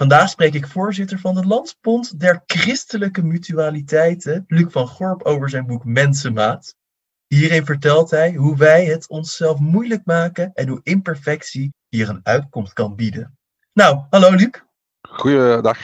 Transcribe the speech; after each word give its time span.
Vandaag 0.00 0.28
spreek 0.28 0.54
ik 0.54 0.66
voorzitter 0.66 1.18
van 1.18 1.34
de 1.34 1.46
Landsbond 1.46 2.20
der 2.20 2.42
Christelijke 2.46 3.22
Mutualiteiten, 3.22 4.44
Luc 4.46 4.66
van 4.68 4.86
Gorp, 4.86 5.22
over 5.22 5.50
zijn 5.50 5.66
boek 5.66 5.84
Mensenmaat. 5.84 6.74
Hierin 7.26 7.64
vertelt 7.64 8.10
hij 8.10 8.34
hoe 8.34 8.56
wij 8.56 8.84
het 8.84 9.08
onszelf 9.08 9.58
moeilijk 9.58 10.04
maken 10.04 10.50
en 10.54 10.68
hoe 10.68 10.80
imperfectie 10.82 11.74
hier 11.88 12.08
een 12.08 12.20
uitkomst 12.22 12.72
kan 12.72 12.94
bieden. 12.96 13.38
Nou, 13.72 14.04
hallo 14.10 14.30
Luc. 14.30 14.50
Goeiedag. 15.00 15.78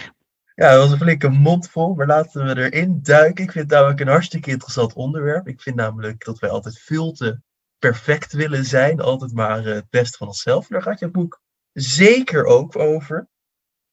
Ja, 0.55 0.71
dat 0.71 0.79
was 0.79 0.91
een 0.91 0.99
flinke 0.99 1.29
mond 1.29 1.69
vol, 1.69 1.95
maar 1.95 2.07
laten 2.07 2.47
we 2.47 2.71
erin 2.71 3.03
duiken. 3.03 3.45
Ik 3.45 3.53
vind 3.53 3.65
het 3.65 3.75
namelijk 3.75 4.01
een 4.01 4.09
hartstikke 4.09 4.51
interessant 4.51 4.93
onderwerp. 4.93 5.49
Ik 5.49 5.61
vind 5.61 5.77
namelijk 5.77 6.25
dat 6.25 6.39
wij 6.39 6.51
altijd 6.51 6.79
veel 6.79 7.13
te 7.13 7.41
perfect 7.79 8.33
willen 8.33 8.65
zijn, 8.65 9.01
altijd 9.01 9.33
maar 9.33 9.67
eh, 9.67 9.75
het 9.75 9.91
beste 9.91 10.17
van 10.17 10.27
onszelf. 10.27 10.67
Daar 10.67 10.83
gaat 10.83 10.99
je 10.99 11.11
boek 11.11 11.41
zeker 11.73 12.45
ook 12.45 12.77
over. 12.77 13.29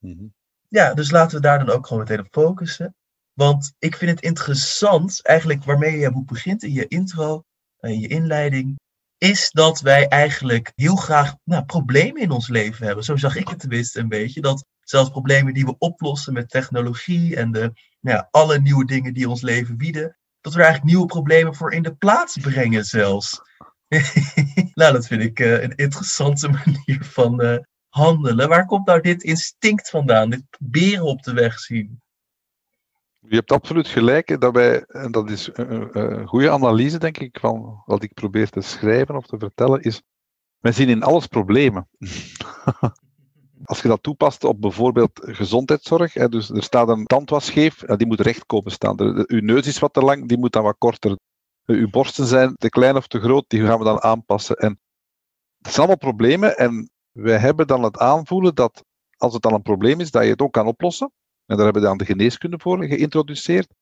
Mhm. 0.04 0.26
Ja, 0.68 0.94
dus 0.94 1.12
laten 1.12 1.36
we 1.36 1.42
daar 1.42 1.66
dan 1.66 1.76
ook 1.76 1.88
gewoon 1.88 2.04
meteen 2.04 2.20
op 2.20 2.28
focussen. 2.32 2.96
Want 3.34 3.74
ik 3.80 3.96
vind 3.96 4.12
het 4.12 4.22
interessant, 4.22 5.26
eigenlijk 5.26 5.64
waarmee 5.64 5.98
je 5.98 6.24
begint 6.26 6.64
in 6.64 6.72
je 6.72 6.88
intro, 6.88 7.44
in 7.80 7.90
eh, 7.90 8.02
je 8.02 8.08
inleiding, 8.08 8.80
is 9.18 9.52
dat 9.52 9.82
wij 9.82 10.08
eigenlijk 10.08 10.72
heel 10.76 10.96
graag 10.96 11.36
nou, 11.44 11.66
problemen 11.66 12.22
in 12.22 12.32
ons 12.32 12.48
leven 12.48 12.86
hebben. 12.86 13.04
Zo 13.04 13.16
zag 13.16 13.36
ik 13.36 13.48
het 13.48 13.60
tenminste 13.60 14.00
een 14.00 14.08
beetje. 14.08 14.42
Dat 14.42 14.66
zelfs 14.80 15.10
problemen 15.10 15.54
die 15.54 15.66
we 15.66 15.76
oplossen 15.78 16.34
met 16.34 16.50
technologie 16.50 17.36
en 17.36 17.52
de, 17.52 17.60
nou 18.00 18.18
ja, 18.18 18.28
alle 18.32 18.60
nieuwe 18.60 18.86
dingen 18.86 19.14
die 19.14 19.30
ons 19.30 19.42
leven 19.42 19.78
bieden, 19.78 20.18
dat 20.42 20.54
we 20.54 20.60
er 20.60 20.66
eigenlijk 20.66 20.94
nieuwe 20.94 21.10
problemen 21.12 21.56
voor 21.56 21.74
in 21.74 21.84
de 21.84 21.96
plaats 21.96 22.38
brengen 22.38 22.86
zelfs. 22.86 23.42
nou, 24.74 24.94
dat 24.94 25.08
vind 25.08 25.22
ik 25.22 25.40
uh, 25.40 25.62
een 25.62 25.76
interessante 25.76 26.50
manier 26.66 27.06
van 27.06 27.44
uh, 27.44 27.58
handelen. 27.94 28.50
Waar 28.50 28.66
komt 28.66 28.86
nou 28.86 29.02
dit 29.02 29.24
instinct 29.24 29.90
vandaan, 29.90 30.30
dit 30.30 30.44
beren 30.60 31.06
op 31.06 31.24
de 31.24 31.34
weg 31.34 31.60
zien? 31.60 32.02
Je 33.20 33.36
hebt 33.36 33.52
absoluut 33.52 33.88
gelijk 33.88 34.42
dat 34.42 34.54
wij, 34.54 34.82
en 34.82 35.12
dat 35.12 35.30
is 35.30 35.50
een, 35.54 36.00
een 36.00 36.28
goede 36.28 36.52
analyse, 36.52 36.98
denk 36.98 37.18
ik, 37.18 37.38
van 37.40 37.84
wat 37.86 38.04
ik 38.04 38.14
probeer 38.14 38.50
te 38.50 38.62
schrijven 38.62 39.16
of 39.16 39.26
te 39.26 39.38
vertellen, 39.38 39.82
is, 39.82 40.02
wij 40.60 40.72
zien 40.72 40.90
in 40.90 41.04
alles 41.04 41.28
problemen. 41.28 41.88
Als 43.64 43.82
je 43.82 43.88
dat 43.88 44.04
toepast 44.04 44.44
op 44.44 44.62
bijvoorbeeld 44.62 45.20
gezondheidszorg, 45.24 46.14
hè, 46.14 46.30
dus 46.30 46.50
er 46.50 46.64
staat 46.64 46.90
een 46.90 47.06
tand 47.06 47.32
scheef, 47.38 47.76
die 47.76 48.08
moet 48.08 48.20
recht 48.20 48.46
komen 48.46 48.72
staan. 48.72 49.00
Uw 49.28 49.42
neus 49.42 49.68
is 49.68 49.80
wat 49.80 49.94
te 49.94 50.02
lang, 50.02 50.28
die 50.28 50.38
moet 50.38 50.52
dan 50.52 50.64
wat 50.64 50.78
korter. 50.78 51.18
Uw 51.66 51.90
borsten 51.90 52.26
zijn 52.26 52.56
te 52.56 52.70
klein 52.70 52.96
of 52.96 53.08
te 53.08 53.20
groot, 53.20 53.46
die 53.48 53.66
gaan 53.66 53.78
we 53.78 53.84
dan 53.84 54.02
aanpassen. 54.02 54.56
En 54.56 54.80
dat 55.58 55.74
zijn 55.74 55.88
allemaal 55.88 56.12
problemen 56.12 56.58
en 56.58 56.92
wij 57.14 57.38
hebben 57.38 57.68
dan 57.68 57.84
het 57.84 57.98
aanvoelen 57.98 58.56
dat 58.56 58.84
als 59.18 59.34
het 59.34 59.42
dan 59.42 59.54
een 59.54 59.62
probleem 59.62 60.00
is, 60.00 60.12
dat 60.12 60.24
je 60.24 60.30
het 60.30 60.42
ook 60.42 60.54
kan 60.54 60.68
oplossen. 60.68 61.12
En 61.46 61.56
daar 61.56 61.66
hebben 61.66 61.82
we 61.82 61.88
dan 61.88 61.98
de 61.98 62.06
geneeskunde 62.06 62.60
voor 62.60 62.84
geïntroduceerd. 62.84 63.74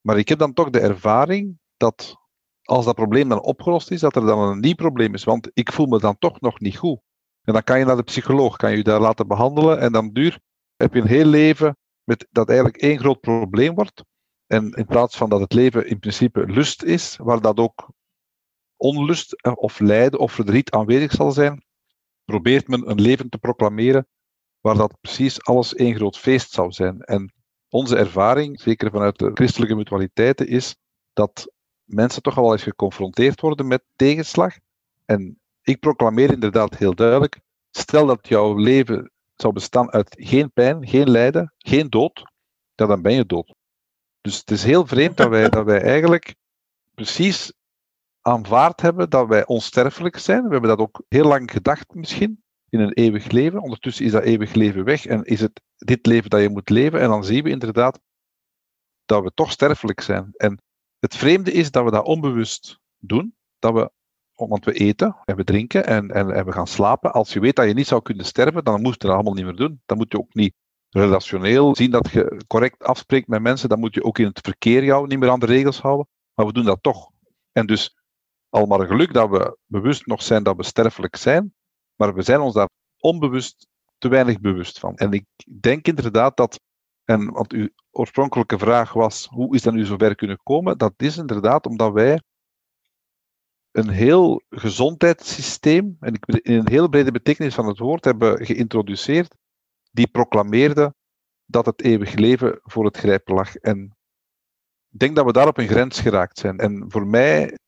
Maar 0.00 0.18
ik 0.18 0.28
heb 0.28 0.38
dan 0.38 0.52
toch 0.52 0.70
de 0.70 0.80
ervaring 0.80 1.58
dat 1.76 2.16
als 2.62 2.84
dat 2.84 2.94
probleem 2.94 3.28
dan 3.28 3.42
opgelost 3.42 3.90
is, 3.90 4.00
dat 4.00 4.16
er 4.16 4.26
dan 4.26 4.38
een 4.38 4.60
nieuw 4.60 4.74
probleem 4.74 5.14
is. 5.14 5.24
Want 5.24 5.50
ik 5.52 5.72
voel 5.72 5.86
me 5.86 5.98
dan 5.98 6.18
toch 6.18 6.40
nog 6.40 6.60
niet 6.60 6.76
goed. 6.76 7.00
En 7.42 7.52
dan 7.52 7.62
kan 7.64 7.78
je 7.78 7.84
naar 7.84 7.96
de 7.96 8.02
psycholoog, 8.02 8.56
kan 8.56 8.76
je 8.76 8.82
daar 8.82 9.00
laten 9.00 9.26
behandelen. 9.26 9.80
En 9.80 9.92
dan 9.92 10.12
duur 10.12 10.40
heb 10.76 10.94
je 10.94 11.00
een 11.00 11.06
heel 11.06 11.24
leven 11.24 11.76
met 12.04 12.26
dat 12.30 12.48
eigenlijk 12.48 12.78
één 12.78 12.98
groot 12.98 13.20
probleem 13.20 13.74
wordt. 13.74 14.04
En 14.46 14.72
in 14.72 14.86
plaats 14.86 15.16
van 15.16 15.28
dat 15.28 15.40
het 15.40 15.52
leven 15.52 15.86
in 15.86 15.98
principe 15.98 16.46
lust 16.46 16.82
is, 16.82 17.16
waar 17.16 17.40
dat 17.40 17.58
ook 17.58 17.88
onlust 18.76 19.32
eh, 19.32 19.52
of 19.56 19.78
lijden 19.78 20.20
of 20.20 20.32
verdriet 20.32 20.70
aanwezig 20.70 21.12
zal 21.12 21.32
zijn, 21.32 21.64
probeert 22.30 22.68
men 22.68 22.90
een 22.90 23.00
leven 23.00 23.28
te 23.28 23.38
proclameren 23.38 24.06
waar 24.60 24.74
dat 24.76 25.00
precies 25.00 25.42
alles 25.44 25.74
één 25.74 25.94
groot 25.94 26.18
feest 26.18 26.52
zou 26.52 26.72
zijn. 26.72 27.00
En 27.00 27.32
onze 27.68 27.96
ervaring, 27.96 28.60
zeker 28.60 28.90
vanuit 28.90 29.18
de 29.18 29.30
christelijke 29.34 29.74
mutualiteiten, 29.74 30.46
is 30.46 30.76
dat 31.12 31.52
mensen 31.84 32.22
toch 32.22 32.36
al 32.36 32.42
wel 32.42 32.52
eens 32.52 32.62
geconfronteerd 32.62 33.40
worden 33.40 33.66
met 33.66 33.82
tegenslag. 33.96 34.54
En 35.04 35.40
ik 35.62 35.80
proclameer 35.80 36.32
inderdaad 36.32 36.78
heel 36.78 36.94
duidelijk: 36.94 37.40
stel 37.70 38.06
dat 38.06 38.28
jouw 38.28 38.54
leven 38.54 39.10
zou 39.34 39.52
bestaan 39.52 39.92
uit 39.92 40.16
geen 40.18 40.52
pijn, 40.52 40.88
geen 40.88 41.10
lijden, 41.10 41.54
geen 41.58 41.88
dood, 41.88 42.24
dan 42.74 43.02
ben 43.02 43.12
je 43.12 43.26
dood. 43.26 43.54
Dus 44.20 44.36
het 44.36 44.50
is 44.50 44.64
heel 44.64 44.86
vreemd 44.86 45.16
dat 45.16 45.28
wij, 45.28 45.48
dat 45.48 45.64
wij 45.64 45.82
eigenlijk 45.82 46.34
precies 46.94 47.52
aanvaard 48.22 48.80
hebben 48.80 49.10
dat 49.10 49.28
wij 49.28 49.46
onsterfelijk 49.46 50.18
zijn. 50.18 50.44
We 50.44 50.50
hebben 50.50 50.70
dat 50.70 50.78
ook 50.78 51.02
heel 51.08 51.26
lang 51.26 51.50
gedacht 51.50 51.94
misschien, 51.94 52.42
in 52.68 52.80
een 52.80 52.92
eeuwig 52.92 53.30
leven. 53.30 53.62
Ondertussen 53.62 54.04
is 54.04 54.12
dat 54.12 54.22
eeuwig 54.22 54.54
leven 54.54 54.84
weg 54.84 55.06
en 55.06 55.24
is 55.24 55.40
het 55.40 55.60
dit 55.76 56.06
leven 56.06 56.30
dat 56.30 56.40
je 56.40 56.48
moet 56.48 56.70
leven. 56.70 57.00
En 57.00 57.08
dan 57.08 57.24
zien 57.24 57.44
we 57.44 57.50
inderdaad 57.50 58.00
dat 59.04 59.22
we 59.22 59.30
toch 59.34 59.50
sterfelijk 59.50 60.00
zijn. 60.00 60.30
En 60.36 60.62
het 60.98 61.16
vreemde 61.16 61.52
is 61.52 61.70
dat 61.70 61.84
we 61.84 61.90
dat 61.90 62.04
onbewust 62.04 62.80
doen. 62.98 63.34
Dat 63.58 63.72
we, 63.72 63.90
want 64.34 64.64
we 64.64 64.72
eten 64.72 65.16
en 65.24 65.36
we 65.36 65.44
drinken 65.44 65.86
en, 65.86 66.10
en, 66.10 66.44
we 66.44 66.52
gaan 66.52 66.66
slapen. 66.66 67.12
Als 67.12 67.32
je 67.32 67.40
weet 67.40 67.56
dat 67.56 67.66
je 67.66 67.74
niet 67.74 67.86
zou 67.86 68.02
kunnen 68.02 68.24
sterven, 68.24 68.64
dan 68.64 68.82
moet 68.82 68.92
je 68.92 68.98
dat 68.98 69.10
allemaal 69.10 69.34
niet 69.34 69.44
meer 69.44 69.56
doen. 69.56 69.82
Dan 69.86 69.96
moet 69.96 70.12
je 70.12 70.18
ook 70.18 70.34
niet 70.34 70.54
relationeel 70.88 71.76
zien 71.76 71.90
dat 71.90 72.10
je 72.10 72.42
correct 72.46 72.84
afspreekt 72.84 73.28
met 73.28 73.42
mensen. 73.42 73.68
Dan 73.68 73.80
moet 73.80 73.94
je 73.94 74.04
ook 74.04 74.18
in 74.18 74.26
het 74.26 74.40
verkeer 74.42 74.84
jou 74.84 75.06
niet 75.06 75.18
meer 75.18 75.30
aan 75.30 75.40
de 75.40 75.46
regels 75.46 75.80
houden. 75.80 76.08
Maar 76.34 76.46
we 76.46 76.52
doen 76.52 76.64
dat 76.64 76.82
toch. 76.82 77.10
En 77.52 77.66
dus 77.66 77.99
al 78.50 78.66
maar 78.66 78.86
geluk 78.86 79.12
dat 79.12 79.30
we 79.30 79.58
bewust 79.66 80.06
nog 80.06 80.22
zijn 80.22 80.42
dat 80.42 80.56
we 80.56 80.62
sterfelijk 80.62 81.16
zijn, 81.16 81.54
maar 81.94 82.14
we 82.14 82.22
zijn 82.22 82.40
ons 82.40 82.54
daar 82.54 82.68
onbewust 82.98 83.66
te 83.98 84.08
weinig 84.08 84.40
bewust 84.40 84.78
van. 84.78 84.96
En 84.96 85.12
ik 85.12 85.24
denk 85.60 85.86
inderdaad 85.86 86.36
dat, 86.36 86.60
en 87.04 87.30
wat 87.32 87.52
uw 87.52 87.68
oorspronkelijke 87.90 88.58
vraag 88.58 88.92
was, 88.92 89.26
hoe 89.26 89.54
is 89.54 89.62
dat 89.62 89.74
nu 89.74 89.84
zover 89.84 90.14
kunnen 90.14 90.40
komen? 90.42 90.78
Dat 90.78 90.92
is 90.96 91.16
inderdaad 91.16 91.66
omdat 91.66 91.92
wij 91.92 92.22
een 93.70 93.88
heel 93.88 94.42
gezondheidssysteem, 94.48 95.96
en 96.00 96.14
in 96.20 96.58
een 96.58 96.68
heel 96.68 96.88
brede 96.88 97.12
betekenis 97.12 97.54
van 97.54 97.66
het 97.66 97.78
woord, 97.78 98.04
hebben 98.04 98.46
geïntroduceerd, 98.46 99.34
die 99.90 100.06
proclameerde 100.08 100.94
dat 101.44 101.66
het 101.66 101.82
eeuwig 101.82 102.14
leven 102.14 102.60
voor 102.62 102.84
het 102.84 102.96
grijpen 102.96 103.34
lag. 103.34 103.56
En 103.56 103.96
ik 104.90 104.98
denk 104.98 105.16
dat 105.16 105.24
we 105.24 105.32
daar 105.32 105.48
op 105.48 105.58
een 105.58 105.68
grens 105.68 106.00
geraakt 106.00 106.38
zijn. 106.38 106.58
En 106.58 106.84
voor 106.88 107.06
mij 107.06 107.58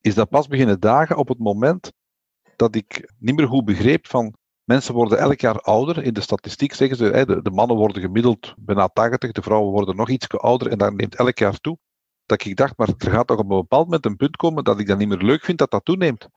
is 0.00 0.14
dat 0.14 0.28
pas 0.28 0.46
beginnen 0.46 0.80
dagen 0.80 1.16
op 1.16 1.28
het 1.28 1.38
moment 1.38 1.92
dat 2.56 2.74
ik 2.74 3.12
niet 3.18 3.36
meer 3.36 3.46
goed 3.46 3.64
begreep 3.64 4.06
van 4.06 4.34
mensen 4.64 4.94
worden 4.94 5.18
elk 5.18 5.40
jaar 5.40 5.60
ouder. 5.60 6.02
In 6.02 6.12
de 6.12 6.20
statistiek 6.20 6.74
zeggen 6.74 6.96
ze, 6.96 7.24
de, 7.26 7.42
de 7.42 7.50
mannen 7.50 7.76
worden 7.76 8.02
gemiddeld 8.02 8.54
bijna 8.58 8.88
80, 8.88 9.32
de 9.32 9.42
vrouwen 9.42 9.72
worden 9.72 9.96
nog 9.96 10.08
iets 10.08 10.28
ouder 10.28 10.68
en 10.70 10.78
dat 10.78 10.94
neemt 10.94 11.14
elk 11.14 11.38
jaar 11.38 11.60
toe. 11.60 11.78
Dat 12.26 12.44
ik 12.44 12.56
dacht, 12.56 12.76
maar 12.76 12.88
er 12.88 13.10
gaat 13.10 13.26
toch 13.26 13.38
op 13.38 13.50
een 13.50 13.56
bepaald 13.56 13.84
moment 13.84 14.06
een 14.06 14.16
punt 14.16 14.36
komen 14.36 14.64
dat 14.64 14.80
ik 14.80 14.86
dat 14.86 14.98
niet 14.98 15.08
meer 15.08 15.22
leuk 15.22 15.44
vind 15.44 15.58
dat 15.58 15.70
dat 15.70 15.84
toeneemt 15.84 16.28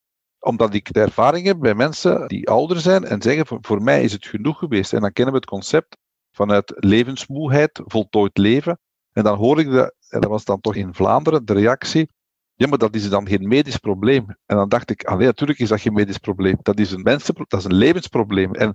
omdat 0.42 0.74
ik 0.74 0.92
de 0.92 1.00
ervaring 1.00 1.46
heb 1.46 1.58
bij 1.58 1.74
mensen 1.74 2.28
die 2.28 2.48
ouder 2.48 2.80
zijn 2.80 3.04
en 3.04 3.22
zeggen: 3.22 3.46
voor, 3.46 3.58
voor 3.60 3.82
mij 3.82 4.02
is 4.02 4.12
het 4.12 4.26
genoeg 4.26 4.58
geweest. 4.58 4.92
En 4.92 5.00
dan 5.00 5.12
kennen 5.12 5.34
we 5.34 5.40
het 5.40 5.48
concept 5.48 5.96
vanuit 6.32 6.72
levensmoeheid, 6.76 7.80
voltooid 7.84 8.38
leven. 8.38 8.78
En 9.12 9.24
dan 9.24 9.38
hoor 9.38 9.60
ik, 9.60 9.70
de, 9.70 9.94
en 10.08 10.20
dat 10.20 10.30
was 10.30 10.44
dan 10.44 10.60
toch 10.60 10.74
in 10.74 10.94
Vlaanderen, 10.94 11.44
de 11.44 11.52
reactie: 11.52 12.10
ja, 12.54 12.68
maar 12.68 12.78
dat 12.78 12.94
is 12.94 13.08
dan 13.08 13.28
geen 13.28 13.48
medisch 13.48 13.76
probleem. 13.76 14.26
En 14.46 14.56
dan 14.56 14.68
dacht 14.68 14.90
ik, 14.90 15.04
allee, 15.04 15.26
natuurlijk 15.26 15.58
is 15.58 15.68
dat 15.68 15.80
geen 15.80 15.92
medisch 15.92 16.18
probleem. 16.18 16.58
Dat 16.62 16.78
is 16.78 16.90
een, 16.90 17.02
mensen, 17.02 17.34
dat 17.34 17.60
is 17.60 17.64
een 17.64 17.74
levensprobleem. 17.74 18.54
En 18.54 18.68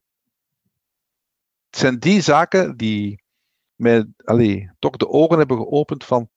het 1.69 1.79
zijn 1.79 1.99
die 1.99 2.21
zaken 2.21 2.77
die 2.77 3.23
mij 3.75 4.05
allee, 4.23 4.71
toch 4.79 4.97
de 4.97 5.07
ogen 5.07 5.37
hebben 5.37 5.57
geopend 5.57 6.03
van 6.03 6.29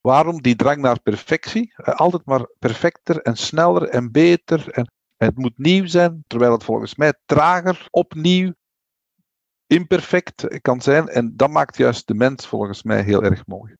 waarom 0.00 0.42
die 0.42 0.56
drang 0.56 0.80
naar 0.80 1.00
perfectie. 1.00 1.74
Altijd 1.76 2.24
maar 2.24 2.48
perfecter 2.58 3.20
en 3.20 3.36
sneller 3.36 3.88
en 3.88 4.12
beter. 4.12 4.68
En 4.68 4.88
het 5.16 5.38
moet 5.38 5.58
nieuw 5.58 5.86
zijn, 5.86 6.24
terwijl 6.26 6.52
het 6.52 6.64
volgens 6.64 6.94
mij 6.94 7.14
trager, 7.24 7.86
opnieuw, 7.90 8.52
imperfect 9.66 10.60
kan 10.60 10.80
zijn. 10.80 11.08
En 11.08 11.36
dat 11.36 11.50
maakt 11.50 11.76
juist 11.76 12.06
de 12.06 12.14
mens 12.14 12.46
volgens 12.46 12.82
mij 12.82 13.02
heel 13.02 13.22
erg 13.22 13.46
mooi. 13.46 13.76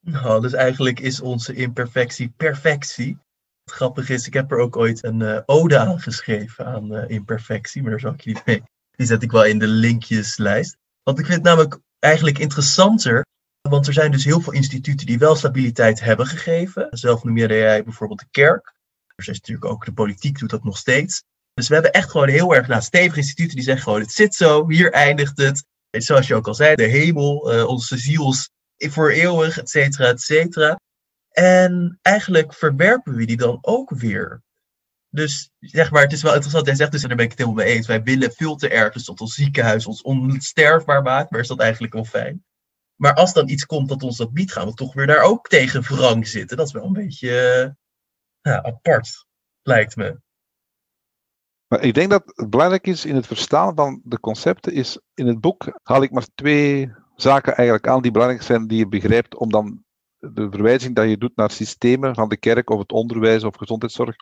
Nou, 0.00 0.40
dus 0.40 0.52
eigenlijk 0.52 1.00
is 1.00 1.20
onze 1.20 1.54
imperfectie 1.54 2.32
perfectie. 2.36 3.18
Het 3.64 3.74
grappige 3.74 4.12
is, 4.12 4.26
ik 4.26 4.34
heb 4.34 4.50
er 4.50 4.58
ook 4.58 4.76
ooit 4.76 5.04
een 5.04 5.20
uh, 5.20 5.40
ode 5.46 5.78
aan 5.78 6.00
geschreven 6.00 6.66
aan 6.66 6.94
uh, 6.94 7.08
imperfectie, 7.08 7.82
maar 7.82 7.90
daar 7.90 8.00
zal 8.00 8.12
ik 8.12 8.20
je 8.20 8.30
niet 8.30 8.46
mee. 8.46 8.62
Die 8.90 9.06
zet 9.06 9.22
ik 9.22 9.30
wel 9.30 9.44
in 9.44 9.58
de 9.58 9.66
linkjeslijst. 9.66 10.76
Want 11.02 11.18
ik 11.18 11.24
vind 11.24 11.36
het 11.36 11.46
namelijk 11.46 11.78
eigenlijk 11.98 12.38
interessanter, 12.38 13.26
want 13.68 13.86
er 13.86 13.92
zijn 13.92 14.10
dus 14.10 14.24
heel 14.24 14.40
veel 14.40 14.52
instituten 14.52 15.06
die 15.06 15.18
wel 15.18 15.36
stabiliteit 15.36 16.00
hebben 16.00 16.26
gegeven. 16.26 16.86
Zelf 16.90 17.24
noem 17.24 17.36
jij 17.36 17.84
bijvoorbeeld 17.84 18.20
de 18.20 18.28
kerk. 18.30 18.74
Er 19.06 19.28
is 19.28 19.38
natuurlijk 19.38 19.70
ook 19.70 19.84
de 19.84 19.92
politiek 19.92 20.38
doet 20.38 20.50
dat 20.50 20.64
nog 20.64 20.78
steeds. 20.78 21.22
Dus 21.54 21.68
we 21.68 21.74
hebben 21.74 21.92
echt 21.92 22.10
gewoon 22.10 22.28
heel 22.28 22.54
erg 22.54 22.66
nou, 22.66 22.82
stevige 22.82 23.20
instituten 23.20 23.54
die 23.54 23.64
zeggen 23.64 23.82
gewoon 23.82 24.00
het 24.00 24.12
zit 24.12 24.34
zo, 24.34 24.68
hier 24.68 24.92
eindigt 24.92 25.36
het. 25.36 25.64
En 25.90 26.02
zoals 26.02 26.26
je 26.26 26.34
ook 26.34 26.46
al 26.46 26.54
zei, 26.54 26.74
de 26.74 26.82
hemel, 26.82 27.54
uh, 27.54 27.66
onze 27.66 27.96
ziels 27.96 28.50
voor 28.78 29.10
eeuwig, 29.10 29.58
et 29.58 29.68
cetera, 29.70 30.08
et 30.08 30.20
cetera. 30.20 30.80
En 31.28 31.98
eigenlijk 32.02 32.54
verwerpen 32.54 33.14
we 33.14 33.26
die 33.26 33.36
dan 33.36 33.58
ook 33.60 33.90
weer. 33.90 34.42
Dus 35.10 35.50
zeg 35.58 35.90
maar, 35.90 36.02
het 36.02 36.12
is 36.12 36.22
wel 36.22 36.32
interessant. 36.32 36.66
Jij 36.66 36.74
zegt 36.74 36.92
dus, 36.92 37.02
en 37.02 37.08
daar 37.08 37.16
ben 37.16 37.26
ik 37.26 37.30
het 37.30 37.40
helemaal 37.40 37.64
mee 37.64 37.74
eens. 37.74 37.86
Wij 37.86 38.02
willen 38.02 38.32
veel 38.32 38.56
te 38.56 38.68
erg 38.68 38.92
dus 38.92 39.04
dat 39.04 39.20
ons 39.20 39.34
ziekenhuis 39.34 39.86
ons 39.86 40.02
onsterfbaar 40.02 41.02
maakt. 41.02 41.30
Maar 41.30 41.40
is 41.40 41.48
dat 41.48 41.60
eigenlijk 41.60 41.92
wel 41.92 42.04
fijn? 42.04 42.44
Maar 42.94 43.14
als 43.14 43.32
dan 43.32 43.48
iets 43.48 43.66
komt 43.66 43.88
dat 43.88 44.02
ons 44.02 44.16
dat 44.16 44.32
biedt, 44.32 44.52
gaan 44.52 44.66
we 44.66 44.74
toch 44.74 44.94
weer 44.94 45.06
daar 45.06 45.22
ook 45.22 45.48
tegen 45.48 45.82
wrang 45.82 46.26
zitten. 46.26 46.56
Dat 46.56 46.66
is 46.66 46.72
wel 46.72 46.84
een 46.84 46.92
beetje 46.92 47.76
apart, 48.42 49.26
lijkt 49.62 49.96
me. 49.96 50.20
Maar 51.66 51.80
ik 51.80 51.94
denk 51.94 52.10
dat 52.10 52.22
het 52.34 52.50
belangrijk 52.50 52.86
is 52.86 53.04
in 53.04 53.14
het 53.14 53.26
verstaan 53.26 53.74
van 53.74 54.00
de 54.04 54.20
concepten, 54.20 54.72
is 54.72 55.00
in 55.14 55.26
het 55.26 55.40
boek 55.40 55.78
haal 55.82 56.02
ik 56.02 56.10
maar 56.10 56.26
twee 56.34 56.92
zaken 57.20 57.56
eigenlijk 57.56 57.88
aan 57.88 58.02
die 58.02 58.10
belangrijk 58.10 58.42
zijn 58.42 58.66
die 58.66 58.78
je 58.78 58.88
begrijpt 58.88 59.36
om 59.36 59.50
dan 59.50 59.84
de 60.18 60.50
verwijzing 60.50 60.94
dat 60.94 61.08
je 61.08 61.18
doet 61.18 61.36
naar 61.36 61.50
systemen 61.50 62.14
van 62.14 62.28
de 62.28 62.36
kerk 62.36 62.70
of 62.70 62.78
het 62.78 62.92
onderwijs 62.92 63.44
of 63.44 63.56
gezondheidszorg, 63.56 64.16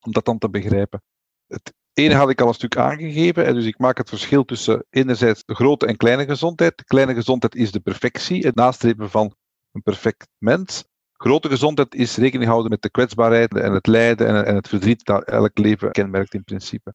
om 0.00 0.12
dat 0.12 0.24
dan 0.24 0.38
te 0.38 0.50
begrijpen. 0.50 1.02
Het 1.46 1.72
ene 1.92 2.14
had 2.14 2.30
ik 2.30 2.40
al 2.40 2.48
een 2.48 2.54
stuk 2.54 2.76
aangegeven, 2.76 3.46
en 3.46 3.54
dus 3.54 3.64
ik 3.64 3.78
maak 3.78 3.98
het 3.98 4.08
verschil 4.08 4.44
tussen 4.44 4.84
enerzijds 4.90 5.44
de 5.44 5.54
grote 5.54 5.86
en 5.86 5.96
kleine 5.96 6.24
gezondheid. 6.24 6.84
Kleine 6.84 7.14
gezondheid 7.14 7.54
is 7.54 7.72
de 7.72 7.80
perfectie, 7.80 8.46
het 8.46 8.54
nastreven 8.54 9.10
van 9.10 9.34
een 9.72 9.82
perfect 9.82 10.28
mens. 10.38 10.84
Grote 11.12 11.48
gezondheid 11.48 11.94
is 11.94 12.16
rekening 12.16 12.50
houden 12.50 12.70
met 12.70 12.82
de 12.82 12.90
kwetsbaarheid 12.90 13.54
en 13.56 13.72
het 13.72 13.86
lijden 13.86 14.46
en 14.46 14.54
het 14.54 14.68
verdriet 14.68 15.04
dat 15.04 15.24
elk 15.24 15.58
leven 15.58 15.90
kenmerkt 15.90 16.34
in 16.34 16.44
principe. 16.44 16.94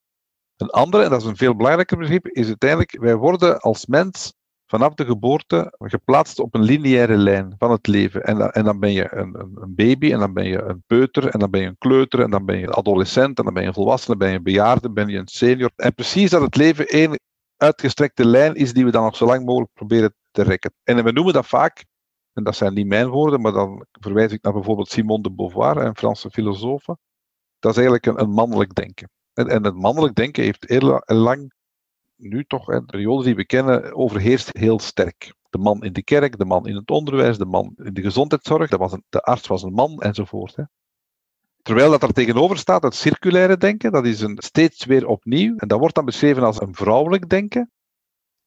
Een 0.57 0.69
andere, 0.69 1.03
en 1.03 1.09
dat 1.09 1.21
is 1.21 1.27
een 1.27 1.37
veel 1.37 1.55
belangrijker 1.55 1.97
begrip, 1.97 2.27
is 2.27 2.47
uiteindelijk, 2.47 2.99
wij 2.99 3.15
worden 3.15 3.59
als 3.59 3.85
mens 3.85 4.33
vanaf 4.67 4.93
de 4.93 5.05
geboorte 5.05 5.73
geplaatst 5.77 6.39
op 6.39 6.55
een 6.55 6.61
lineaire 6.61 7.17
lijn 7.17 7.55
van 7.57 7.71
het 7.71 7.87
leven. 7.87 8.23
En, 8.23 8.51
en 8.51 8.63
dan 8.63 8.79
ben 8.79 8.91
je 8.91 9.13
een, 9.13 9.35
een, 9.35 9.75
baby, 9.75 10.11
en 10.11 10.19
dan 10.19 10.33
ben 10.33 10.47
je 10.47 10.61
een 10.61 10.83
peuter, 10.87 11.29
en 11.29 11.39
dan 11.39 11.49
ben 11.49 11.61
je 11.61 11.67
een 11.67 11.77
kleuter, 11.77 12.21
en 12.21 12.29
dan 12.29 12.45
ben 12.45 12.57
je 12.57 12.67
een 12.67 12.73
adolescent, 12.73 13.37
en 13.37 13.43
dan 13.43 13.53
ben 13.53 13.61
je 13.61 13.67
een 13.67 13.73
volwassene, 13.73 14.17
ben 14.17 14.29
je 14.29 14.35
een 14.35 14.43
bejaarde, 14.43 14.91
ben 14.91 15.07
je 15.07 15.17
een 15.17 15.27
senior. 15.27 15.71
En 15.75 15.93
precies 15.93 16.29
dat 16.29 16.41
het 16.41 16.55
leven 16.55 16.87
één 16.87 17.19
uitgestrekte 17.57 18.25
lijn 18.25 18.55
is 18.55 18.73
die 18.73 18.85
we 18.85 18.91
dan 18.91 19.03
nog 19.03 19.15
zo 19.15 19.25
lang 19.25 19.45
mogelijk 19.45 19.73
proberen 19.73 20.13
te 20.31 20.43
rekken. 20.43 20.73
En 20.83 21.03
we 21.03 21.11
noemen 21.11 21.33
dat 21.33 21.47
vaak, 21.47 21.85
en 22.33 22.43
dat 22.43 22.55
zijn 22.55 22.73
niet 22.73 22.87
mijn 22.87 23.07
woorden, 23.07 23.41
maar 23.41 23.51
dan 23.51 23.85
verwijs 23.91 24.31
ik 24.31 24.43
naar 24.43 24.53
bijvoorbeeld 24.53 24.89
Simone 24.89 25.23
de 25.23 25.31
Beauvoir, 25.31 25.77
een 25.77 25.97
Franse 25.97 26.29
filosoof. 26.29 26.85
Dat 27.59 27.71
is 27.71 27.77
eigenlijk 27.77 28.05
een, 28.05 28.21
een 28.21 28.29
mannelijk 28.29 28.73
denken. 28.73 29.09
En, 29.33 29.47
en, 29.47 29.63
het 29.63 29.75
mannelijk 29.75 30.15
denken 30.15 30.43
heeft 30.43 30.69
heel 30.69 31.01
lang 31.05 31.51
nu 32.17 32.43
toch, 32.43 32.65
de 32.65 32.83
periode 32.85 33.23
die 33.23 33.35
we 33.35 33.45
kennen, 33.45 33.95
overheerst 33.95 34.57
heel 34.57 34.79
sterk. 34.79 35.33
De 35.49 35.57
man 35.57 35.83
in 35.83 35.93
de 35.93 36.03
kerk, 36.03 36.37
de 36.37 36.45
man 36.45 36.67
in 36.67 36.75
het 36.75 36.89
onderwijs, 36.89 37.37
de 37.37 37.45
man 37.45 37.73
in 37.75 37.93
de 37.93 38.01
gezondheidszorg, 38.01 38.69
dat 38.69 38.79
was 38.79 38.97
de 39.09 39.21
arts 39.21 39.47
was 39.47 39.63
een 39.63 39.73
man 39.73 40.01
enzovoort. 40.01 40.55
Hè. 40.55 40.63
Terwijl 41.61 41.91
dat 41.91 42.03
er 42.03 42.13
tegenover 42.13 42.57
staat 42.57 42.83
het 42.83 42.95
circulaire 42.95 43.57
denken, 43.57 43.91
dat 43.91 44.05
is 44.05 44.21
een, 44.21 44.37
steeds 44.39 44.85
weer 44.85 45.07
opnieuw, 45.07 45.55
en 45.55 45.67
dat 45.67 45.79
wordt 45.79 45.95
dan 45.95 46.05
beschreven 46.05 46.43
als 46.43 46.61
een 46.61 46.75
vrouwelijk 46.75 47.29
denken. 47.29 47.71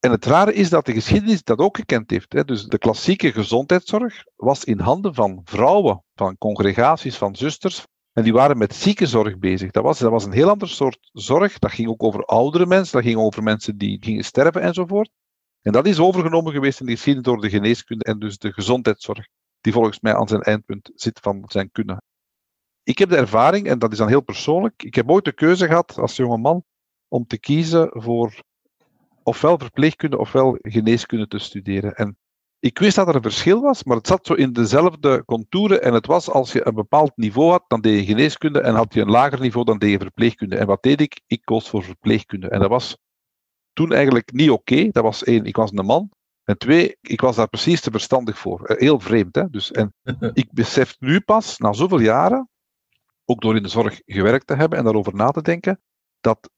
En 0.00 0.10
het 0.10 0.24
rare 0.24 0.52
is 0.52 0.70
dat 0.70 0.86
de 0.86 0.92
geschiedenis 0.92 1.42
dat 1.42 1.58
ook 1.58 1.76
gekend 1.76 2.10
heeft. 2.10 2.32
Hè. 2.32 2.44
Dus 2.44 2.64
de 2.64 2.78
klassieke 2.78 3.32
gezondheidszorg 3.32 4.24
was 4.36 4.64
in 4.64 4.78
handen 4.78 5.14
van 5.14 5.40
vrouwen, 5.44 6.04
van 6.14 6.38
congregaties, 6.38 7.16
van 7.16 7.36
zusters, 7.36 7.86
en 8.12 8.22
die 8.22 8.32
waren 8.32 8.58
met 8.58 8.74
ziekenzorg 8.74 9.38
bezig. 9.38 9.70
Dat 9.70 9.82
was, 9.82 9.98
dat 9.98 10.10
was 10.10 10.24
een 10.24 10.32
heel 10.32 10.50
ander 10.50 10.68
soort 10.68 11.08
zorg. 11.12 11.58
Dat 11.58 11.70
ging 11.72 11.88
ook 11.88 12.02
over 12.02 12.24
oudere 12.24 12.66
mensen, 12.66 12.94
dat 12.94 13.04
ging 13.04 13.18
over 13.18 13.42
mensen 13.42 13.78
die 13.78 13.98
gingen 14.00 14.24
sterven 14.24 14.62
enzovoort. 14.62 15.10
En 15.62 15.72
dat 15.72 15.86
is 15.86 15.98
overgenomen 15.98 16.52
geweest 16.52 16.80
in 16.80 16.86
de 16.86 16.92
geschiedenis 16.92 17.26
door 17.26 17.40
de 17.40 17.50
geneeskunde 17.50 18.04
en 18.04 18.18
dus 18.18 18.38
de 18.38 18.52
gezondheidszorg, 18.52 19.28
die 19.60 19.72
volgens 19.72 20.00
mij 20.00 20.14
aan 20.14 20.28
zijn 20.28 20.42
eindpunt 20.42 20.90
zit 20.94 21.18
van 21.22 21.44
zijn 21.46 21.70
kunnen. 21.70 22.02
Ik 22.82 22.98
heb 22.98 23.08
de 23.08 23.16
ervaring, 23.16 23.66
en 23.66 23.78
dat 23.78 23.92
is 23.92 23.98
dan 23.98 24.08
heel 24.08 24.20
persoonlijk, 24.20 24.82
ik 24.82 24.94
heb 24.94 25.10
ooit 25.10 25.24
de 25.24 25.32
keuze 25.32 25.66
gehad 25.66 25.98
als 25.98 26.16
jonge 26.16 26.38
man 26.38 26.64
om 27.08 27.26
te 27.26 27.38
kiezen 27.38 27.90
voor 27.92 28.42
ofwel 29.22 29.58
verpleegkunde 29.58 30.18
ofwel 30.18 30.58
geneeskunde 30.62 31.26
te 31.26 31.38
studeren. 31.38 31.94
En 31.94 32.18
ik 32.60 32.78
wist 32.78 32.96
dat 32.96 33.08
er 33.08 33.14
een 33.14 33.22
verschil 33.22 33.60
was, 33.60 33.84
maar 33.84 33.96
het 33.96 34.06
zat 34.06 34.26
zo 34.26 34.34
in 34.34 34.52
dezelfde 34.52 35.24
contouren. 35.24 35.82
En 35.82 35.94
het 35.94 36.06
was 36.06 36.30
als 36.30 36.52
je 36.52 36.66
een 36.66 36.74
bepaald 36.74 37.12
niveau 37.16 37.50
had, 37.50 37.64
dan 37.68 37.80
deed 37.80 37.98
je 37.98 38.06
geneeskunde. 38.06 38.60
En 38.60 38.74
had 38.74 38.94
je 38.94 39.00
een 39.00 39.10
lager 39.10 39.40
niveau, 39.40 39.64
dan 39.64 39.78
deed 39.78 39.90
je 39.90 39.98
verpleegkunde. 39.98 40.56
En 40.56 40.66
wat 40.66 40.82
deed 40.82 41.00
ik? 41.00 41.20
Ik 41.26 41.44
koos 41.44 41.68
voor 41.68 41.82
verpleegkunde. 41.82 42.48
En 42.48 42.60
dat 42.60 42.68
was 42.68 42.98
toen 43.72 43.92
eigenlijk 43.92 44.32
niet 44.32 44.50
oké. 44.50 44.88
Dat 44.90 45.02
was 45.02 45.24
één, 45.24 45.44
ik 45.44 45.56
was 45.56 45.70
een 45.74 45.84
man. 45.84 46.10
En 46.44 46.58
twee, 46.58 46.96
ik 47.00 47.20
was 47.20 47.36
daar 47.36 47.48
precies 47.48 47.80
te 47.80 47.90
verstandig 47.90 48.38
voor. 48.38 48.64
Eh, 48.64 48.78
heel 48.78 49.00
vreemd, 49.00 49.34
hè? 49.34 49.50
Dus, 49.50 49.70
en 49.70 49.94
ik 50.32 50.52
besef 50.52 50.96
nu 50.98 51.20
pas, 51.20 51.58
na 51.58 51.72
zoveel 51.72 52.00
jaren, 52.00 52.48
ook 53.24 53.40
door 53.40 53.56
in 53.56 53.62
de 53.62 53.68
zorg 53.68 54.00
gewerkt 54.04 54.46
te 54.46 54.54
hebben 54.54 54.78
en 54.78 54.84
daarover 54.84 55.14
na 55.14 55.30
te 55.30 55.42
denken, 55.42 55.80
dat 56.20 56.50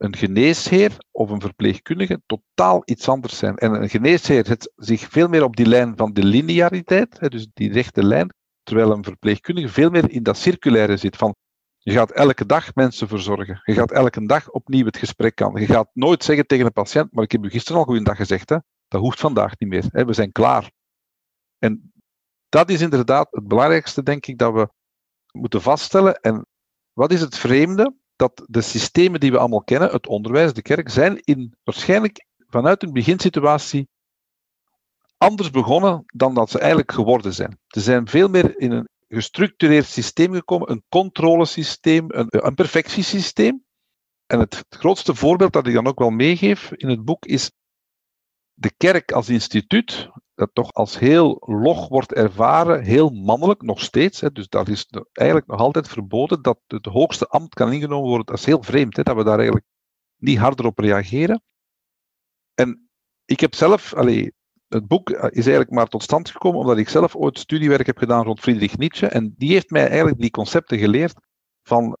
een 0.00 0.16
geneesheer 0.16 0.96
of 1.10 1.30
een 1.30 1.40
verpleegkundige 1.40 2.22
totaal 2.26 2.82
iets 2.84 3.08
anders 3.08 3.38
zijn. 3.38 3.56
En 3.56 3.82
een 3.82 3.88
geneesheer 3.88 4.46
zet 4.46 4.72
zich 4.76 5.08
veel 5.08 5.28
meer 5.28 5.44
op 5.44 5.56
die 5.56 5.66
lijn 5.66 5.96
van 5.96 6.12
de 6.12 6.24
lineariteit, 6.24 7.30
dus 7.30 7.46
die 7.52 7.72
rechte 7.72 8.04
lijn, 8.04 8.34
terwijl 8.62 8.92
een 8.92 9.04
verpleegkundige 9.04 9.68
veel 9.68 9.90
meer 9.90 10.10
in 10.10 10.22
dat 10.22 10.36
circulaire 10.36 10.96
zit 10.96 11.16
van 11.16 11.34
je 11.82 11.92
gaat 11.92 12.10
elke 12.10 12.46
dag 12.46 12.74
mensen 12.74 13.08
verzorgen. 13.08 13.60
Je 13.64 13.74
gaat 13.74 13.92
elke 13.92 14.26
dag 14.26 14.50
opnieuw 14.50 14.84
het 14.84 14.96
gesprek 14.96 15.42
aan. 15.42 15.60
Je 15.60 15.66
gaat 15.66 15.90
nooit 15.92 16.24
zeggen 16.24 16.46
tegen 16.46 16.66
een 16.66 16.72
patiënt, 16.72 17.12
maar 17.12 17.24
ik 17.24 17.32
heb 17.32 17.44
u 17.44 17.50
gisteren 17.50 17.80
al 17.80 17.86
goeiedag 17.86 18.16
gezegd, 18.16 18.48
hè? 18.48 18.56
dat 18.88 19.00
hoeft 19.00 19.20
vandaag 19.20 19.58
niet 19.58 19.68
meer. 19.68 19.84
Hè? 19.92 20.04
We 20.04 20.12
zijn 20.12 20.32
klaar. 20.32 20.70
En 21.58 21.92
dat 22.48 22.70
is 22.70 22.80
inderdaad 22.80 23.28
het 23.30 23.48
belangrijkste, 23.48 24.02
denk 24.02 24.26
ik, 24.26 24.38
dat 24.38 24.52
we 24.52 24.68
moeten 25.32 25.62
vaststellen. 25.62 26.14
En 26.20 26.46
wat 26.92 27.12
is 27.12 27.20
het 27.20 27.38
vreemde? 27.38 27.99
Dat 28.20 28.44
de 28.46 28.60
systemen 28.60 29.20
die 29.20 29.30
we 29.30 29.38
allemaal 29.38 29.64
kennen, 29.64 29.90
het 29.90 30.06
onderwijs, 30.06 30.52
de 30.52 30.62
kerk, 30.62 30.88
zijn 30.88 31.20
in, 31.24 31.54
waarschijnlijk 31.64 32.26
vanuit 32.36 32.82
een 32.82 32.92
beginsituatie 32.92 33.88
anders 35.16 35.50
begonnen 35.50 36.02
dan 36.06 36.34
dat 36.34 36.50
ze 36.50 36.58
eigenlijk 36.58 36.92
geworden 36.92 37.32
zijn. 37.32 37.58
Ze 37.66 37.80
zijn 37.80 38.08
veel 38.08 38.28
meer 38.28 38.58
in 38.58 38.70
een 38.70 38.88
gestructureerd 39.08 39.86
systeem 39.86 40.32
gekomen, 40.32 40.70
een 40.70 40.84
controlesysteem, 40.88 42.04
een, 42.08 42.26
een 42.28 42.54
perfectiesysteem. 42.54 43.64
En 44.26 44.38
het 44.38 44.64
grootste 44.68 45.14
voorbeeld 45.14 45.52
dat 45.52 45.66
ik 45.66 45.74
dan 45.74 45.86
ook 45.86 45.98
wel 45.98 46.10
meegeef 46.10 46.72
in 46.72 46.88
het 46.88 47.04
boek 47.04 47.24
is 47.24 47.50
de 48.54 48.72
kerk 48.76 49.12
als 49.12 49.28
instituut, 49.28 50.10
dat 50.40 50.50
toch 50.52 50.72
als 50.72 50.98
heel 50.98 51.42
log 51.46 51.88
wordt 51.88 52.12
ervaren, 52.12 52.82
heel 52.82 53.10
mannelijk 53.10 53.62
nog 53.62 53.80
steeds. 53.80 54.20
Hè, 54.20 54.32
dus 54.32 54.48
dat 54.48 54.68
is 54.68 54.86
eigenlijk 55.12 55.46
nog 55.46 55.60
altijd 55.60 55.88
verboden 55.88 56.42
dat 56.42 56.58
het 56.66 56.86
hoogste 56.86 57.26
ambt 57.26 57.54
kan 57.54 57.72
ingenomen 57.72 58.08
worden. 58.08 58.26
Dat 58.26 58.38
is 58.38 58.44
heel 58.44 58.62
vreemd, 58.62 58.96
hè, 58.96 59.02
dat 59.02 59.16
we 59.16 59.24
daar 59.24 59.36
eigenlijk 59.36 59.66
niet 60.16 60.38
harder 60.38 60.66
op 60.66 60.78
reageren. 60.78 61.42
En 62.54 62.88
ik 63.24 63.40
heb 63.40 63.54
zelf, 63.54 63.94
allee, 63.94 64.32
het 64.68 64.86
boek 64.86 65.10
is 65.10 65.46
eigenlijk 65.46 65.70
maar 65.70 65.86
tot 65.86 66.02
stand 66.02 66.30
gekomen 66.30 66.60
omdat 66.60 66.78
ik 66.78 66.88
zelf 66.88 67.16
ooit 67.16 67.38
studiewerk 67.38 67.86
heb 67.86 67.98
gedaan 67.98 68.24
rond 68.24 68.40
Friedrich 68.40 68.78
Nietzsche. 68.78 69.06
En 69.06 69.34
die 69.36 69.52
heeft 69.52 69.70
mij 69.70 69.88
eigenlijk 69.88 70.20
die 70.20 70.30
concepten 70.30 70.78
geleerd 70.78 71.14
van. 71.62 71.96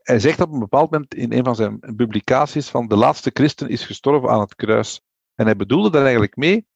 Hij 0.00 0.18
zegt 0.18 0.40
op 0.40 0.52
een 0.52 0.58
bepaald 0.58 0.90
moment 0.90 1.14
in 1.14 1.32
een 1.32 1.44
van 1.44 1.54
zijn 1.56 1.78
publicaties 1.96 2.68
van 2.68 2.88
de 2.88 2.96
laatste 2.96 3.30
christen 3.32 3.68
is 3.68 3.84
gestorven 3.84 4.30
aan 4.30 4.40
het 4.40 4.54
kruis. 4.54 5.00
En 5.34 5.44
hij 5.44 5.56
bedoelde 5.56 5.90
daar 5.90 6.02
eigenlijk 6.02 6.36
mee, 6.36 6.68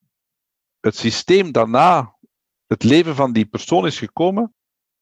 het 0.84 0.96
systeem 0.96 1.52
daarna 1.52 2.16
het 2.66 2.82
leven 2.82 3.14
van 3.14 3.32
die 3.32 3.46
persoon 3.46 3.86
is 3.86 3.98
gekomen, 3.98 4.54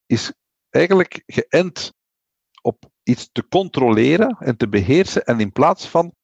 is 0.07 0.33
eigenlijk 0.71 1.23
geënt 1.27 1.93
op 2.63 2.91
iets 3.03 3.29
te 3.33 3.49
controleren 3.49 4.37
en 4.39 4.57
te 4.57 4.69
beheersen. 4.69 5.25
En 5.25 5.41
in 5.41 5.53
plaats 5.53 5.89
van, 5.89 6.15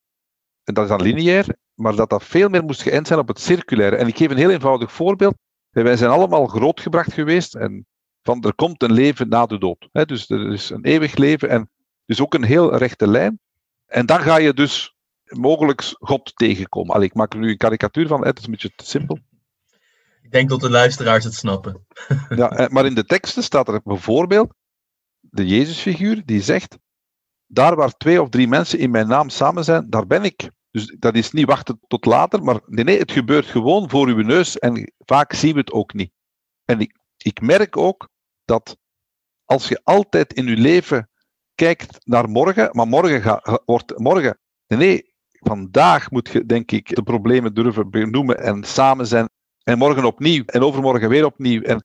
en 0.64 0.74
dat 0.74 0.84
is 0.84 0.90
dan 0.90 1.02
lineair, 1.02 1.56
maar 1.74 1.96
dat 1.96 2.10
dat 2.10 2.24
veel 2.24 2.48
meer 2.48 2.64
moest 2.64 2.82
geënt 2.82 3.06
zijn 3.06 3.18
op 3.18 3.28
het 3.28 3.40
circulaire. 3.40 3.96
En 3.96 4.06
ik 4.06 4.16
geef 4.16 4.30
een 4.30 4.36
heel 4.36 4.50
eenvoudig 4.50 4.92
voorbeeld. 4.92 5.34
Wij 5.70 5.96
zijn 5.96 6.10
allemaal 6.10 6.46
grootgebracht 6.46 7.12
geweest 7.12 7.54
en 7.54 7.86
van 8.22 8.42
er 8.42 8.54
komt 8.54 8.82
een 8.82 8.92
leven 8.92 9.28
na 9.28 9.46
de 9.46 9.58
dood. 9.58 9.88
Dus 9.92 10.30
er 10.30 10.52
is 10.52 10.70
een 10.70 10.84
eeuwig 10.84 11.16
leven 11.16 11.48
en 11.48 11.70
dus 12.06 12.20
ook 12.20 12.34
een 12.34 12.44
heel 12.44 12.76
rechte 12.76 13.08
lijn. 13.08 13.40
En 13.86 14.06
dan 14.06 14.20
ga 14.20 14.36
je 14.36 14.54
dus 14.54 14.96
mogelijk 15.24 15.82
God 15.98 16.36
tegenkomen. 16.36 16.94
Allee, 16.94 17.06
ik 17.06 17.14
maak 17.14 17.32
er 17.32 17.38
nu 17.38 17.50
een 17.50 17.56
karikatuur 17.56 18.06
van, 18.06 18.26
het 18.26 18.38
is 18.38 18.44
een 18.44 18.50
beetje 18.50 18.72
te 18.74 18.86
simpel. 18.86 19.18
Ik 20.28 20.34
denk 20.34 20.48
dat 20.48 20.60
de 20.60 20.70
luisteraars 20.70 21.24
het 21.24 21.34
snappen. 21.34 21.86
ja, 22.28 22.50
eh, 22.56 22.68
maar 22.68 22.86
in 22.86 22.94
de 22.94 23.04
teksten 23.04 23.42
staat 23.42 23.68
er 23.68 23.80
bijvoorbeeld 23.84 24.54
de 25.20 25.46
Jezusfiguur 25.46 26.22
die 26.24 26.42
zegt: 26.42 26.78
Daar 27.46 27.76
waar 27.76 27.96
twee 27.96 28.22
of 28.22 28.28
drie 28.28 28.48
mensen 28.48 28.78
in 28.78 28.90
mijn 28.90 29.08
naam 29.08 29.28
samen 29.28 29.64
zijn, 29.64 29.90
daar 29.90 30.06
ben 30.06 30.22
ik. 30.22 30.50
Dus 30.70 30.96
dat 30.98 31.14
is 31.14 31.32
niet 31.32 31.46
wachten 31.46 31.80
tot 31.86 32.04
later, 32.04 32.42
maar 32.42 32.60
nee, 32.66 32.84
nee, 32.84 32.98
het 32.98 33.12
gebeurt 33.12 33.46
gewoon 33.46 33.90
voor 33.90 34.08
uw 34.08 34.22
neus 34.22 34.58
en 34.58 34.92
vaak 34.98 35.32
zien 35.32 35.52
we 35.52 35.58
het 35.58 35.72
ook 35.72 35.92
niet. 35.92 36.12
En 36.64 36.80
ik, 36.80 36.98
ik 37.16 37.40
merk 37.40 37.76
ook 37.76 38.08
dat 38.44 38.78
als 39.44 39.68
je 39.68 39.80
altijd 39.84 40.32
in 40.32 40.46
je 40.46 40.56
leven 40.56 41.10
kijkt 41.54 42.06
naar 42.06 42.28
morgen, 42.28 42.68
maar 42.72 42.88
morgen 42.88 43.22
gaat, 43.22 43.62
wordt 43.64 43.98
morgen. 43.98 44.38
Nee, 44.66 44.78
nee, 44.78 45.14
vandaag 45.28 46.10
moet 46.10 46.28
je, 46.28 46.46
denk 46.46 46.70
ik, 46.70 46.94
de 46.94 47.02
problemen 47.02 47.54
durven 47.54 47.90
benoemen 47.90 48.38
en 48.38 48.64
samen 48.64 49.06
zijn. 49.06 49.28
En 49.68 49.78
morgen 49.78 50.04
opnieuw 50.04 50.42
en 50.44 50.62
overmorgen 50.62 51.08
weer 51.08 51.24
opnieuw. 51.24 51.62
En 51.62 51.84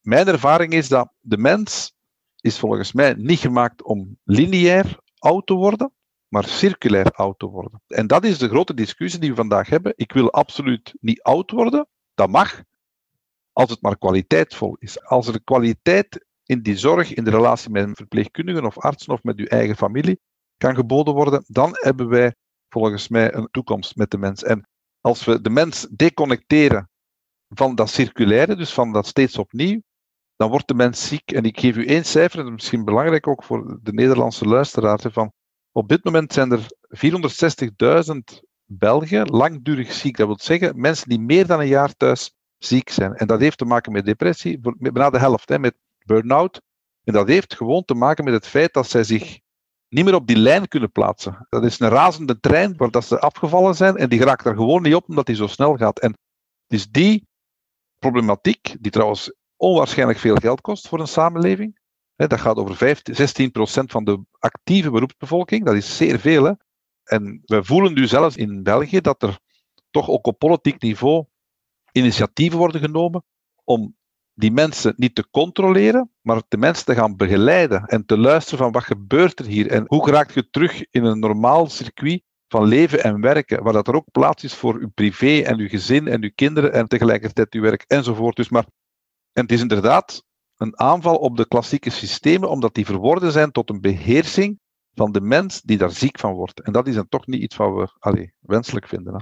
mijn 0.00 0.28
ervaring 0.28 0.72
is 0.72 0.88
dat 0.88 1.12
de 1.20 1.38
mens 1.38 1.94
is 2.40 2.58
volgens 2.58 2.92
mij 2.92 3.14
niet 3.14 3.38
gemaakt 3.38 3.82
om 3.82 4.18
lineair 4.24 4.98
oud 5.18 5.46
te 5.46 5.54
worden, 5.54 5.92
maar 6.28 6.44
circulair 6.44 7.10
oud 7.10 7.38
te 7.38 7.46
worden. 7.46 7.82
En 7.86 8.06
dat 8.06 8.24
is 8.24 8.38
de 8.38 8.48
grote 8.48 8.74
discussie 8.74 9.20
die 9.20 9.30
we 9.30 9.36
vandaag 9.36 9.68
hebben. 9.68 9.92
Ik 9.96 10.12
wil 10.12 10.32
absoluut 10.32 10.94
niet 11.00 11.22
oud 11.22 11.50
worden. 11.50 11.88
Dat 12.14 12.28
mag, 12.28 12.62
als 13.52 13.70
het 13.70 13.82
maar 13.82 13.98
kwaliteitvol 13.98 14.76
is. 14.78 15.02
Als 15.02 15.26
er 15.26 15.42
kwaliteit 15.44 16.26
in 16.44 16.62
die 16.62 16.76
zorg, 16.76 17.14
in 17.14 17.24
de 17.24 17.30
relatie 17.30 17.70
met 17.70 17.84
een 17.84 17.96
verpleegkundige 17.96 18.66
of 18.66 18.78
artsen 18.78 19.12
of 19.12 19.22
met 19.22 19.38
uw 19.38 19.46
eigen 19.46 19.76
familie 19.76 20.20
kan 20.56 20.74
geboden 20.74 21.14
worden, 21.14 21.44
dan 21.46 21.70
hebben 21.72 22.08
wij 22.08 22.34
volgens 22.68 23.08
mij 23.08 23.34
een 23.34 23.48
toekomst 23.50 23.96
met 23.96 24.10
de 24.10 24.18
mens. 24.18 24.42
En 24.42 24.68
als 25.00 25.24
we 25.24 25.40
de 25.40 25.50
mens 25.50 25.86
deconnecteren 25.90 26.88
van 27.54 27.74
dat 27.74 27.90
circulaire, 27.90 28.56
dus 28.56 28.72
van 28.72 28.92
dat 28.92 29.06
steeds 29.06 29.38
opnieuw, 29.38 29.82
dan 30.36 30.50
wordt 30.50 30.68
de 30.68 30.74
mens 30.74 31.08
ziek. 31.08 31.32
En 31.32 31.44
ik 31.44 31.60
geef 31.60 31.76
u 31.76 31.86
één 31.86 32.04
cijfer, 32.04 32.36
dat 32.36 32.46
is 32.46 32.52
misschien 32.52 32.84
belangrijk 32.84 33.26
ook 33.26 33.44
voor 33.44 33.78
de 33.82 33.92
Nederlandse 33.92 34.44
luisteraars. 34.44 35.04
Van, 35.10 35.32
op 35.72 35.88
dit 35.88 36.04
moment 36.04 36.32
zijn 36.32 36.52
er 36.52 36.66
460.000 38.34 38.42
Belgen 38.66 39.26
langdurig 39.26 39.92
ziek. 39.92 40.16
Dat 40.16 40.26
wil 40.26 40.38
zeggen 40.40 40.80
mensen 40.80 41.08
die 41.08 41.20
meer 41.20 41.46
dan 41.46 41.60
een 41.60 41.66
jaar 41.66 41.96
thuis 41.96 42.34
ziek 42.58 42.90
zijn. 42.90 43.14
En 43.14 43.26
dat 43.26 43.40
heeft 43.40 43.58
te 43.58 43.64
maken 43.64 43.92
met 43.92 44.04
depressie, 44.04 44.60
bijna 44.78 45.10
de 45.10 45.18
helft, 45.18 45.48
hè, 45.48 45.58
met 45.58 45.74
burn-out. 46.04 46.60
En 47.04 47.12
dat 47.12 47.28
heeft 47.28 47.54
gewoon 47.54 47.84
te 47.84 47.94
maken 47.94 48.24
met 48.24 48.34
het 48.34 48.46
feit 48.46 48.72
dat 48.72 48.88
zij 48.88 49.04
zich 49.04 49.40
niet 49.88 50.04
meer 50.04 50.14
op 50.14 50.26
die 50.26 50.36
lijn 50.36 50.68
kunnen 50.68 50.92
plaatsen. 50.92 51.46
Dat 51.48 51.64
is 51.64 51.80
een 51.80 51.88
razende 51.88 52.40
trein 52.40 52.76
waar 52.76 52.90
dat 52.90 53.04
ze 53.04 53.20
afgevallen 53.20 53.74
zijn 53.74 53.96
en 53.96 54.08
die 54.08 54.18
geraakt 54.18 54.46
er 54.46 54.54
gewoon 54.54 54.82
niet 54.82 54.94
op 54.94 55.08
omdat 55.08 55.26
die 55.26 55.36
zo 55.36 55.46
snel 55.46 55.76
gaat. 55.76 56.00
En 56.00 56.18
dus 56.66 56.90
die 56.90 57.26
problematiek, 58.10 58.76
die 58.80 58.90
trouwens 58.90 59.34
onwaarschijnlijk 59.56 60.18
veel 60.18 60.36
geld 60.36 60.60
kost 60.60 60.88
voor 60.88 61.00
een 61.00 61.08
samenleving, 61.08 61.78
dat 62.16 62.40
gaat 62.40 62.56
over 62.56 62.76
15, 62.76 63.14
16% 63.14 63.90
van 63.90 64.04
de 64.04 64.24
actieve 64.38 64.90
beroepsbevolking, 64.90 65.64
dat 65.64 65.74
is 65.74 65.96
zeer 65.96 66.18
veel. 66.18 66.44
Hè. 66.44 66.52
En 67.04 67.42
we 67.44 67.64
voelen 67.64 67.94
nu 67.94 68.06
zelfs 68.06 68.36
in 68.36 68.62
België 68.62 69.00
dat 69.00 69.22
er 69.22 69.38
toch 69.90 70.08
ook 70.08 70.26
op 70.26 70.38
politiek 70.38 70.82
niveau 70.82 71.24
initiatieven 71.92 72.58
worden 72.58 72.80
genomen 72.80 73.24
om 73.64 73.96
die 74.34 74.50
mensen 74.50 74.94
niet 74.96 75.14
te 75.14 75.30
controleren, 75.30 76.10
maar 76.20 76.42
de 76.48 76.56
mensen 76.56 76.84
te 76.84 76.94
gaan 76.94 77.16
begeleiden 77.16 77.84
en 77.84 78.06
te 78.06 78.18
luisteren 78.18 78.58
van 78.58 78.72
wat 78.72 78.84
gebeurt 78.84 79.38
er 79.38 79.46
hier 79.46 79.70
en 79.70 79.84
hoe 79.86 80.10
raak 80.10 80.30
je 80.30 80.50
terug 80.50 80.84
in 80.90 81.04
een 81.04 81.18
normaal 81.18 81.68
circuit 81.68 82.22
van 82.54 82.66
leven 82.66 83.02
en 83.02 83.20
werken, 83.20 83.62
waar 83.62 83.72
dat 83.72 83.88
er 83.88 83.94
ook 83.94 84.10
plaats 84.12 84.44
is 84.44 84.54
voor 84.54 84.74
uw 84.74 84.90
privé 84.94 85.40
en 85.40 85.58
uw 85.58 85.68
gezin 85.68 86.08
en 86.08 86.22
uw 86.22 86.30
kinderen 86.34 86.72
en 86.72 86.88
tegelijkertijd 86.88 87.52
uw 87.52 87.62
werk 87.62 87.84
enzovoort. 87.86 88.36
Dus 88.36 88.48
maar, 88.48 88.66
en 89.32 89.42
het 89.42 89.52
is 89.52 89.60
inderdaad 89.60 90.24
een 90.56 90.78
aanval 90.78 91.16
op 91.16 91.36
de 91.36 91.48
klassieke 91.48 91.90
systemen, 91.90 92.50
omdat 92.50 92.74
die 92.74 92.84
verworden 92.84 93.32
zijn 93.32 93.52
tot 93.52 93.70
een 93.70 93.80
beheersing 93.80 94.58
van 94.94 95.12
de 95.12 95.20
mens 95.20 95.62
die 95.62 95.78
daar 95.78 95.90
ziek 95.90 96.18
van 96.18 96.32
wordt. 96.32 96.60
En 96.60 96.72
dat 96.72 96.86
is 96.86 96.94
dan 96.94 97.08
toch 97.08 97.26
niet 97.26 97.42
iets 97.42 97.56
wat 97.56 97.74
we 97.74 97.96
allez, 97.98 98.30
wenselijk 98.40 98.88
vinden. 98.88 99.14
Hè? 99.14 99.20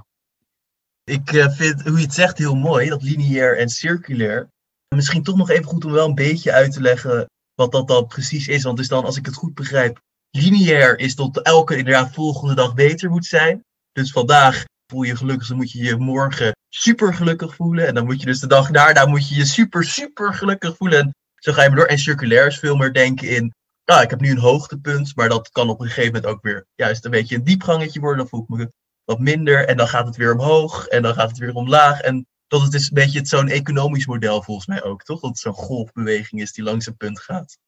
Ik 1.12 1.32
eh, 1.32 1.48
vind 1.48 1.82
hoe 1.82 1.98
je 1.98 2.04
het 2.04 2.14
zegt 2.14 2.38
heel 2.38 2.56
mooi, 2.56 2.88
dat 2.88 3.02
lineair 3.02 3.58
en 3.58 3.68
circulair. 3.68 4.48
Misschien 4.94 5.22
toch 5.22 5.36
nog 5.36 5.50
even 5.50 5.64
goed 5.64 5.84
om 5.84 5.92
wel 5.92 6.08
een 6.08 6.14
beetje 6.14 6.52
uit 6.52 6.72
te 6.72 6.80
leggen 6.80 7.26
wat 7.54 7.72
dat 7.72 7.88
dan 7.88 8.06
precies 8.06 8.48
is. 8.48 8.62
Want 8.62 8.78
is 8.78 8.88
dan, 8.88 9.04
als 9.04 9.16
ik 9.16 9.26
het 9.26 9.34
goed 9.34 9.54
begrijp, 9.54 10.00
lineair 10.32 10.98
is 10.98 11.14
dat 11.14 11.42
elke 11.42 11.76
inderdaad 11.76 12.14
volgende 12.14 12.54
dag 12.54 12.74
beter 12.74 13.10
moet 13.10 13.26
zijn. 13.26 13.64
Dus 13.92 14.12
vandaag 14.12 14.64
voel 14.86 15.02
je 15.02 15.16
gelukkig, 15.16 15.48
dan 15.48 15.56
moet 15.56 15.72
je 15.72 15.82
je 15.82 15.96
morgen 15.96 16.56
super 16.68 17.14
gelukkig 17.14 17.54
voelen. 17.54 17.86
En 17.86 17.94
dan 17.94 18.04
moet 18.04 18.20
je 18.20 18.26
dus 18.26 18.40
de 18.40 18.46
dag 18.46 18.70
daarna 18.70 19.06
moet 19.06 19.28
je 19.28 19.34
je 19.34 19.44
super, 19.44 19.84
super 19.84 20.34
gelukkig 20.34 20.76
voelen. 20.76 20.98
En 20.98 21.14
zo 21.34 21.52
ga 21.52 21.62
je 21.62 21.68
maar 21.68 21.78
door. 21.78 21.86
En 21.86 21.98
circulair 21.98 22.46
is 22.46 22.58
veel 22.58 22.76
meer 22.76 22.92
denken 22.92 23.28
in, 23.28 23.54
nou, 23.84 24.02
ik 24.02 24.10
heb 24.10 24.20
nu 24.20 24.30
een 24.30 24.38
hoogtepunt, 24.38 25.16
maar 25.16 25.28
dat 25.28 25.50
kan 25.50 25.68
op 25.68 25.80
een 25.80 25.86
gegeven 25.86 26.12
moment 26.12 26.32
ook 26.32 26.42
weer 26.42 26.66
juist 26.74 27.04
een 27.04 27.10
beetje 27.10 27.36
een 27.36 27.44
diepgangetje 27.44 28.00
worden. 28.00 28.18
Dan 28.18 28.28
voel 28.28 28.42
ik 28.42 28.48
me 28.48 28.72
wat 29.04 29.18
minder 29.18 29.68
en 29.68 29.76
dan 29.76 29.88
gaat 29.88 30.06
het 30.06 30.16
weer 30.16 30.32
omhoog 30.32 30.86
en 30.86 31.02
dan 31.02 31.14
gaat 31.14 31.28
het 31.28 31.38
weer 31.38 31.54
omlaag. 31.54 32.00
En 32.00 32.26
dat 32.48 32.62
het 32.62 32.74
is 32.74 32.82
een 32.88 32.94
beetje 32.94 33.26
zo'n 33.26 33.48
economisch 33.48 34.06
model 34.06 34.42
volgens 34.42 34.66
mij 34.66 34.82
ook, 34.82 35.02
toch? 35.02 35.20
Dat 35.20 35.30
het 35.30 35.38
zo'n 35.38 35.52
golfbeweging 35.52 36.40
is 36.40 36.52
die 36.52 36.64
langs 36.64 36.86
een 36.86 36.96
punt 36.96 37.20
gaat. 37.20 37.58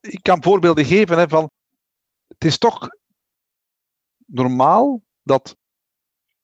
Ik 0.00 0.22
kan 0.22 0.42
voorbeelden 0.42 0.84
geven 0.84 1.18
hè, 1.18 1.28
van, 1.28 1.50
het 2.38 2.44
is 2.44 2.58
toch 2.58 2.88
normaal 4.26 5.02
dat 5.22 5.56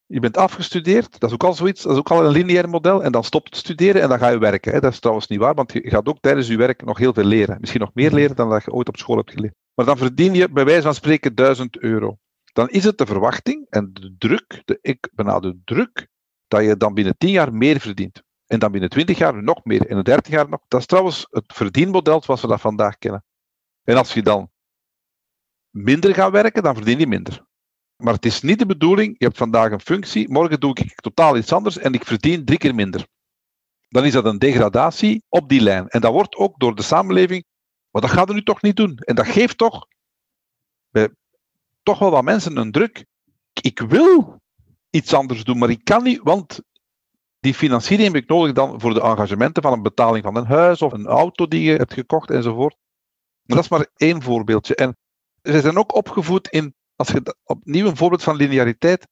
je 0.07 0.21
bent 0.21 0.37
afgestudeerd, 0.37 1.21
dat 1.21 1.29
is 1.29 1.35
ook 1.35 1.45
al 1.45 1.55
zoiets, 1.55 1.83
dat 1.83 1.93
is 1.93 1.99
ook 1.99 2.11
al 2.11 2.25
een 2.25 2.33
lineair 2.33 2.69
model, 2.69 3.03
en 3.03 3.13
dan 3.13 3.25
stopt 3.25 3.49
het 3.49 3.57
studeren 3.57 4.03
en 4.03 4.09
dan 4.09 4.19
ga 4.19 4.29
je 4.29 4.39
werken. 4.39 4.73
Hè. 4.73 4.81
Dat 4.81 4.93
is 4.93 4.99
trouwens 4.99 5.27
niet 5.27 5.39
waar, 5.39 5.55
want 5.55 5.73
je 5.73 5.91
gaat 5.91 6.09
ook 6.09 6.21
tijdens 6.21 6.47
je 6.47 6.57
werk 6.57 6.85
nog 6.85 6.99
heel 6.99 7.13
veel 7.13 7.25
leren. 7.25 7.57
Misschien 7.61 7.81
nog 7.81 7.95
meer 7.95 8.13
leren 8.13 8.37
dan 8.37 8.51
dat 8.51 8.65
je 8.65 8.73
ooit 8.73 8.89
op 8.89 8.97
school 8.97 9.17
hebt 9.17 9.31
geleerd. 9.31 9.55
Maar 9.75 9.87
dan 9.87 9.97
verdien 9.97 10.35
je 10.35 10.49
bij 10.49 10.65
wijze 10.65 10.83
van 10.83 10.95
spreken 10.95 11.35
1000 11.35 11.79
euro. 11.79 12.17
Dan 12.53 12.69
is 12.69 12.85
het 12.85 12.99
de 12.99 13.07
verwachting 13.07 13.67
en 13.69 13.91
de 13.93 14.15
druk, 14.19 14.63
de, 14.65 14.79
ik 14.83 15.11
benadruk 15.15 15.57
druk, 15.65 16.09
dat 16.49 16.65
je 16.65 16.77
dan 16.77 16.95
binnen 16.95 17.17
10 17.19 17.31
jaar 17.31 17.55
meer 17.55 17.81
verdient. 17.81 18.23
En 18.47 18.59
dan 18.59 18.73
binnen 18.73 18.91
20 18.91 19.19
jaar 19.19 19.43
nog 19.43 19.65
meer. 19.65 19.87
En 19.87 19.97
in 19.97 20.03
30 20.03 20.33
jaar 20.33 20.49
nog. 20.49 20.61
Dat 20.69 20.81
is 20.81 20.87
trouwens 20.87 21.27
het 21.31 21.45
verdienmodel 21.47 22.23
zoals 22.23 22.41
we 22.41 22.47
dat 22.47 22.61
vandaag 22.61 22.99
kennen. 22.99 23.25
En 23.83 23.97
als 23.97 24.15
je 24.15 24.23
dan 24.23 24.51
minder 25.73 26.14
gaat 26.14 26.33
werken, 26.33 26.62
dan 26.62 26.75
verdien 26.75 26.99
je 26.99 27.07
minder. 27.07 27.45
Maar 27.97 28.14
het 28.14 28.26
is 28.26 28.41
niet 28.41 28.59
de 28.59 28.67
bedoeling, 28.67 29.14
je 29.19 29.25
hebt 29.25 29.38
vandaag 29.38 29.71
een 29.71 29.81
functie, 29.81 30.31
morgen 30.31 30.61
doe 30.61 30.75
ik 30.75 31.00
totaal 31.00 31.37
iets 31.37 31.52
anders 31.52 31.79
en 31.79 31.93
ik 31.93 32.05
verdien 32.05 32.45
drie 32.45 32.59
keer 32.59 32.75
minder. 32.75 33.07
Dan 33.88 34.05
is 34.05 34.12
dat 34.12 34.25
een 34.25 34.38
degradatie 34.38 35.23
op 35.29 35.49
die 35.49 35.61
lijn. 35.61 35.88
En 35.88 36.00
dat 36.00 36.12
wordt 36.12 36.37
ook 36.37 36.59
door 36.59 36.75
de 36.75 36.83
samenleving, 36.83 37.45
maar 37.91 38.02
dat 38.02 38.11
gaat 38.11 38.29
er 38.29 38.35
nu 38.35 38.43
toch 38.43 38.62
niet 38.62 38.76
doen. 38.76 38.97
En 38.97 39.14
dat 39.14 39.26
geeft 39.26 39.59
toch 39.59 39.87
toch 41.83 41.99
wel 41.99 42.11
wat 42.11 42.25
mensen 42.25 42.57
een 42.57 42.73
druk. 42.73 43.07
Ik 43.61 43.81
wil 43.81 44.41
iets 44.91 45.14
anders 45.14 45.45
doen, 45.45 45.59
maar 45.59 45.71
ik 45.71 45.85
kan 45.85 46.02
niet, 46.02 46.21
want 46.23 46.61
die 47.41 47.55
financiering 47.55 48.12
heb 48.12 48.23
ik 48.23 48.29
nodig 48.29 48.52
dan 48.52 48.81
voor 48.81 48.95
de 48.95 49.00
engagementen 49.00 49.62
van 49.62 49.73
een 49.73 49.83
betaling 49.83 50.25
van 50.25 50.37
een 50.37 50.47
huis 50.47 50.83
of 50.83 50.93
een 50.93 51.07
auto 51.07 51.47
die 51.47 51.62
je 51.62 51.76
hebt 51.76 51.93
gekocht 51.93 52.31
enzovoort. 52.31 52.76
Maar 53.43 53.57
dat 53.57 53.64
is 53.64 53.71
maar 53.71 53.87
één 53.97 54.23
voorbeeldje. 54.23 54.75
En 54.75 54.97
ze 55.43 55.61
zijn 55.61 55.77
ook 55.77 55.95
opgevoed 55.95 56.49
in, 56.49 56.75
als 56.97 57.09
je 57.09 57.37
opnieuw 57.45 57.87
een 57.87 57.97
voorbeeld 57.97 58.23
van 58.23 58.37
lineariteit, 58.37 59.09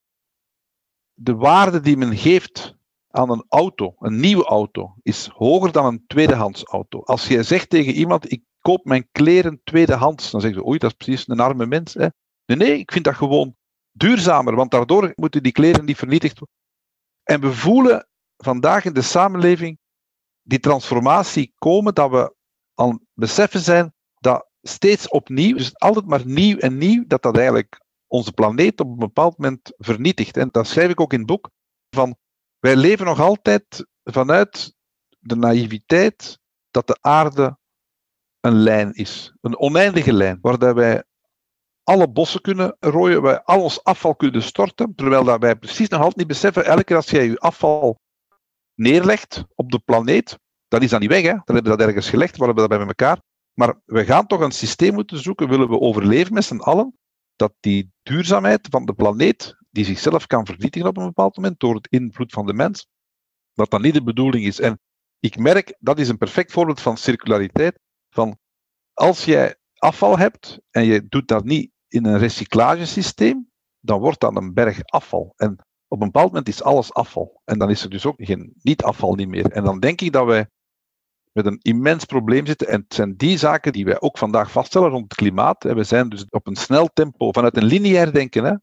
de 1.14 1.34
waarde 1.34 1.80
die 1.80 1.96
men 1.96 2.16
geeft 2.16 2.74
aan 3.10 3.30
een 3.30 3.44
auto, 3.48 3.94
een 3.98 4.20
nieuwe 4.20 4.44
auto, 4.44 4.94
is 5.02 5.26
hoger 5.26 5.72
dan 5.72 5.84
een 5.84 6.04
tweedehands 6.06 6.64
auto. 6.64 7.00
Als 7.00 7.28
je 7.28 7.42
zegt 7.42 7.70
tegen 7.70 7.92
iemand, 7.92 8.32
ik 8.32 8.42
koop 8.58 8.84
mijn 8.84 9.08
kleren 9.12 9.60
tweedehands, 9.64 10.30
dan 10.30 10.40
zeggen 10.40 10.60
ze, 10.60 10.66
oei, 10.66 10.78
dat 10.78 10.90
is 10.90 10.96
precies 10.96 11.28
een 11.28 11.40
arme 11.40 11.66
mens. 11.66 11.94
Hè? 11.94 12.06
Nee, 12.46 12.56
nee, 12.56 12.78
ik 12.78 12.92
vind 12.92 13.04
dat 13.04 13.14
gewoon 13.14 13.56
duurzamer, 13.92 14.54
want 14.54 14.70
daardoor 14.70 15.12
moeten 15.14 15.42
die 15.42 15.52
kleren 15.52 15.84
niet 15.84 15.96
vernietigd 15.96 16.38
worden. 16.38 16.56
En 17.22 17.40
we 17.40 17.52
voelen 17.52 18.08
vandaag 18.36 18.84
in 18.84 18.92
de 18.92 19.02
samenleving 19.02 19.78
die 20.42 20.60
transformatie 20.60 21.52
komen, 21.54 21.94
dat 21.94 22.10
we 22.10 22.34
al 22.74 23.00
beseffen 23.14 23.60
zijn 23.60 23.94
dat 24.18 24.49
steeds 24.62 25.08
opnieuw, 25.08 25.56
dus 25.56 25.78
altijd 25.78 26.06
maar 26.06 26.26
nieuw 26.26 26.58
en 26.58 26.78
nieuw, 26.78 27.04
dat 27.06 27.22
dat 27.22 27.36
eigenlijk 27.36 27.80
onze 28.06 28.32
planeet 28.32 28.80
op 28.80 28.86
een 28.86 28.98
bepaald 28.98 29.38
moment 29.38 29.72
vernietigt. 29.76 30.36
En 30.36 30.48
dat 30.50 30.66
schrijf 30.66 30.90
ik 30.90 31.00
ook 31.00 31.12
in 31.12 31.18
het 31.18 31.28
boek, 31.28 31.50
van 31.90 32.16
wij 32.58 32.76
leven 32.76 33.06
nog 33.06 33.20
altijd 33.20 33.86
vanuit 34.04 34.74
de 35.18 35.36
naïviteit 35.36 36.38
dat 36.70 36.86
de 36.86 36.98
aarde 37.00 37.58
een 38.40 38.62
lijn 38.62 38.92
is, 38.92 39.34
een 39.40 39.58
oneindige 39.58 40.12
lijn, 40.12 40.38
waar 40.40 40.74
wij 40.74 41.04
alle 41.82 42.08
bossen 42.08 42.40
kunnen 42.40 42.76
rooien, 42.80 43.22
wij 43.22 43.42
al 43.42 43.62
ons 43.62 43.84
afval 43.84 44.14
kunnen 44.14 44.42
storten, 44.42 44.94
terwijl 44.94 45.24
dat 45.24 45.40
wij 45.40 45.56
precies 45.56 45.88
nog 45.88 45.98
altijd 45.98 46.16
niet 46.16 46.26
beseffen, 46.26 46.64
elke 46.64 46.84
keer 46.84 46.96
als 46.96 47.10
jij 47.10 47.26
je 47.26 47.38
afval 47.38 48.00
neerlegt 48.74 49.44
op 49.54 49.70
de 49.70 49.78
planeet, 49.78 50.38
dan 50.68 50.82
is 50.82 50.90
dat 50.90 51.00
niet 51.00 51.10
weg, 51.10 51.22
hè? 51.22 51.32
dan 51.32 51.54
hebben 51.54 51.72
we 51.72 51.78
dat 51.78 51.86
ergens 51.86 52.08
gelegd, 52.08 52.36
we 52.36 52.44
hebben 52.44 52.68
dat 52.68 52.78
bij 52.78 52.86
elkaar. 52.86 53.20
Maar 53.54 53.80
we 53.84 54.04
gaan 54.04 54.26
toch 54.26 54.40
een 54.40 54.50
systeem 54.50 54.94
moeten 54.94 55.18
zoeken, 55.18 55.48
willen 55.48 55.68
we 55.68 55.80
overleven 55.80 56.34
met 56.34 56.44
z'n 56.44 56.56
allen, 56.56 56.98
dat 57.36 57.54
die 57.60 57.92
duurzaamheid 58.02 58.66
van 58.70 58.84
de 58.84 58.92
planeet, 58.92 59.56
die 59.70 59.84
zichzelf 59.84 60.26
kan 60.26 60.46
vernietigen 60.46 60.88
op 60.88 60.96
een 60.96 61.06
bepaald 61.06 61.36
moment 61.36 61.60
door 61.60 61.74
het 61.74 61.88
invloed 61.88 62.32
van 62.32 62.46
de 62.46 62.54
mens, 62.54 62.86
dat 63.54 63.70
dat 63.70 63.80
niet 63.80 63.94
de 63.94 64.02
bedoeling 64.02 64.44
is. 64.44 64.60
En 64.60 64.80
ik 65.18 65.38
merk, 65.38 65.76
dat 65.78 65.98
is 65.98 66.08
een 66.08 66.18
perfect 66.18 66.52
voorbeeld 66.52 66.80
van 66.80 66.96
circulariteit, 66.96 67.78
van 68.10 68.38
als 68.92 69.24
jij 69.24 69.56
afval 69.74 70.18
hebt 70.18 70.60
en 70.70 70.84
je 70.84 71.08
doet 71.08 71.28
dat 71.28 71.44
niet 71.44 71.70
in 71.88 72.04
een 72.04 72.18
recyclagesysteem, 72.18 73.50
dan 73.80 74.00
wordt 74.00 74.20
dat 74.20 74.36
een 74.36 74.54
berg 74.54 74.84
afval. 74.84 75.32
En 75.36 75.56
op 75.88 76.00
een 76.00 76.10
bepaald 76.10 76.26
moment 76.26 76.48
is 76.48 76.62
alles 76.62 76.92
afval. 76.92 77.40
En 77.44 77.58
dan 77.58 77.70
is 77.70 77.82
er 77.82 77.90
dus 77.90 78.06
ook 78.06 78.14
geen 78.16 78.52
niet-afval 78.62 79.14
niet 79.14 79.28
meer. 79.28 79.50
En 79.50 79.64
dan 79.64 79.80
denk 79.80 80.00
ik 80.00 80.12
dat 80.12 80.26
wij 80.26 80.48
met 81.32 81.46
een 81.46 81.58
immens 81.62 82.04
probleem 82.04 82.46
zitten. 82.46 82.68
En 82.68 82.80
het 82.80 82.94
zijn 82.94 83.16
die 83.16 83.38
zaken 83.38 83.72
die 83.72 83.84
wij 83.84 84.00
ook 84.00 84.18
vandaag 84.18 84.50
vaststellen 84.50 84.90
rond 84.90 85.04
het 85.04 85.14
klimaat. 85.14 85.64
We 85.64 85.84
zijn 85.84 86.08
dus 86.08 86.24
op 86.28 86.46
een 86.46 86.56
snel 86.56 86.88
tempo, 86.92 87.32
vanuit 87.32 87.56
een 87.56 87.64
lineair 87.64 88.12
denken, 88.12 88.44
hè, 88.44 88.54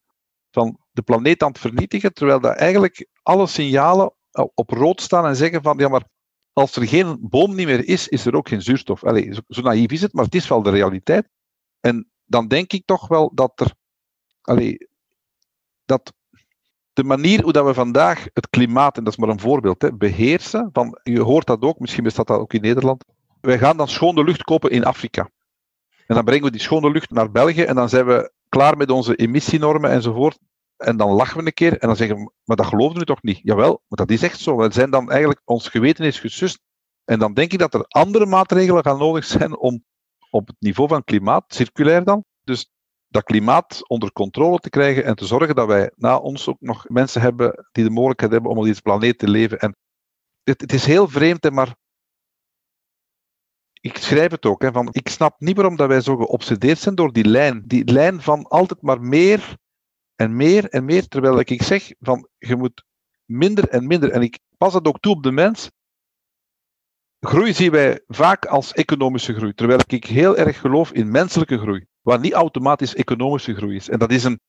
van 0.52 0.80
de 0.92 1.02
planeet 1.02 1.44
aan 1.44 1.52
het 1.52 1.60
vernietigen, 1.60 2.14
terwijl 2.14 2.40
dat 2.40 2.56
eigenlijk 2.56 3.08
alle 3.22 3.48
signalen 3.48 4.14
op 4.54 4.70
rood 4.70 5.02
staan 5.02 5.26
en 5.26 5.36
zeggen 5.36 5.62
van, 5.62 5.78
ja 5.78 5.88
maar 5.88 6.04
als 6.54 6.76
er 6.76 6.88
geen 6.88 7.18
boom 7.22 7.56
niet 7.56 7.66
meer 7.66 7.88
is, 7.88 8.08
is 8.08 8.26
er 8.26 8.36
ook 8.36 8.48
geen 8.48 8.62
zuurstof. 8.62 9.04
Allee, 9.04 9.34
zo, 9.48 9.62
naïef 9.62 9.92
is 9.92 10.02
het, 10.02 10.14
maar 10.14 10.26
het 10.26 10.36
is 10.36 10.48
wel 10.48 10.62
de 10.62 10.70
realiteit. 10.70 11.30
En 11.80 12.12
dan 12.26 12.48
denk 12.48 12.74
ik 12.74 12.86
toch 12.86 13.08
wel 13.08 13.32
dat 13.34 13.60
er, 13.60 13.74
allee, 14.42 14.88
dat 15.86 16.14
de 16.98 17.04
manier 17.04 17.44
hoe 17.44 17.52
dat 17.52 17.66
we 17.66 17.74
vandaag 17.74 18.28
het 18.34 18.50
klimaat, 18.50 18.98
en 18.98 19.04
dat 19.04 19.14
is 19.14 19.20
maar 19.20 19.30
een 19.30 19.40
voorbeeld, 19.40 19.82
hè, 19.82 19.94
beheersen, 19.94 20.70
van, 20.74 21.00
je 21.04 21.22
hoort 21.22 21.48
dat 21.48 21.62
ook, 21.62 21.80
misschien 21.80 22.04
bestaat 22.04 22.28
dat 22.28 22.40
ook 22.40 22.54
in 22.54 22.62
Nederland, 22.62 23.04
wij 23.42 23.58
gaan 23.58 23.78
dan 23.78 23.88
schone 23.88 24.24
lucht 24.24 24.44
kopen 24.44 24.72
in 24.72 24.86
Afrika. 24.86 25.30
En 26.08 26.16
dan 26.16 26.24
brengen 26.24 26.44
we 26.44 26.52
die 26.52 26.62
schone 26.62 26.92
lucht 26.92 27.10
naar 27.10 27.32
België 27.32 27.62
en 27.62 27.76
dan 27.76 27.90
zijn 27.90 28.06
we 28.06 28.32
klaar 28.50 28.78
met 28.78 28.92
onze 28.92 29.16
emissienormen 29.16 29.92
enzovoort. 29.92 30.40
En 30.78 30.98
dan 30.98 31.12
lachen 31.12 31.38
we 31.38 31.46
een 31.46 31.54
keer 31.54 31.78
en 31.78 31.88
dan 31.88 31.98
zeggen 31.98 32.18
we, 32.18 32.32
maar 32.44 32.56
dat 32.56 32.66
geloofden 32.66 33.00
we 33.00 33.06
toch 33.06 33.22
niet? 33.22 33.40
Jawel, 33.44 33.82
maar 33.88 34.06
dat 34.06 34.10
is 34.10 34.24
echt 34.24 34.40
zo. 34.40 34.58
We 34.58 34.72
zijn 34.72 34.90
dan 34.90 35.10
eigenlijk, 35.10 35.42
ons 35.46 35.68
geweten 35.68 36.06
is 36.06 36.20
gesust. 36.20 36.60
En 37.06 37.20
dan 37.20 37.34
denk 37.34 37.52
ik 37.52 37.60
dat 37.60 37.74
er 37.74 37.86
andere 37.88 38.26
maatregelen 38.26 38.84
gaan 38.84 38.98
nodig 38.98 39.26
zijn 39.26 39.58
om 39.58 39.84
op 40.30 40.48
het 40.48 40.56
niveau 40.60 40.90
van 40.90 41.04
klimaat, 41.04 41.44
circulair 41.48 42.04
dan, 42.04 42.24
dus 42.44 42.72
dat 43.18 43.26
klimaat 43.26 43.88
onder 43.90 44.12
controle 44.12 44.60
te 44.60 44.70
krijgen 44.70 45.04
en 45.04 45.16
te 45.16 45.26
zorgen 45.26 45.56
dat 45.56 45.68
wij 45.68 45.92
na 45.96 46.18
ons 46.18 46.48
ook 46.48 46.60
nog 46.60 46.90
mensen 46.90 47.22
hebben 47.22 47.68
die 47.72 47.84
de 47.84 47.90
mogelijkheid 47.90 48.32
hebben 48.32 48.52
om 48.52 48.58
op 48.58 48.64
deze 48.64 48.82
planeet 48.82 49.20
te 49.20 49.30
leven. 49.30 49.60
En 49.60 49.76
het, 50.44 50.62
het 50.62 50.74
is 50.74 50.86
heel 50.86 51.08
vreemd, 51.08 51.44
hè, 51.44 51.52
maar 51.52 51.76
ik 53.82 53.98
schrijf 53.98 54.32
het 54.32 54.46
ook, 54.46 54.62
hè, 54.62 54.72
van, 54.72 54.88
ik 54.92 55.10
snap 55.10 55.40
niet 55.40 55.56
waarom 55.56 55.76
dat 55.76 55.88
wij 55.88 56.02
zo 56.02 56.16
geobsedeerd 56.16 56.80
zijn 56.80 56.96
door 56.96 57.14
die 57.14 57.26
lijn. 57.26 57.64
Die 57.66 57.92
lijn 57.92 58.22
van 58.22 58.48
altijd 58.48 58.82
maar 58.82 59.02
meer 59.02 59.58
en 60.16 60.36
meer 60.36 60.70
en 60.70 60.86
meer, 60.86 61.08
terwijl 61.08 61.40
ik 61.40 61.62
zeg 61.62 61.92
van 62.00 62.30
je 62.38 62.56
moet 62.56 62.84
minder 63.26 63.70
en 63.70 63.88
minder. 63.88 64.12
En 64.12 64.22
ik 64.22 64.40
pas 64.58 64.74
dat 64.74 64.88
ook 64.88 65.00
toe 65.00 65.16
op 65.16 65.24
de 65.24 65.32
mens. 65.32 65.72
Groei 67.20 67.54
zien 67.54 67.72
wij 67.72 68.04
vaak 68.08 68.46
als 68.46 68.74
economische 68.74 69.34
groei, 69.34 69.54
terwijl 69.54 69.80
ik 69.88 70.06
heel 70.06 70.38
erg 70.38 70.60
geloof 70.60 70.92
in 70.92 71.12
menselijke 71.12 71.58
groei 71.58 71.86
waar 72.02 72.20
niet 72.20 72.34
automatisch 72.34 72.96
economische 72.96 73.56
groei 73.56 73.76
is. 73.76 73.90
En 73.90 74.00
dat 74.00 74.12
is 74.12 74.24
een. 74.24 74.40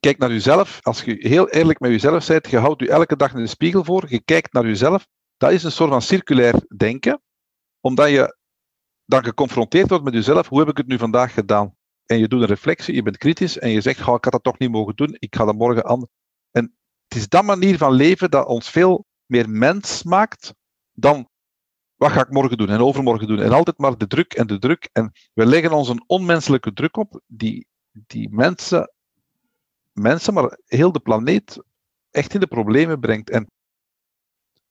Kijk 0.00 0.18
naar 0.18 0.30
jezelf. 0.30 0.78
Als 0.82 1.02
je 1.02 1.16
heel 1.18 1.48
eerlijk 1.48 1.80
met 1.80 1.90
jezelf 1.90 2.26
bent, 2.26 2.50
je 2.50 2.58
houdt 2.58 2.80
je 2.80 2.90
elke 2.90 3.16
dag 3.16 3.32
in 3.32 3.40
de 3.40 3.46
spiegel 3.46 3.84
voor, 3.84 4.04
je 4.08 4.20
kijkt 4.20 4.52
naar 4.52 4.66
jezelf. 4.66 5.06
Dat 5.36 5.52
is 5.52 5.64
een 5.64 5.72
soort 5.72 5.90
van 5.90 6.02
circulair 6.02 6.54
denken, 6.76 7.22
omdat 7.80 8.10
je 8.10 8.36
dan 9.04 9.24
geconfronteerd 9.24 9.88
wordt 9.88 10.04
met 10.04 10.14
jezelf. 10.14 10.48
Hoe 10.48 10.58
heb 10.58 10.68
ik 10.68 10.76
het 10.76 10.86
nu 10.86 10.98
vandaag 10.98 11.34
gedaan? 11.34 11.76
En 12.06 12.18
je 12.18 12.28
doet 12.28 12.40
een 12.40 12.46
reflectie, 12.46 12.94
je 12.94 13.02
bent 13.02 13.16
kritisch 13.16 13.58
en 13.58 13.70
je 13.70 13.80
zegt: 13.80 13.98
ik 13.98 14.04
had 14.04 14.22
dat 14.22 14.42
toch 14.42 14.58
niet 14.58 14.70
mogen 14.70 14.96
doen, 14.96 15.16
ik 15.18 15.34
ga 15.34 15.44
dat 15.44 15.54
morgen 15.54 15.84
aan. 15.84 16.06
En 16.50 16.76
het 17.08 17.18
is 17.18 17.28
dat 17.28 17.44
manier 17.44 17.76
van 17.78 17.92
leven 17.92 18.30
dat 18.30 18.46
ons 18.46 18.70
veel 18.70 19.04
meer 19.26 19.50
mens 19.50 20.02
maakt 20.02 20.54
dan 21.00 21.28
wat 21.96 22.10
ga 22.10 22.20
ik 22.20 22.30
morgen 22.30 22.56
doen 22.56 22.68
en 22.68 22.80
overmorgen 22.80 23.26
doen? 23.26 23.40
En 23.40 23.52
altijd 23.52 23.78
maar 23.78 23.98
de 23.98 24.06
druk 24.06 24.32
en 24.32 24.46
de 24.46 24.58
druk. 24.58 24.88
En 24.92 25.12
we 25.34 25.46
leggen 25.46 25.72
ons 25.72 25.88
een 25.88 26.04
onmenselijke 26.06 26.72
druk 26.72 26.96
op 26.96 27.20
die, 27.26 27.66
die 27.92 28.28
mensen, 28.30 28.92
mensen, 29.92 30.34
maar 30.34 30.58
heel 30.66 30.92
de 30.92 31.00
planeet 31.00 31.62
echt 32.10 32.34
in 32.34 32.40
de 32.40 32.46
problemen 32.46 33.00
brengt. 33.00 33.30
En 33.30 33.50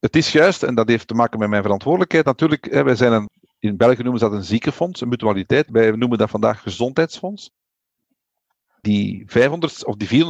het 0.00 0.16
is 0.16 0.32
juist, 0.32 0.62
en 0.62 0.74
dat 0.74 0.88
heeft 0.88 1.08
te 1.08 1.14
maken 1.14 1.38
met 1.38 1.48
mijn 1.48 1.62
verantwoordelijkheid. 1.62 2.24
Natuurlijk, 2.24 2.64
hè, 2.64 2.82
wij 2.82 2.96
zijn 2.96 3.12
een, 3.12 3.28
in 3.58 3.76
België 3.76 4.02
noemen 4.02 4.20
ze 4.20 4.28
dat 4.28 4.34
een 4.34 4.44
ziekenfonds, 4.44 5.00
een 5.00 5.08
mutualiteit. 5.08 5.70
Wij 5.70 5.90
noemen 5.90 6.18
dat 6.18 6.30
vandaag 6.30 6.62
gezondheidsfonds. 6.62 7.50
Die 8.80 9.22
500 9.26 9.84
of 9.84 9.96
die 9.96 10.26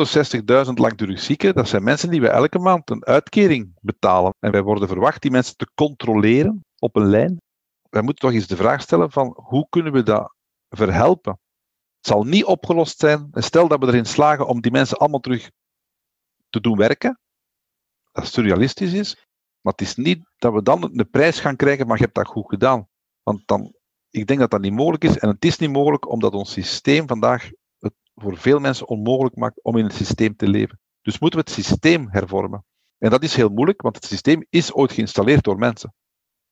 460.000 0.67 0.73
langdurig 0.75 1.21
zieken, 1.21 1.55
dat 1.55 1.69
zijn 1.69 1.83
mensen 1.83 2.11
die 2.11 2.21
we 2.21 2.29
elke 2.29 2.59
maand 2.59 2.91
een 2.91 3.05
uitkering 3.05 3.73
betalen. 3.81 4.35
En 4.39 4.51
wij 4.51 4.63
worden 4.63 4.89
verwacht 4.89 5.23
die 5.23 5.31
mensen 5.31 5.57
te 5.57 5.71
controleren 5.75 6.65
op 6.79 6.97
een 6.97 7.07
lijn. 7.07 7.41
Wij 7.91 8.03
moeten 8.03 8.29
toch 8.29 8.37
eens 8.37 8.47
de 8.47 8.57
vraag 8.57 8.81
stellen 8.81 9.11
van 9.11 9.39
hoe 9.43 9.67
kunnen 9.69 9.93
we 9.93 10.03
dat 10.03 10.35
verhelpen? 10.69 11.41
Het 11.97 12.07
zal 12.07 12.25
niet 12.25 12.45
opgelost 12.45 12.99
zijn. 12.99 13.29
En 13.31 13.43
stel 13.43 13.69
dat 13.69 13.81
we 13.81 13.87
erin 13.87 14.07
slagen 14.07 14.47
om 14.47 14.61
die 14.61 14.73
mensen 14.73 14.99
allemaal 14.99 15.21
terug 15.21 15.51
te 16.51 16.61
doen 16.61 16.77
werken, 16.77 17.21
dat 18.13 18.27
surrealistisch 18.27 18.93
is, 18.93 19.27
maar 19.61 19.73
het 19.73 19.81
is 19.81 19.95
niet 19.95 20.25
dat 20.37 20.53
we 20.53 20.63
dan 20.63 20.91
de 20.93 21.05
prijs 21.05 21.41
gaan 21.41 21.57
krijgen, 21.57 21.87
maar 21.87 21.97
je 21.97 22.03
hebt 22.03 22.15
dat 22.15 22.27
goed 22.27 22.49
gedaan. 22.49 22.89
Want 23.23 23.43
dan, 23.47 23.75
ik 24.11 24.27
denk 24.27 24.41
dat 24.41 24.51
dat 24.51 24.61
niet 24.61 24.73
mogelijk 24.73 25.05
is. 25.05 25.19
En 25.19 25.29
het 25.29 25.45
is 25.45 25.59
niet 25.59 25.71
mogelijk 25.71 26.11
omdat 26.11 26.33
ons 26.33 26.53
systeem 26.53 27.09
vandaag 27.09 27.51
voor 28.21 28.37
veel 28.37 28.59
mensen 28.59 28.89
onmogelijk 28.89 29.37
maakt 29.37 29.63
om 29.63 29.77
in 29.77 29.85
het 29.85 29.95
systeem 29.95 30.37
te 30.37 30.49
leven. 30.49 30.81
Dus 31.03 31.19
moeten 31.19 31.41
we 31.41 31.45
het 31.45 31.65
systeem 31.65 32.09
hervormen. 32.11 32.65
En 32.99 33.11
dat 33.11 33.23
is 33.23 33.35
heel 33.35 33.49
moeilijk, 33.49 33.83
want 33.83 33.97
het 33.97 34.05
systeem 34.05 34.47
is 34.51 34.73
ooit 34.73 34.93
geïnstalleerd 34.93 35.45
door 35.45 35.59
mensen. 35.59 35.95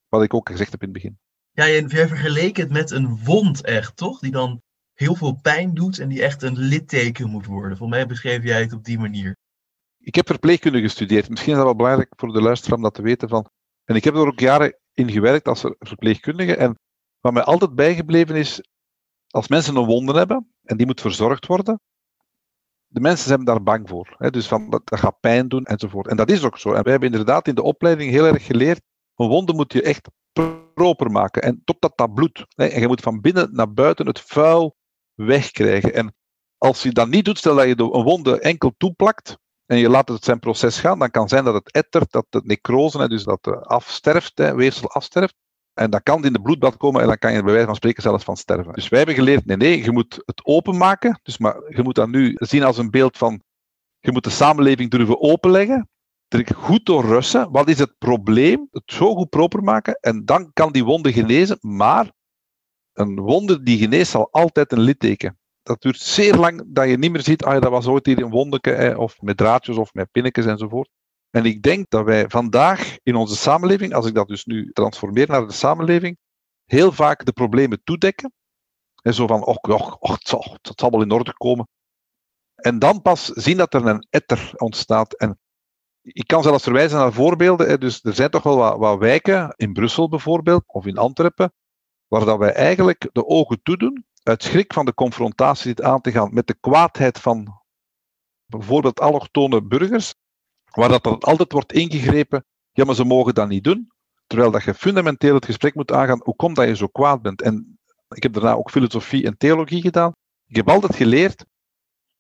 Wat 0.09 0.23
ik 0.23 0.35
ook 0.35 0.49
gezegd 0.49 0.71
heb 0.71 0.81
in 0.83 0.89
het 0.89 0.97
begin. 0.97 1.19
Ja, 1.51 1.69
jij 1.69 2.09
vergeleek 2.09 2.57
het 2.57 2.71
met 2.71 2.91
een 2.91 3.25
wond 3.25 3.65
echt, 3.65 3.97
toch? 3.97 4.19
Die 4.19 4.31
dan 4.31 4.63
heel 4.93 5.15
veel 5.15 5.39
pijn 5.43 5.75
doet 5.75 5.99
en 5.99 6.09
die 6.09 6.23
echt 6.23 6.43
een 6.43 6.59
litteken 6.59 7.31
moet 7.31 7.47
worden. 7.47 7.77
Volgens 7.77 7.99
mij 7.99 8.07
beschreef 8.07 8.43
jij 8.43 8.61
het 8.61 8.73
op 8.73 8.85
die 8.85 8.99
manier. 8.99 9.37
Ik 9.99 10.15
heb 10.15 10.27
verpleegkunde 10.27 10.81
gestudeerd. 10.81 11.29
Misschien 11.29 11.51
is 11.51 11.57
dat 11.57 11.67
wel 11.67 11.77
belangrijk 11.77 12.13
voor 12.17 12.33
de 12.33 12.41
luisteraar 12.41 12.77
om 12.77 12.83
dat 12.83 12.95
te 12.95 13.03
weten. 13.03 13.29
Van. 13.29 13.51
En 13.85 13.95
ik 13.95 14.05
heb 14.05 14.15
er 14.15 14.27
ook 14.27 14.41
jaren 14.41 14.79
in 14.93 15.11
gewerkt 15.11 15.49
als 15.49 15.65
verpleegkundige. 15.79 16.57
En 16.57 16.79
wat 17.21 17.33
mij 17.33 17.43
altijd 17.43 17.75
bijgebleven 17.75 18.37
is, 18.37 18.61
als 19.31 19.49
mensen 19.49 19.77
een 19.77 19.85
wonde 19.85 20.13
hebben 20.13 20.53
en 20.63 20.77
die 20.77 20.87
moet 20.87 21.01
verzorgd 21.01 21.47
worden, 21.47 21.81
de 22.87 23.01
mensen 23.01 23.29
zijn 23.29 23.45
daar 23.45 23.63
bang 23.63 23.89
voor. 23.89 24.15
Hè? 24.19 24.31
Dus 24.31 24.47
van, 24.47 24.71
dat, 24.71 24.83
gaat 24.85 25.21
pijn 25.21 25.49
doen 25.49 25.65
enzovoort. 25.65 26.07
En 26.07 26.17
dat 26.17 26.31
is 26.31 26.45
ook 26.45 26.59
zo. 26.59 26.73
En 26.73 26.83
wij 26.83 26.93
hebben 26.93 27.11
inderdaad 27.11 27.49
in 27.49 27.55
de 27.55 27.63
opleiding 27.63 28.11
heel 28.11 28.27
erg 28.27 28.45
geleerd 28.45 28.81
een 29.15 29.29
wonde 29.29 29.53
moet 29.53 29.73
je 29.73 29.83
echt 29.83 30.09
proper 30.75 31.11
maken. 31.11 31.43
En 31.43 31.63
totdat 31.65 31.93
dat 31.97 32.15
bloed. 32.15 32.47
En 32.55 32.81
je 32.81 32.87
moet 32.87 33.01
van 33.01 33.21
binnen 33.21 33.49
naar 33.53 33.73
buiten 33.73 34.07
het 34.07 34.21
vuil 34.21 34.77
wegkrijgen. 35.15 35.95
En 35.95 36.15
als 36.59 36.83
je 36.83 36.93
dat 36.93 37.09
niet 37.09 37.25
doet, 37.25 37.39
stel 37.39 37.55
dat 37.55 37.67
je 37.67 37.79
een 37.79 38.03
wonde 38.03 38.41
enkel 38.41 38.75
toeplakt 38.77 39.39
en 39.67 39.79
je 39.79 39.89
laat 39.89 40.09
het 40.09 40.25
zijn 40.25 40.39
proces 40.39 40.81
gaan, 40.81 40.99
dan 40.99 41.11
kan 41.11 41.29
zijn 41.29 41.45
dat 41.45 41.55
het 41.55 41.73
ettert, 41.73 42.13
dat 42.13 42.27
het 42.31 42.45
necrose, 42.45 43.09
dus 43.09 43.25
dat 43.25 43.45
het 43.45 43.67
afsterft, 43.67 44.39
weefsel 44.55 44.91
afsterft. 44.91 45.35
En 45.79 45.91
dan 45.91 46.03
kan 46.03 46.25
in 46.25 46.33
de 46.33 46.41
bloedbad 46.41 46.77
komen 46.77 47.01
en 47.01 47.07
dan 47.07 47.19
kan 47.19 47.33
je 47.33 47.43
bij 47.43 47.53
wijze 47.53 47.67
van 47.67 47.75
spreken 47.75 48.03
zelfs 48.03 48.25
van 48.25 48.37
sterven. 48.37 48.73
Dus 48.73 48.89
wij 48.89 48.99
hebben 48.99 49.17
geleerd, 49.17 49.47
nee, 49.47 49.57
nee, 49.57 49.83
je 49.83 49.93
moet 49.93 50.23
het 50.25 50.45
openmaken. 50.45 51.21
Dus 51.23 51.39
maar 51.39 51.57
je 51.77 51.83
moet 51.83 51.95
dat 51.95 52.09
nu 52.09 52.35
zien 52.35 52.63
als 52.63 52.79
een 52.79 52.91
beeld 52.91 53.17
van, 53.17 53.43
je 54.01 54.13
moet 54.13 54.25
de 54.25 54.31
samenleving 54.31 54.91
durven 54.91 55.21
openleggen 55.21 55.89
er 56.29 56.55
goed 56.55 56.87
door 56.87 57.05
russen. 57.05 57.51
Wat 57.51 57.69
is 57.69 57.79
het 57.79 57.99
probleem? 57.99 58.69
Het 58.71 58.83
zo 58.87 59.15
goed 59.15 59.29
proper 59.29 59.63
maken 59.63 59.99
en 60.01 60.25
dan 60.25 60.53
kan 60.53 60.73
die 60.73 60.85
wonde 60.85 61.13
genezen. 61.13 61.59
Maar 61.61 62.13
een 62.93 63.21
wonde 63.21 63.63
die 63.63 63.79
geneest 63.79 64.11
zal 64.11 64.29
altijd 64.31 64.73
een 64.73 64.81
litteken. 64.81 65.39
Dat 65.63 65.83
duurt 65.83 65.99
zeer 65.99 66.35
lang 66.35 66.63
dat 66.67 66.89
je 66.89 66.99
niet 66.99 67.13
meer 67.13 67.23
ziet, 67.23 67.45
ah, 67.45 67.61
dat 67.61 67.71
was 67.71 67.87
ooit 67.87 68.07
hier 68.07 68.23
een 68.23 68.31
wondeke, 68.31 68.95
of 68.99 69.21
met 69.21 69.37
draadjes 69.37 69.77
of 69.77 69.95
met 69.95 70.11
pinnetjes 70.11 70.47
enzovoort. 70.47 70.89
En 71.31 71.45
ik 71.45 71.63
denk 71.63 71.91
dat 71.91 72.05
wij 72.05 72.29
vandaag 72.29 72.97
in 73.03 73.15
onze 73.15 73.37
samenleving, 73.37 73.95
als 73.95 74.07
ik 74.07 74.15
dat 74.15 74.29
dus 74.29 74.45
nu 74.45 74.73
transformeer 74.73 75.29
naar 75.29 75.47
de 75.47 75.53
samenleving, 75.53 76.19
heel 76.65 76.93
vaak 76.93 77.25
de 77.25 77.33
problemen 77.33 77.81
toedekken. 77.85 78.33
En 79.03 79.15
zo 79.15 79.27
van, 79.27 79.45
och, 79.45 79.69
och, 79.69 79.97
och 80.01 80.13
het, 80.13 80.29
zal, 80.29 80.57
het 80.63 80.81
zal 80.81 80.91
wel 80.91 81.03
in 81.03 81.11
orde 81.11 81.33
komen. 81.33 81.69
En 82.55 82.79
dan 82.79 83.03
pas 83.03 83.25
zien 83.25 83.57
dat 83.57 83.75
er 83.75 83.87
een 83.87 84.07
etter 84.11 84.51
ontstaat. 84.57 85.15
En 85.15 85.39
ik 86.03 86.27
kan 86.27 86.43
zelfs 86.43 86.63
verwijzen 86.63 86.99
naar 86.99 87.13
voorbeelden. 87.13 87.81
Dus 87.81 88.05
er 88.05 88.15
zijn 88.15 88.31
toch 88.31 88.43
wel 88.43 88.79
wat, 88.79 88.99
wijken, 88.99 89.55
in 89.57 89.73
Brussel 89.73 90.09
bijvoorbeeld, 90.09 90.63
of 90.67 90.87
in 90.87 90.99
Antwerpen, 90.99 91.53
waar 92.07 92.25
dat 92.25 92.39
wij 92.39 92.53
eigenlijk 92.53 93.09
de 93.13 93.27
ogen 93.27 93.63
toedoen, 93.63 94.07
uit 94.23 94.43
schrik 94.43 94.73
van 94.73 94.85
de 94.85 94.95
confrontatie 94.95 95.85
aan 95.85 96.01
te 96.01 96.11
gaan 96.11 96.35
met 96.35 96.47
de 96.47 96.57
kwaadheid 96.61 97.19
van 97.19 97.63
bijvoorbeeld 98.47 99.01
allochtone 99.01 99.63
burgers, 99.63 100.15
waar 100.77 100.89
dat 100.89 101.03
dan 101.03 101.19
altijd 101.19 101.53
wordt 101.53 101.73
ingegrepen, 101.73 102.45
ja, 102.73 102.85
maar 102.85 102.95
ze 102.95 103.05
mogen 103.05 103.35
dat 103.35 103.49
niet 103.49 103.65
doen, 103.65 103.91
terwijl 104.27 104.51
dat 104.51 104.65
je 104.65 104.75
fundamenteel 104.75 105.35
het 105.35 105.45
gesprek 105.45 105.75
moet 105.75 105.93
aangaan, 105.93 106.21
hoe 106.25 106.37
komt 106.37 106.57
dat 106.57 106.67
je 106.67 106.77
zo 106.77 106.87
kwaad 106.87 107.23
bent? 107.23 107.43
En 107.43 107.79
ik 108.09 108.23
heb 108.23 108.33
daarna 108.33 108.55
ook 108.55 108.71
filosofie 108.71 109.25
en 109.25 109.37
theologie 109.37 109.81
gedaan. 109.81 110.13
Ik 110.47 110.57
heb 110.57 110.69
altijd 110.69 110.97
geleerd, 110.97 111.45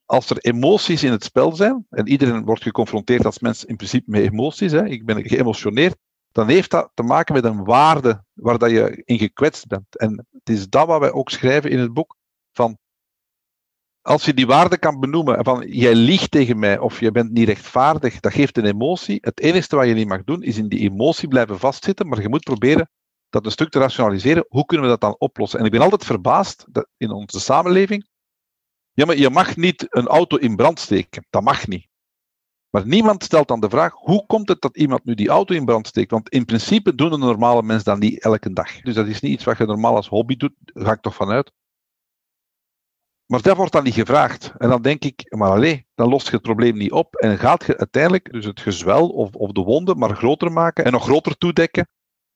als 0.05 0.31
er 0.31 0.39
emoties 0.39 1.03
in 1.03 1.11
het 1.11 1.25
spel 1.25 1.57
zijn, 1.57 1.87
en 1.91 2.09
iedereen 2.09 2.45
wordt 2.45 2.63
geconfronteerd 2.63 3.25
als 3.25 3.39
mens 3.39 3.65
in 3.65 3.77
principe 3.77 4.11
met 4.11 4.23
emoties, 4.23 4.73
hè, 4.73 4.87
ik 4.87 5.05
ben 5.05 5.29
geëmotioneerd, 5.29 5.97
dan 6.33 6.49
heeft 6.49 6.71
dat 6.71 6.91
te 6.95 7.03
maken 7.03 7.35
met 7.35 7.45
een 7.45 7.65
waarde 7.65 8.25
waar 8.33 8.59
dat 8.59 8.71
je 8.71 9.03
in 9.05 9.19
gekwetst 9.19 9.67
bent. 9.67 9.97
En 9.97 10.27
het 10.31 10.49
is 10.49 10.69
dat 10.69 10.87
wat 10.87 11.01
wij 11.01 11.13
ook 11.13 11.31
schrijven 11.31 11.71
in 11.71 11.79
het 11.79 11.93
boek, 11.93 12.17
van 12.53 12.79
als 14.07 14.25
je 14.25 14.35
die 14.35 14.47
waarde 14.47 14.79
kan 14.79 15.01
benoemen, 15.01 15.45
van 15.45 15.67
jij 15.69 15.95
liegt 15.95 16.31
tegen 16.31 16.59
mij 16.59 16.79
of 16.79 17.01
je 17.01 17.11
bent 17.11 17.33
niet 17.33 17.49
rechtvaardig, 17.49 18.21
dat 18.21 18.33
geeft 18.33 18.57
een 18.57 18.65
emotie. 18.65 19.19
Het 19.21 19.41
enige 19.41 19.77
wat 19.77 19.87
je 19.87 19.95
niet 19.95 20.09
mag 20.09 20.25
doen, 20.25 20.43
is 20.43 20.57
in 20.57 20.69
die 20.69 20.79
emotie 20.79 21.29
blijven 21.29 21.59
vastzitten, 21.59 22.09
maar 22.09 22.23
je 22.23 22.29
moet 22.29 22.45
proberen 22.45 22.91
dat 23.29 23.45
een 23.45 23.51
stuk 23.51 23.71
te 23.71 23.79
rationaliseren. 23.79 24.47
Hoe 24.49 24.67
kunnen 24.67 24.87
we 24.87 24.93
dat 24.93 25.01
dan 25.01 25.17
oplossen? 25.19 25.59
En 25.59 25.65
ik 25.65 25.71
ben 25.71 25.81
altijd 25.81 26.05
verbaasd 26.05 26.65
dat 26.69 26.89
in 26.97 27.11
onze 27.11 27.41
samenleving. 27.41 28.09
Ja, 28.93 29.05
maar 29.05 29.17
je 29.17 29.31
mag 29.31 29.57
niet 29.57 29.87
een 29.89 30.07
auto 30.07 30.37
in 30.37 30.57
brand 30.57 30.79
steken. 30.79 31.27
Dat 31.31 31.43
mag 31.43 31.67
niet. 31.67 31.89
Maar 32.71 32.87
niemand 32.87 33.25
stelt 33.25 33.49
dan 33.49 33.61
de 33.61 33.71
vraag: 33.71 33.93
hoe 33.93 34.27
komt 34.27 34.49
het 34.49 34.61
dat 34.61 34.77
iemand 34.77 35.05
nu 35.05 35.15
die 35.15 35.29
auto 35.29 35.55
in 35.55 35.65
brand 35.65 35.87
steekt? 35.87 36.11
Want 36.11 36.29
in 36.29 36.45
principe 36.45 36.95
doen 36.95 37.13
een 37.13 37.21
normale 37.21 37.63
mens 37.63 37.85
dat 37.85 37.99
niet 37.99 38.23
elke 38.23 38.53
dag. 38.53 38.81
Dus 38.81 38.95
dat 38.95 39.07
is 39.07 39.21
niet 39.21 39.33
iets 39.33 39.45
wat 39.45 39.59
je 39.59 39.67
normaal 39.67 39.97
als 39.97 40.09
hobby 40.09 40.37
doet, 40.37 40.55
ga 40.65 40.93
ik 40.93 41.01
toch 41.01 41.15
vanuit. 41.15 41.53
Maar 43.27 43.43
dat 43.43 43.57
wordt 43.57 43.73
dan 43.73 43.85
niet 43.85 43.95
gevraagd. 43.95 44.53
En 44.59 44.69
dan 44.69 44.83
denk 44.83 45.05
ik, 45.05 45.35
maar 45.37 45.51
alleen, 45.51 45.87
dan 45.95 46.09
lost 46.09 46.27
je 46.27 46.33
het 46.33 46.43
probleem 46.43 46.77
niet 46.77 46.93
op. 46.93 47.15
En 47.15 47.39
gaat 47.39 47.65
je 47.65 47.79
uiteindelijk 47.79 48.33
dus 48.33 48.45
het 48.45 48.61
gezwel 48.61 49.09
of, 49.09 49.53
de 49.53 49.61
wonden 49.61 49.99
maar 49.99 50.17
groter 50.17 50.53
maken 50.53 50.85
en 50.85 50.93
nog 50.93 51.05
groter 51.05 51.39
toedekken. 51.39 51.89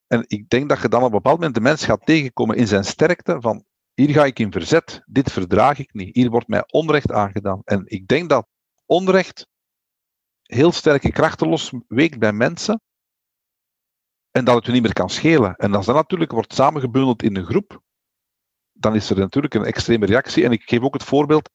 En 0.07 0.25
ik 0.27 0.49
denk 0.49 0.69
dat 0.69 0.83
je 0.83 0.89
dan 0.89 1.01
op 1.01 1.07
een 1.07 1.13
bepaald 1.13 1.37
moment 1.37 1.55
de 1.55 1.61
mens 1.61 1.85
gaat 1.85 2.07
tegenkomen 2.07 2.57
in 2.57 2.67
zijn 2.67 2.85
sterkte 2.85 3.41
van 3.41 3.65
hier 3.95 4.11
ga 4.11 4.25
ik 4.25 4.39
in 4.39 4.53
verzet, 4.53 5.03
dit 5.07 5.33
verdraag 5.33 5.79
ik 5.79 5.93
niet, 5.93 6.15
hier 6.15 6.31
wordt 6.31 6.49
mij 6.49 6.65
onrecht 6.67 7.13
aangedaan. 7.13 7.61
En 7.65 7.83
ik 7.85 8.07
denk 8.07 8.29
dat 8.29 8.47
onrecht 8.87 9.49
heel 10.43 10.73
sterke 10.73 11.13
krachten 11.13 11.49
losweekt 11.49 12.19
bij 12.19 12.33
mensen 12.33 12.83
en 14.31 14.45
dat 14.45 14.55
het 14.55 14.67
je 14.67 14.73
niet 14.73 14.83
meer 14.83 14.93
kan 14.93 15.11
schelen. 15.11 15.55
En 15.57 15.75
als 15.75 15.87
dat 15.87 15.95
natuurlijk 15.95 16.33
wordt 16.33 16.55
samengebundeld 16.55 17.23
in 17.23 17.37
een 17.37 17.45
groep, 17.45 17.83
dan 18.81 18.95
is 18.95 19.11
er 19.11 19.19
natuurlijk 19.19 19.55
een 19.55 19.65
extreme 19.65 20.07
reactie. 20.07 20.45
En 20.45 20.53
ik 20.53 20.63
geef 20.63 20.81
ook 20.81 20.95
het 20.95 21.05
voorbeeld, 21.05 21.51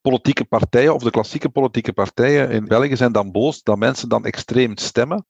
politieke 0.00 0.44
partijen 0.44 0.94
of 0.94 1.02
de 1.02 1.10
klassieke 1.10 1.48
politieke 1.48 1.92
partijen 1.92 2.50
in 2.50 2.64
België 2.64 2.96
zijn 2.96 3.12
dan 3.12 3.32
boos 3.32 3.62
dat 3.62 3.78
mensen 3.78 4.08
dan 4.08 4.24
extreem 4.24 4.76
stemmen. 4.76 5.26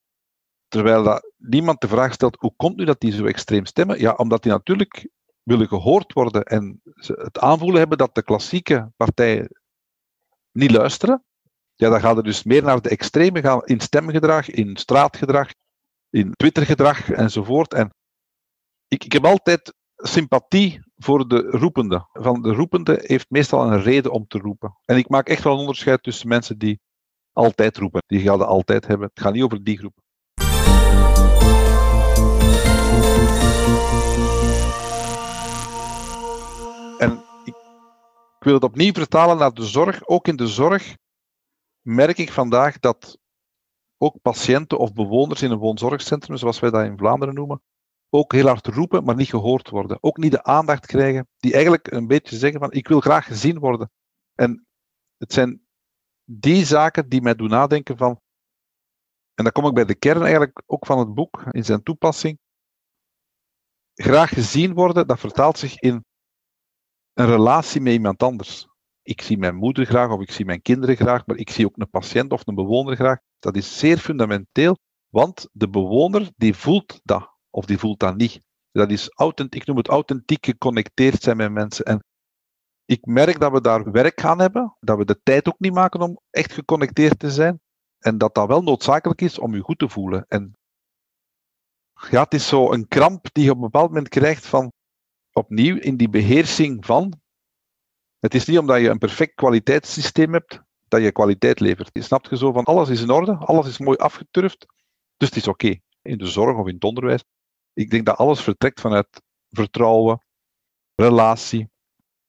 Terwijl 0.69 1.03
dat 1.03 1.33
niemand 1.37 1.81
de 1.81 1.89
vraag 1.89 2.13
stelt, 2.13 2.37
hoe 2.41 2.55
komt 2.57 2.77
nu 2.77 2.85
dat 2.85 3.01
die 3.01 3.13
zo 3.13 3.25
extreem 3.25 3.67
stemmen? 3.67 4.01
Ja, 4.01 4.13
omdat 4.13 4.43
die 4.43 4.53
natuurlijk 4.53 5.09
willen 5.43 5.69
gehoord 5.69 6.13
worden 6.13 6.43
en 6.43 6.81
het 6.95 7.39
aanvoelen 7.39 7.79
hebben 7.79 7.99
dat 7.99 8.15
de 8.15 8.23
klassieke 8.23 8.93
partijen 8.97 9.61
niet 10.53 10.71
luisteren. 10.71 11.25
Ja, 11.75 11.91
dan 11.91 12.01
gaat 12.01 12.17
er 12.17 12.23
dus 12.23 12.43
meer 12.43 12.63
naar 12.63 12.81
de 12.81 12.89
extreme 12.89 13.41
gaan 13.41 13.65
in 13.65 13.81
stemgedrag, 13.81 14.51
in 14.51 14.77
straatgedrag, 14.77 15.49
in 16.11 16.33
Twittergedrag 16.33 17.11
enzovoort. 17.11 17.75
En 17.75 17.95
ik, 18.89 19.05
ik 19.05 19.13
heb 19.13 19.25
altijd 19.25 19.75
sympathie 20.07 20.81
voor 20.97 21.29
de 21.29 21.41
roepende. 21.51 22.07
Van 22.13 22.43
de 22.43 22.53
roepende 22.53 23.03
heeft 23.03 23.31
meestal 23.31 23.73
een 23.73 23.83
reden 23.83 24.13
om 24.13 24.27
te 24.27 24.39
roepen. 24.39 24.79
En 24.85 24.97
ik 24.97 25.09
maak 25.09 25.29
echt 25.29 25.43
wel 25.43 25.53
een 25.53 25.59
onderscheid 25.59 26.03
tussen 26.03 26.29
mensen 26.29 26.59
die 26.59 26.81
altijd 27.33 27.77
roepen. 27.77 28.03
Die 28.07 28.21
gaan 28.21 28.47
altijd 28.47 28.87
hebben. 28.87 29.09
Het 29.15 29.21
gaat 29.21 29.33
niet 29.33 29.43
over 29.43 29.65
die 29.65 29.79
groep. 29.79 30.03
En 36.99 37.23
ik, 37.45 37.55
ik 38.39 38.45
wil 38.45 38.55
het 38.55 38.65
opnieuw 38.65 38.93
vertalen 38.93 39.37
naar 39.37 39.53
de 39.53 39.65
zorg. 39.65 40.07
Ook 40.07 40.29
in 40.29 40.37
de 40.37 40.47
zorg 40.47 40.97
merk 41.81 42.19
ik 42.19 42.33
vandaag 42.33 42.79
dat 42.79 43.19
ook 43.99 44.21
patiënten 44.23 44.79
of 44.79 44.93
bewoners 44.93 45.43
in 45.43 45.51
een 45.51 45.59
woonzorgcentrum, 45.59 46.37
zoals 46.37 46.61
wij 46.61 46.71
dat 46.71 46.85
in 46.85 46.99
Vlaanderen 46.99 47.35
noemen, 47.35 47.63
ook 48.15 48.33
heel 48.33 48.47
hard 48.47 48.67
roepen, 48.67 49.05
maar 49.05 49.15
niet 49.15 49.29
gehoord 49.29 49.71
worden. 49.71 49.99
Ook 50.01 50.17
niet 50.17 50.31
de 50.31 50.43
aandacht 50.43 50.87
krijgen, 50.87 51.29
die 51.37 51.53
eigenlijk 51.53 51.93
een 51.93 52.07
beetje 52.07 52.37
zeggen 52.37 52.61
van 52.61 52.73
ik 52.73 52.89
wil 52.89 53.01
graag 53.01 53.27
gezien 53.27 53.59
worden. 53.59 53.91
En 54.35 54.67
het 55.17 55.33
zijn 55.33 55.67
die 56.25 56.65
zaken 56.65 57.09
die 57.09 57.23
mij 57.23 57.35
doen 57.35 57.49
nadenken 57.49 57.97
van, 57.97 58.21
en 59.35 59.45
dan 59.45 59.53
kom 59.53 59.67
ik 59.67 59.75
bij 59.75 59.85
de 59.85 59.95
kern 59.95 60.23
eigenlijk 60.23 60.63
ook 60.67 60.87
van 60.87 60.99
het 60.99 61.15
boek, 61.15 61.45
in 61.51 61.65
zijn 61.65 61.83
toepassing. 61.83 62.39
Graag 63.95 64.29
gezien 64.29 64.75
worden, 64.75 65.07
dat 65.07 65.21
vertaalt 65.21 65.59
zich 65.59 65.79
in 65.79 66.05
een 67.13 67.27
relatie 67.27 67.81
met 67.81 67.93
iemand 67.93 68.23
anders. 68.23 68.69
Ik 69.03 69.21
zie 69.23 69.39
mijn 69.39 69.57
moeder 69.57 69.87
graag 69.87 70.11
of 70.11 70.21
ik 70.21 70.31
zie 70.31 70.45
mijn 70.45 70.63
kinderen 70.63 70.97
graag, 70.97 71.27
maar 71.27 71.37
ik 71.37 71.51
zie 71.51 71.67
ook 71.67 71.77
een 71.77 71.91
patiënt 71.91 72.33
of 72.33 72.47
een 72.47 72.55
bewoner 72.55 72.97
graag. 72.97 73.19
Dat 73.39 73.57
is 73.57 73.79
zeer 73.79 73.99
fundamenteel, 73.99 74.79
want 75.09 75.49
de 75.53 75.69
bewoner 75.69 76.33
die 76.37 76.55
voelt 76.55 77.01
dat 77.03 77.34
of 77.55 77.65
die 77.65 77.79
voelt 77.79 78.01
dat 78.01 78.17
niet. 78.17 78.41
Dat 78.73 78.91
is 78.91 79.11
authentiek, 79.15 79.61
ik 79.61 79.67
noem 79.67 79.77
het 79.77 79.89
authentiek 79.89 80.45
geconnecteerd 80.45 81.23
zijn 81.23 81.37
met 81.37 81.53
mensen. 81.53 81.85
En 81.85 82.05
ik 82.85 83.07
merk 83.07 83.41
dat 83.41 83.53
we 83.53 83.61
daar 83.61 83.91
werk 83.91 84.21
gaan 84.21 84.41
hebben, 84.41 84.77
dat 84.81 84.99
we 84.99 85.05
de 85.05 85.21
tijd 85.23 85.49
ook 85.49 85.59
niet 85.59 85.73
maken 85.73 86.01
om 86.01 86.21
echt 86.31 86.53
geconnecteerd 86.53 87.19
te 87.19 87.31
zijn. 87.31 87.61
En 87.99 88.19
dat 88.19 88.35
dat 88.35 88.49
wel 88.49 88.63
noodzakelijk 88.63 89.21
is 89.21 89.39
om 89.39 89.55
je 89.55 89.61
goed 89.61 89.79
te 89.79 89.89
voelen. 89.89 90.25
En 90.29 90.53
ja, 92.11 92.23
het 92.23 92.35
is 92.35 92.49
zo 92.49 92.73
een 92.73 92.89
kramp 92.89 93.29
die 93.33 93.45
je 93.45 93.51
op 93.51 93.57
een 93.57 93.63
bepaald 93.63 93.89
moment 93.89 94.09
krijgt 94.09 94.47
van 94.47 94.73
opnieuw 95.33 95.77
in 95.77 95.97
die 95.97 96.09
beheersing 96.09 96.87
van. 96.87 97.21
Het 98.19 98.35
is 98.35 98.47
niet 98.47 98.59
omdat 98.59 98.81
je 98.81 98.89
een 98.89 98.99
perfect 98.99 99.35
kwaliteitssysteem 99.35 100.33
hebt 100.33 100.61
dat 100.89 101.03
je 101.03 101.13
kwaliteit 101.13 101.61
levert. 101.61 101.91
Je 101.93 102.03
snapt 102.03 102.29
je 102.29 102.37
zo 102.37 102.53
van 102.53 102.65
alles 102.65 102.89
is 102.89 103.01
in 103.01 103.11
orde, 103.11 103.37
alles 103.37 103.67
is 103.67 103.79
mooi 103.79 103.97
afgeturfd, 103.97 104.67
dus 105.17 105.29
het 105.29 105.37
is 105.37 105.49
oké. 105.49 105.79
In 106.03 106.19
de 106.19 106.27
zorg 106.27 106.57
of 106.59 106.67
in 106.67 106.75
het 106.75 106.85
onderwijs. 106.85 107.25
Ik 107.75 107.91
denk 107.91 108.07
dat 108.07 108.17
alles 108.17 108.41
vertrekt 108.41 108.81
vanuit 108.81 109.23
vertrouwen, 109.51 110.25
relatie, 110.95 111.71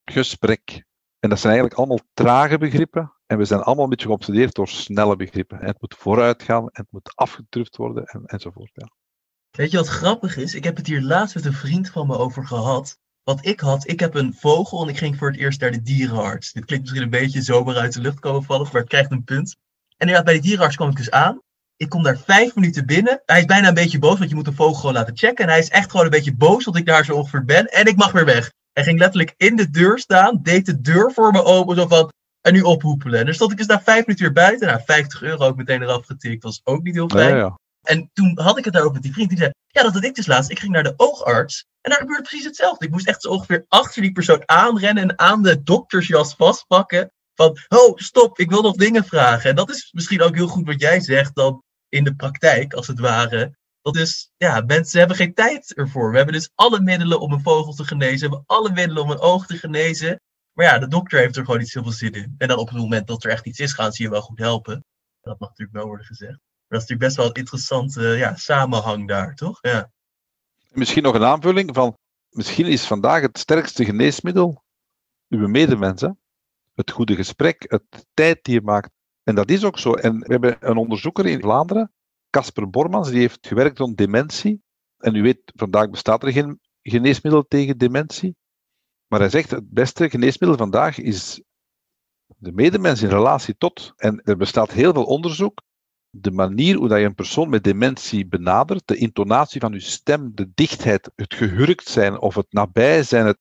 gesprek. 0.03 0.84
En 1.19 1.29
dat 1.29 1.39
zijn 1.39 1.53
eigenlijk 1.53 1.79
allemaal 1.79 2.08
trage 2.13 2.58
begrippen. 2.58 3.13
En 3.25 3.38
we 3.38 3.45
zijn 3.45 3.62
allemaal 3.62 3.84
een 3.84 3.89
beetje 3.89 4.08
geobsedeerd 4.08 4.55
door 4.55 4.67
snelle 4.67 5.15
begrippen. 5.15 5.60
En 5.60 5.67
het 5.67 5.81
moet 5.81 5.95
vooruit 5.95 6.43
gaan, 6.43 6.69
het 6.71 6.88
moet 6.89 7.15
afgedruft 7.15 7.75
worden, 7.75 8.05
en, 8.05 8.25
enzovoort. 8.25 8.71
Ja. 8.73 8.91
Weet 9.51 9.71
je 9.71 9.77
wat 9.77 9.88
grappig 9.88 10.38
is? 10.38 10.53
Ik 10.53 10.63
heb 10.63 10.75
het 10.75 10.88
hier 10.88 11.01
laatst 11.01 11.36
met 11.36 11.45
een 11.45 11.53
vriend 11.53 11.89
van 11.89 12.08
me 12.08 12.17
over 12.17 12.47
gehad. 12.47 12.99
Wat 13.23 13.45
ik 13.45 13.60
had, 13.60 13.88
ik 13.88 13.99
heb 13.99 14.15
een 14.15 14.34
vogel 14.34 14.81
en 14.81 14.89
ik 14.89 14.97
ging 14.97 15.17
voor 15.17 15.31
het 15.31 15.39
eerst 15.39 15.62
naar 15.62 15.71
de 15.71 15.81
dierenarts. 15.81 16.51
Dit 16.51 16.65
klinkt 16.65 16.84
misschien 16.84 17.03
een 17.03 17.19
beetje 17.21 17.41
zomaar 17.41 17.75
uit 17.75 17.93
de 17.93 18.01
lucht 18.01 18.19
komen 18.19 18.43
vallen, 18.43 18.67
maar 18.71 18.81
het 18.81 18.89
krijgt 18.89 19.12
een 19.12 19.23
punt. 19.23 19.55
En 19.97 20.08
inderdaad, 20.08 20.25
bij 20.25 20.34
de 20.34 20.41
dierenarts 20.41 20.75
kwam 20.75 20.89
ik 20.89 20.95
dus 20.95 21.12
aan. 21.12 21.41
Ik 21.77 21.89
kom 21.89 22.03
daar 22.03 22.17
vijf 22.17 22.55
minuten 22.55 22.85
binnen. 22.85 23.21
Hij 23.25 23.39
is 23.39 23.45
bijna 23.45 23.67
een 23.67 23.73
beetje 23.73 23.99
boos, 23.99 24.17
want 24.17 24.29
je 24.29 24.35
moet 24.35 24.47
een 24.47 24.55
vogel 24.55 24.73
gewoon 24.73 24.93
laten 24.93 25.17
checken. 25.17 25.45
En 25.45 25.49
hij 25.49 25.59
is 25.59 25.69
echt 25.69 25.91
gewoon 25.91 26.05
een 26.05 26.11
beetje 26.11 26.35
boos 26.35 26.65
dat 26.65 26.77
ik 26.77 26.85
daar 26.85 27.05
zo 27.05 27.15
ongeveer 27.15 27.45
ben. 27.45 27.65
En 27.65 27.85
ik 27.85 27.95
mag 27.95 28.11
weer 28.11 28.25
weg. 28.25 28.51
Hij 28.73 28.83
ging 28.83 28.99
letterlijk 28.99 29.33
in 29.38 29.55
de 29.55 29.69
deur 29.69 29.99
staan, 29.99 30.39
deed 30.41 30.65
de 30.65 30.81
deur 30.81 31.11
voor 31.11 31.31
me 31.31 31.43
open, 31.43 31.75
zo 31.75 31.88
van, 31.88 32.11
en 32.45 32.53
nu 32.53 32.61
ophoepelen. 32.61 33.19
En 33.19 33.25
dan 33.25 33.33
stond 33.33 33.51
ik 33.51 33.57
dus 33.57 33.65
na 33.67 33.81
vijf 33.81 34.05
minuten 34.05 34.25
weer 34.25 34.43
buiten. 34.43 34.67
Nou, 34.67 34.81
50 34.85 35.21
euro 35.21 35.45
ook 35.45 35.55
meteen 35.55 35.81
eraf 35.81 36.05
getikt. 36.05 36.41
Dat 36.41 36.61
was 36.63 36.75
ook 36.75 36.83
niet 36.83 36.95
heel 36.95 37.09
fijn. 37.09 37.29
Ja, 37.29 37.38
ja. 37.38 37.59
En 37.81 38.09
toen 38.13 38.39
had 38.39 38.57
ik 38.57 38.63
het 38.63 38.73
daarover 38.73 38.95
met 38.95 39.03
die 39.03 39.13
vriend. 39.13 39.29
Die 39.29 39.38
zei, 39.38 39.51
ja, 39.67 39.81
dat 39.81 39.93
had 39.93 40.03
ik 40.03 40.15
dus 40.15 40.27
laatst. 40.27 40.51
Ik 40.51 40.59
ging 40.59 40.71
naar 40.71 40.83
de 40.83 40.93
oogarts. 40.97 41.65
En 41.81 41.91
daar 41.91 41.99
gebeurde 41.99 42.21
precies 42.21 42.45
hetzelfde. 42.45 42.85
Ik 42.85 42.91
moest 42.91 43.07
echt 43.07 43.21
zo 43.21 43.29
ongeveer 43.29 43.65
achter 43.67 44.01
die 44.01 44.11
persoon 44.11 44.41
aanrennen 44.45 45.03
en 45.03 45.19
aan 45.19 45.43
de 45.43 45.63
doktersjas 45.63 46.35
vastpakken. 46.35 47.11
Van, 47.35 47.57
oh, 47.67 47.97
stop, 47.97 48.39
ik 48.39 48.49
wil 48.49 48.61
nog 48.61 48.75
dingen 48.75 49.05
vragen. 49.05 49.49
En 49.49 49.55
dat 49.55 49.69
is 49.69 49.89
misschien 49.91 50.21
ook 50.21 50.35
heel 50.35 50.47
goed 50.47 50.65
wat 50.65 50.81
jij 50.81 50.99
zegt. 50.99 51.35
Dan 51.35 51.63
in 51.95 52.03
de 52.03 52.15
praktijk, 52.15 52.73
als 52.73 52.88
het 52.88 52.99
ware. 52.99 53.58
Dat 53.81 53.95
is, 53.95 54.31
ja, 54.38 54.62
mensen 54.62 54.99
hebben 54.99 55.17
geen 55.17 55.34
tijd 55.34 55.73
ervoor. 55.73 56.12
We 56.12 56.17
hebben 56.17 56.36
dus 56.36 56.51
alle 56.55 56.81
middelen 56.81 57.19
om 57.19 57.31
een 57.31 57.41
vogel 57.41 57.73
te 57.73 57.84
genezen. 57.84 58.29
We 58.29 58.36
hebben 58.36 58.43
alle 58.45 58.71
middelen 58.71 59.03
om 59.03 59.12
een 59.12 59.19
oog 59.19 59.45
te 59.45 59.58
genezen. 59.58 60.21
Maar 60.53 60.65
ja, 60.65 60.79
de 60.79 60.88
dokter 60.88 61.19
heeft 61.19 61.36
er 61.36 61.45
gewoon 61.45 61.60
niet 61.60 61.69
zoveel 61.69 61.91
zin 61.91 62.12
in. 62.12 62.36
En 62.38 62.47
dan 62.47 62.58
op 62.58 62.69
het 62.69 62.77
moment 62.77 63.08
dat 63.08 63.23
er 63.23 63.29
echt 63.29 63.45
iets 63.45 63.60
is, 63.60 63.73
gaan 63.73 63.91
ze 63.91 64.03
je 64.03 64.10
wel 64.10 64.21
goed 64.21 64.39
helpen. 64.39 64.84
Dat 65.21 65.39
mag 65.39 65.49
natuurlijk 65.49 65.77
wel 65.77 65.88
worden 65.88 66.05
gezegd. 66.05 66.31
Maar 66.31 66.79
dat 66.79 66.81
is 66.81 66.88
natuurlijk 66.88 67.08
best 67.08 67.15
wel 67.15 67.25
een 67.25 67.34
interessante 67.34 68.01
ja, 68.01 68.36
samenhang 68.36 69.08
daar, 69.08 69.36
toch? 69.36 69.58
Ja. 69.62 69.91
Misschien 70.71 71.03
nog 71.03 71.15
een 71.15 71.23
aanvulling 71.23 71.75
van, 71.75 71.97
misschien 72.29 72.65
is 72.65 72.88
vandaag 72.88 73.21
het 73.21 73.38
sterkste 73.38 73.86
geneesmiddel 73.86 74.63
uw 75.29 75.47
medemens. 75.47 76.01
Het 76.75 76.91
goede 76.91 77.15
gesprek, 77.15 77.65
het 77.67 78.05
tijd 78.13 78.43
die 78.43 78.53
je 78.53 78.62
maakt. 78.62 78.89
En 79.25 79.35
dat 79.35 79.49
is 79.49 79.63
ook 79.63 79.79
zo. 79.79 79.93
En 79.93 80.19
we 80.19 80.31
hebben 80.31 80.57
een 80.59 80.77
onderzoeker 80.77 81.25
in 81.25 81.41
Vlaanderen, 81.41 81.91
Casper 82.29 82.69
Bormans, 82.69 83.09
die 83.09 83.19
heeft 83.19 83.47
gewerkt 83.47 83.77
rond 83.77 83.97
dementie. 83.97 84.61
En 84.97 85.15
u 85.15 85.21
weet, 85.21 85.51
vandaag 85.55 85.89
bestaat 85.89 86.23
er 86.23 86.31
geen 86.31 86.59
geneesmiddel 86.81 87.43
tegen 87.47 87.77
dementie. 87.77 88.35
Maar 89.07 89.19
hij 89.19 89.29
zegt, 89.29 89.51
het 89.51 89.69
beste 89.69 90.09
geneesmiddel 90.09 90.57
vandaag 90.57 90.97
is 90.97 91.41
de 92.38 92.51
medemens 92.51 93.01
in 93.01 93.09
relatie 93.09 93.57
tot. 93.57 93.93
En 93.95 94.21
er 94.23 94.38
bestaat 94.38 94.71
heel 94.71 94.93
veel 94.93 95.05
onderzoek. 95.05 95.61
De 96.09 96.31
manier 96.31 96.75
hoe 96.75 96.88
dat 96.88 96.99
je 96.99 97.05
een 97.05 97.15
persoon 97.15 97.49
met 97.49 97.63
dementie 97.63 98.27
benadert, 98.27 98.88
de 98.88 98.97
intonatie 98.97 99.59
van 99.59 99.71
je 99.73 99.79
stem, 99.79 100.31
de 100.35 100.51
dichtheid, 100.53 101.11
het 101.15 101.33
gehurkt 101.33 101.88
zijn 101.88 102.19
of 102.19 102.35
het 102.35 102.53
nabij 102.53 103.03
zijn, 103.03 103.25
het, 103.25 103.38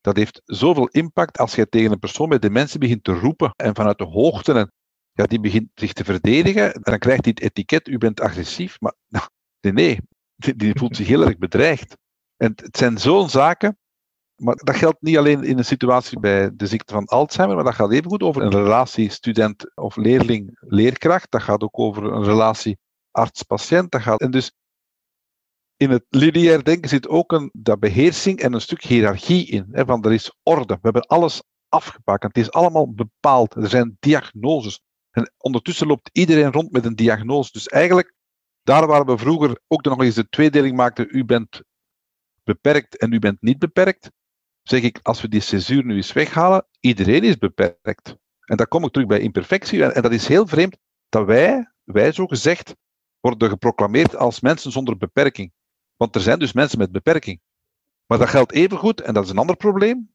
dat 0.00 0.16
heeft 0.16 0.42
zoveel 0.44 0.88
impact 0.88 1.38
als 1.38 1.54
je 1.54 1.68
tegen 1.68 1.92
een 1.92 1.98
persoon 1.98 2.28
met 2.28 2.42
dementie 2.42 2.78
begint 2.78 3.04
te 3.04 3.12
roepen 3.12 3.52
en 3.56 3.74
vanuit 3.74 3.98
de 3.98 4.04
hoogte 4.04 4.52
en 4.52 4.72
ja, 5.12 5.24
die 5.24 5.40
begint 5.40 5.68
zich 5.74 5.92
te 5.92 6.04
verdedigen. 6.04 6.74
En 6.74 6.80
dan 6.82 6.98
krijgt 6.98 7.24
hij 7.24 7.34
het 7.34 7.44
etiket, 7.44 7.88
u 7.88 7.98
bent 7.98 8.20
agressief. 8.20 8.80
Maar 8.80 8.94
nee, 9.60 9.72
nee 9.72 9.98
die, 10.36 10.78
voelt 10.78 10.96
zich 10.96 11.06
heel 11.06 11.26
erg 11.26 11.38
bedreigd. 11.38 11.96
En 12.36 12.52
het 12.56 12.76
zijn 12.76 12.98
zo'n 12.98 13.28
zaken. 13.28 13.78
Maar 14.36 14.56
dat 14.56 14.76
geldt 14.76 15.00
niet 15.00 15.16
alleen 15.16 15.44
in 15.44 15.58
een 15.58 15.64
situatie 15.64 16.20
bij 16.20 16.50
de 16.56 16.66
ziekte 16.66 16.92
van 16.92 17.06
Alzheimer, 17.06 17.56
maar 17.56 17.64
dat 17.64 17.74
gaat 17.74 17.92
even 17.92 18.10
goed 18.10 18.22
over 18.22 18.42
een 18.42 18.50
relatie 18.50 19.10
student 19.10 19.76
of 19.76 19.96
leerling-leerkracht. 19.96 21.30
Dat 21.30 21.42
gaat 21.42 21.62
ook 21.62 21.78
over 21.78 22.04
een 22.04 22.24
relatie 22.24 22.78
arts-patiënt. 23.10 23.96
Gaat, 23.96 24.20
en 24.20 24.30
dus 24.30 24.52
in 25.76 25.90
het 25.90 26.04
lineair 26.08 26.64
denken 26.64 26.88
zit 26.88 27.08
ook 27.08 27.32
een 27.32 27.50
dat 27.52 27.80
beheersing 27.80 28.40
en 28.40 28.52
een 28.52 28.60
stuk 28.60 28.82
hiërarchie 28.82 29.46
in. 29.46 29.66
Van 29.70 30.04
er 30.04 30.12
is 30.12 30.34
orde. 30.42 30.74
We 30.74 30.80
hebben 30.82 31.06
alles 31.06 31.42
afgepakt. 31.68 32.22
Het 32.22 32.38
is 32.38 32.50
allemaal 32.50 32.92
bepaald. 32.92 33.54
Er 33.54 33.68
zijn 33.68 33.96
diagnoses. 34.00 34.80
En 35.10 35.32
ondertussen 35.38 35.86
loopt 35.86 36.10
iedereen 36.12 36.52
rond 36.52 36.72
met 36.72 36.84
een 36.84 36.96
diagnose. 36.96 37.52
Dus 37.52 37.66
eigenlijk, 37.66 38.14
daar 38.62 38.86
waar 38.86 39.04
we 39.04 39.18
vroeger 39.18 39.60
ook 39.66 39.84
nog 39.84 40.02
eens 40.02 40.14
de 40.14 40.28
tweedeling 40.28 40.76
maakten, 40.76 41.06
u 41.08 41.24
bent 41.24 41.62
beperkt 42.44 42.96
en 42.96 43.12
u 43.12 43.18
bent 43.18 43.42
niet 43.42 43.58
beperkt, 43.58 44.10
zeg 44.62 44.82
ik, 44.82 44.98
als 45.02 45.20
we 45.20 45.28
die 45.28 45.40
censuur 45.40 45.84
nu 45.84 45.94
eens 45.96 46.12
weghalen, 46.12 46.66
iedereen 46.80 47.24
is 47.24 47.38
beperkt. 47.38 48.16
En 48.40 48.56
dan 48.56 48.68
kom 48.68 48.84
ik 48.84 48.92
terug 48.92 49.08
bij 49.08 49.20
imperfectie. 49.20 49.84
En, 49.84 49.94
en 49.94 50.02
dat 50.02 50.12
is 50.12 50.26
heel 50.26 50.46
vreemd 50.46 50.76
dat 51.08 51.26
wij, 51.26 51.72
wij 51.84 52.12
zo 52.12 52.26
gezegd, 52.26 52.76
worden 53.20 53.48
geproclameerd 53.48 54.16
als 54.16 54.40
mensen 54.40 54.72
zonder 54.72 54.96
beperking. 54.96 55.52
Want 55.96 56.14
er 56.14 56.20
zijn 56.20 56.38
dus 56.38 56.52
mensen 56.52 56.78
met 56.78 56.92
beperking. 56.92 57.40
Maar 58.06 58.18
dat 58.18 58.28
geldt 58.28 58.52
evengoed, 58.52 59.00
en 59.00 59.14
dat 59.14 59.24
is 59.24 59.30
een 59.30 59.38
ander 59.38 59.56
probleem, 59.56 60.09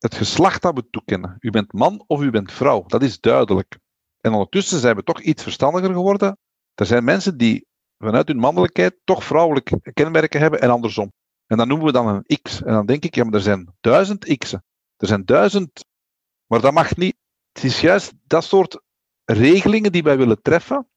het 0.00 0.14
geslacht 0.14 0.62
dat 0.62 0.74
we 0.74 0.90
toekennen. 0.90 1.36
U 1.38 1.50
bent 1.50 1.72
man 1.72 2.04
of 2.06 2.22
u 2.22 2.30
bent 2.30 2.52
vrouw. 2.52 2.84
Dat 2.86 3.02
is 3.02 3.20
duidelijk. 3.20 3.78
En 4.20 4.32
ondertussen 4.32 4.78
zijn 4.78 4.96
we 4.96 5.02
toch 5.02 5.20
iets 5.20 5.42
verstandiger 5.42 5.92
geworden. 5.92 6.38
Er 6.74 6.86
zijn 6.86 7.04
mensen 7.04 7.36
die 7.36 7.66
vanuit 7.98 8.28
hun 8.28 8.36
mannelijkheid 8.38 8.96
toch 9.04 9.24
vrouwelijke 9.24 9.92
kenmerken 9.92 10.40
hebben 10.40 10.60
en 10.60 10.70
andersom. 10.70 11.12
En 11.46 11.56
dan 11.56 11.68
noemen 11.68 11.86
we 11.86 11.92
dan 11.92 12.08
een 12.08 12.40
X. 12.42 12.62
En 12.62 12.72
dan 12.72 12.86
denk 12.86 13.04
ik, 13.04 13.14
ja, 13.14 13.24
maar 13.24 13.34
er 13.34 13.40
zijn 13.40 13.76
duizend 13.80 14.38
X'en. 14.38 14.64
Er 14.96 15.06
zijn 15.06 15.24
duizend. 15.24 15.84
Maar 16.46 16.60
dat 16.60 16.72
mag 16.72 16.96
niet. 16.96 17.16
Het 17.52 17.64
is 17.64 17.80
juist 17.80 18.12
dat 18.26 18.44
soort 18.44 18.80
regelingen 19.24 19.92
die 19.92 20.02
wij 20.02 20.16
willen 20.16 20.42
treffen, 20.42 20.88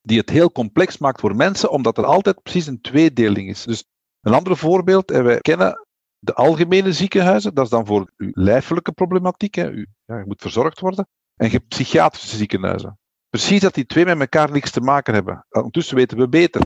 die 0.00 0.18
het 0.18 0.30
heel 0.30 0.52
complex 0.52 0.98
maakt 0.98 1.20
voor 1.20 1.36
mensen, 1.36 1.70
omdat 1.70 1.98
er 1.98 2.04
altijd 2.04 2.42
precies 2.42 2.66
een 2.66 2.80
tweedeling 2.80 3.48
is. 3.48 3.64
Dus 3.64 3.84
een 4.20 4.34
ander 4.34 4.56
voorbeeld, 4.56 5.10
en 5.10 5.24
wij 5.24 5.40
kennen 5.40 5.86
de 6.24 6.34
algemene 6.34 6.92
ziekenhuizen, 6.92 7.54
dat 7.54 7.64
is 7.64 7.70
dan 7.70 7.86
voor 7.86 8.12
uw 8.16 8.30
lijfelijke 8.32 8.92
problematiek, 8.92 9.54
hè. 9.54 9.70
U, 9.70 9.86
ja, 10.04 10.18
je 10.18 10.24
moet 10.26 10.40
verzorgd 10.40 10.80
worden. 10.80 11.08
En 11.36 11.50
je 11.50 11.58
psychiatrische 11.58 12.36
ziekenhuizen. 12.36 12.98
Precies 13.28 13.60
dat 13.60 13.74
die 13.74 13.86
twee 13.86 14.04
met 14.04 14.20
elkaar 14.20 14.50
niks 14.50 14.70
te 14.70 14.80
maken 14.80 15.14
hebben. 15.14 15.46
Ondertussen 15.50 15.96
weten 15.96 16.18
we 16.18 16.28
beter. 16.28 16.60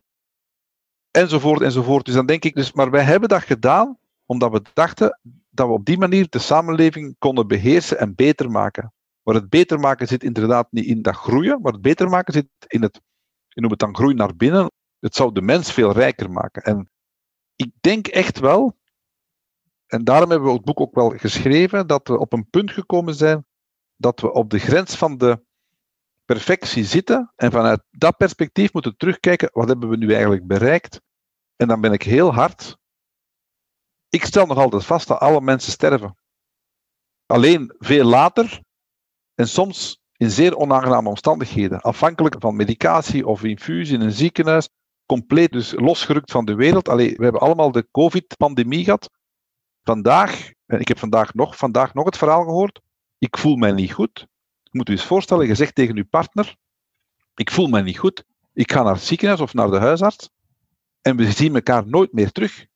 Enzovoort, 1.10 1.60
enzovoort. 1.60 2.04
Dus 2.04 2.14
dan 2.14 2.26
denk 2.26 2.44
ik, 2.44 2.54
dus, 2.54 2.72
maar 2.72 2.90
wij 2.90 3.02
hebben 3.02 3.28
dat 3.28 3.42
gedaan 3.42 3.98
omdat 4.26 4.52
we 4.52 4.62
dachten 4.74 5.20
dat 5.50 5.66
we 5.66 5.72
op 5.72 5.84
die 5.84 5.98
manier 5.98 6.26
de 6.28 6.38
samenleving 6.38 7.16
konden 7.18 7.46
beheersen 7.46 7.98
en 7.98 8.14
beter 8.14 8.50
maken. 8.50 8.92
Maar 9.22 9.34
het 9.34 9.48
beter 9.48 9.78
maken 9.80 10.06
zit 10.06 10.24
inderdaad 10.24 10.66
niet 10.70 10.84
in 10.84 11.02
dat 11.02 11.16
groeien, 11.16 11.60
maar 11.60 11.72
het 11.72 11.82
beter 11.82 12.08
maken 12.08 12.32
zit 12.32 12.48
in 12.66 12.82
het, 12.82 13.00
je 13.48 13.66
het 13.66 13.78
dan 13.78 13.96
groei 13.96 14.14
naar 14.14 14.36
binnen. 14.36 14.70
Het 14.98 15.14
zou 15.14 15.32
de 15.32 15.42
mens 15.42 15.72
veel 15.72 15.92
rijker 15.92 16.30
maken. 16.30 16.62
En 16.62 16.90
ik 17.56 17.70
denk 17.80 18.06
echt 18.06 18.38
wel 18.38 18.76
en 19.86 20.04
daarom 20.04 20.30
hebben 20.30 20.48
we 20.48 20.54
het 20.54 20.64
boek 20.64 20.80
ook 20.80 20.94
wel 20.94 21.08
geschreven 21.10 21.86
dat 21.86 22.08
we 22.08 22.18
op 22.18 22.32
een 22.32 22.50
punt 22.50 22.70
gekomen 22.70 23.14
zijn 23.14 23.46
dat 23.96 24.20
we 24.20 24.32
op 24.32 24.50
de 24.50 24.58
grens 24.58 24.96
van 24.96 25.18
de 25.18 25.44
perfectie 26.24 26.84
zitten 26.84 27.32
en 27.36 27.50
vanuit 27.50 27.82
dat 27.90 28.16
perspectief 28.16 28.72
moeten 28.72 28.96
terugkijken, 28.96 29.48
wat 29.52 29.68
hebben 29.68 29.88
we 29.88 29.96
nu 29.96 30.12
eigenlijk 30.12 30.46
bereikt? 30.46 31.00
En 31.56 31.68
dan 31.68 31.80
ben 31.80 31.92
ik 31.92 32.02
heel 32.02 32.34
hard. 32.34 32.76
Ik 34.08 34.24
stel 34.24 34.46
nog 34.46 34.58
altijd 34.58 34.84
vast 34.84 35.08
dat 35.08 35.18
alle 35.18 35.40
mensen 35.40 35.72
sterven. 35.72 36.16
Alleen 37.26 37.74
veel 37.78 38.04
later 38.04 38.60
en 39.34 39.48
soms 39.48 40.00
in 40.16 40.30
zeer 40.30 40.56
onaangename 40.56 41.08
omstandigheden, 41.08 41.80
afhankelijk 41.80 42.36
van 42.38 42.56
medicatie 42.56 43.26
of 43.26 43.42
infusie 43.42 43.94
in 43.94 44.00
een 44.00 44.12
ziekenhuis, 44.12 44.68
compleet 45.06 45.52
dus 45.52 45.72
losgerukt 45.72 46.30
van 46.30 46.44
de 46.44 46.54
wereld. 46.54 46.88
Allee, 46.88 47.16
we 47.16 47.22
hebben 47.22 47.40
allemaal 47.40 47.72
de 47.72 47.88
COVID-pandemie 47.90 48.84
gehad. 48.84 49.10
Vandaag, 49.86 50.52
en 50.66 50.80
ik 50.80 50.88
heb 50.88 50.98
vandaag 50.98 51.34
nog, 51.34 51.56
vandaag 51.56 51.94
nog 51.94 52.04
het 52.04 52.16
verhaal 52.16 52.44
gehoord, 52.44 52.80
ik 53.18 53.38
voel 53.38 53.56
mij 53.56 53.72
niet 53.72 53.92
goed. 53.92 54.26
Je 54.62 54.70
moet 54.78 54.88
u 54.88 54.92
eens 54.92 55.04
voorstellen, 55.04 55.46
je 55.46 55.54
zegt 55.54 55.74
tegen 55.74 55.96
uw 55.96 56.06
partner, 56.10 56.56
ik 57.34 57.50
voel 57.50 57.66
mij 57.66 57.82
niet 57.82 57.98
goed, 57.98 58.24
ik 58.52 58.72
ga 58.72 58.82
naar 58.82 58.94
het 58.94 59.02
ziekenhuis 59.02 59.40
of 59.40 59.54
naar 59.54 59.70
de 59.70 59.78
huisarts 59.78 60.30
en 61.02 61.16
we 61.16 61.32
zien 61.32 61.54
elkaar 61.54 61.86
nooit 61.86 62.12
meer 62.12 62.32
terug. 62.32 62.66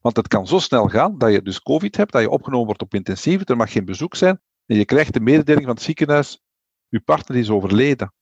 Want 0.00 0.16
het 0.16 0.28
kan 0.28 0.46
zo 0.46 0.58
snel 0.58 0.88
gaan 0.88 1.18
dat 1.18 1.32
je 1.32 1.42
dus 1.42 1.62
COVID 1.62 1.96
hebt, 1.96 2.12
dat 2.12 2.22
je 2.22 2.30
opgenomen 2.30 2.66
wordt 2.66 2.82
op 2.82 2.94
intensief, 2.94 3.48
er 3.48 3.56
mag 3.56 3.72
geen 3.72 3.84
bezoek 3.84 4.16
zijn 4.16 4.40
en 4.66 4.76
je 4.76 4.84
krijgt 4.84 5.12
de 5.12 5.20
mededeling 5.20 5.64
van 5.64 5.74
het 5.74 5.84
ziekenhuis, 5.84 6.42
uw 6.90 7.00
partner 7.04 7.38
is 7.38 7.50
overleden. 7.50 8.12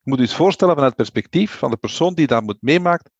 Je 0.00 0.10
moet 0.10 0.18
u 0.18 0.22
eens 0.22 0.36
voorstellen 0.36 0.74
vanuit 0.74 0.96
het 0.96 1.02
perspectief 1.02 1.58
van 1.58 1.70
de 1.70 1.76
persoon 1.76 2.14
die 2.14 2.26
dat 2.26 2.42
moet 2.42 2.62
meemaakt 2.62 3.10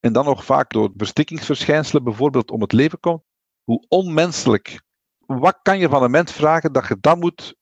en 0.00 0.12
dan 0.12 0.24
nog 0.24 0.44
vaak 0.44 0.72
door 0.72 0.92
verstikkingsverschijnselen 0.96 2.04
bijvoorbeeld 2.04 2.50
om 2.50 2.60
het 2.60 2.72
leven 2.72 3.00
komt, 3.00 3.22
hoe 3.64 3.84
onmenselijk. 3.88 4.82
Wat 5.26 5.58
kan 5.62 5.78
je 5.78 5.88
van 5.88 6.02
een 6.02 6.10
mens 6.10 6.32
vragen 6.32 6.72
dat 6.72 6.88
je 6.88 6.96
dat 7.00 7.18
moet 7.18 7.56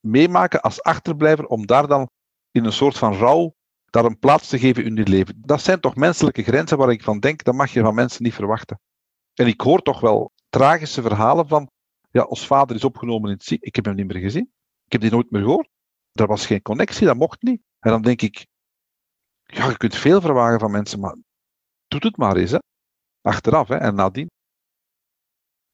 meemaken 0.00 0.60
als 0.60 0.82
achterblijver 0.82 1.46
om 1.46 1.66
daar 1.66 1.86
dan 1.86 2.10
in 2.50 2.64
een 2.64 2.72
soort 2.72 2.98
van 2.98 3.14
rouw 3.14 3.54
daar 3.84 4.04
een 4.04 4.18
plaats 4.18 4.48
te 4.48 4.58
geven 4.58 4.84
in 4.84 4.96
je 4.96 5.08
leven? 5.08 5.42
Dat 5.46 5.62
zijn 5.62 5.80
toch 5.80 5.96
menselijke 5.96 6.42
grenzen 6.42 6.78
waar 6.78 6.90
ik 6.90 7.02
van 7.02 7.20
denk, 7.20 7.44
dat 7.44 7.54
mag 7.54 7.72
je 7.72 7.80
van 7.80 7.94
mensen 7.94 8.22
niet 8.22 8.34
verwachten. 8.34 8.80
En 9.34 9.46
ik 9.46 9.60
hoor 9.60 9.82
toch 9.82 10.00
wel 10.00 10.32
tragische 10.48 11.02
verhalen 11.02 11.48
van, 11.48 11.70
ja, 12.10 12.22
ons 12.22 12.46
vader 12.46 12.76
is 12.76 12.84
opgenomen 12.84 13.30
in 13.30 13.34
het 13.34 13.44
ziekenhuis, 13.44 13.68
ik 13.68 13.76
heb 13.76 13.84
hem 13.84 13.94
niet 13.94 14.12
meer 14.12 14.22
gezien, 14.22 14.52
ik 14.84 14.92
heb 14.92 15.00
die 15.00 15.10
nooit 15.10 15.30
meer 15.30 15.42
gehoord. 15.42 15.68
Er 16.12 16.26
was 16.26 16.46
geen 16.46 16.62
connectie, 16.62 17.06
dat 17.06 17.16
mocht 17.16 17.42
niet. 17.42 17.62
En 17.78 17.90
dan 17.90 18.02
denk 18.02 18.22
ik, 18.22 18.46
ja, 19.42 19.68
je 19.68 19.76
kunt 19.76 19.96
veel 19.96 20.20
verwagen 20.20 20.60
van 20.60 20.70
mensen, 20.70 21.00
maar 21.00 21.16
doe 21.88 22.00
het 22.00 22.16
maar 22.16 22.36
eens, 22.36 22.50
hè. 22.50 22.58
Achteraf, 23.20 23.68
hè, 23.68 23.76
en 23.76 23.94
nadien. 23.94 24.30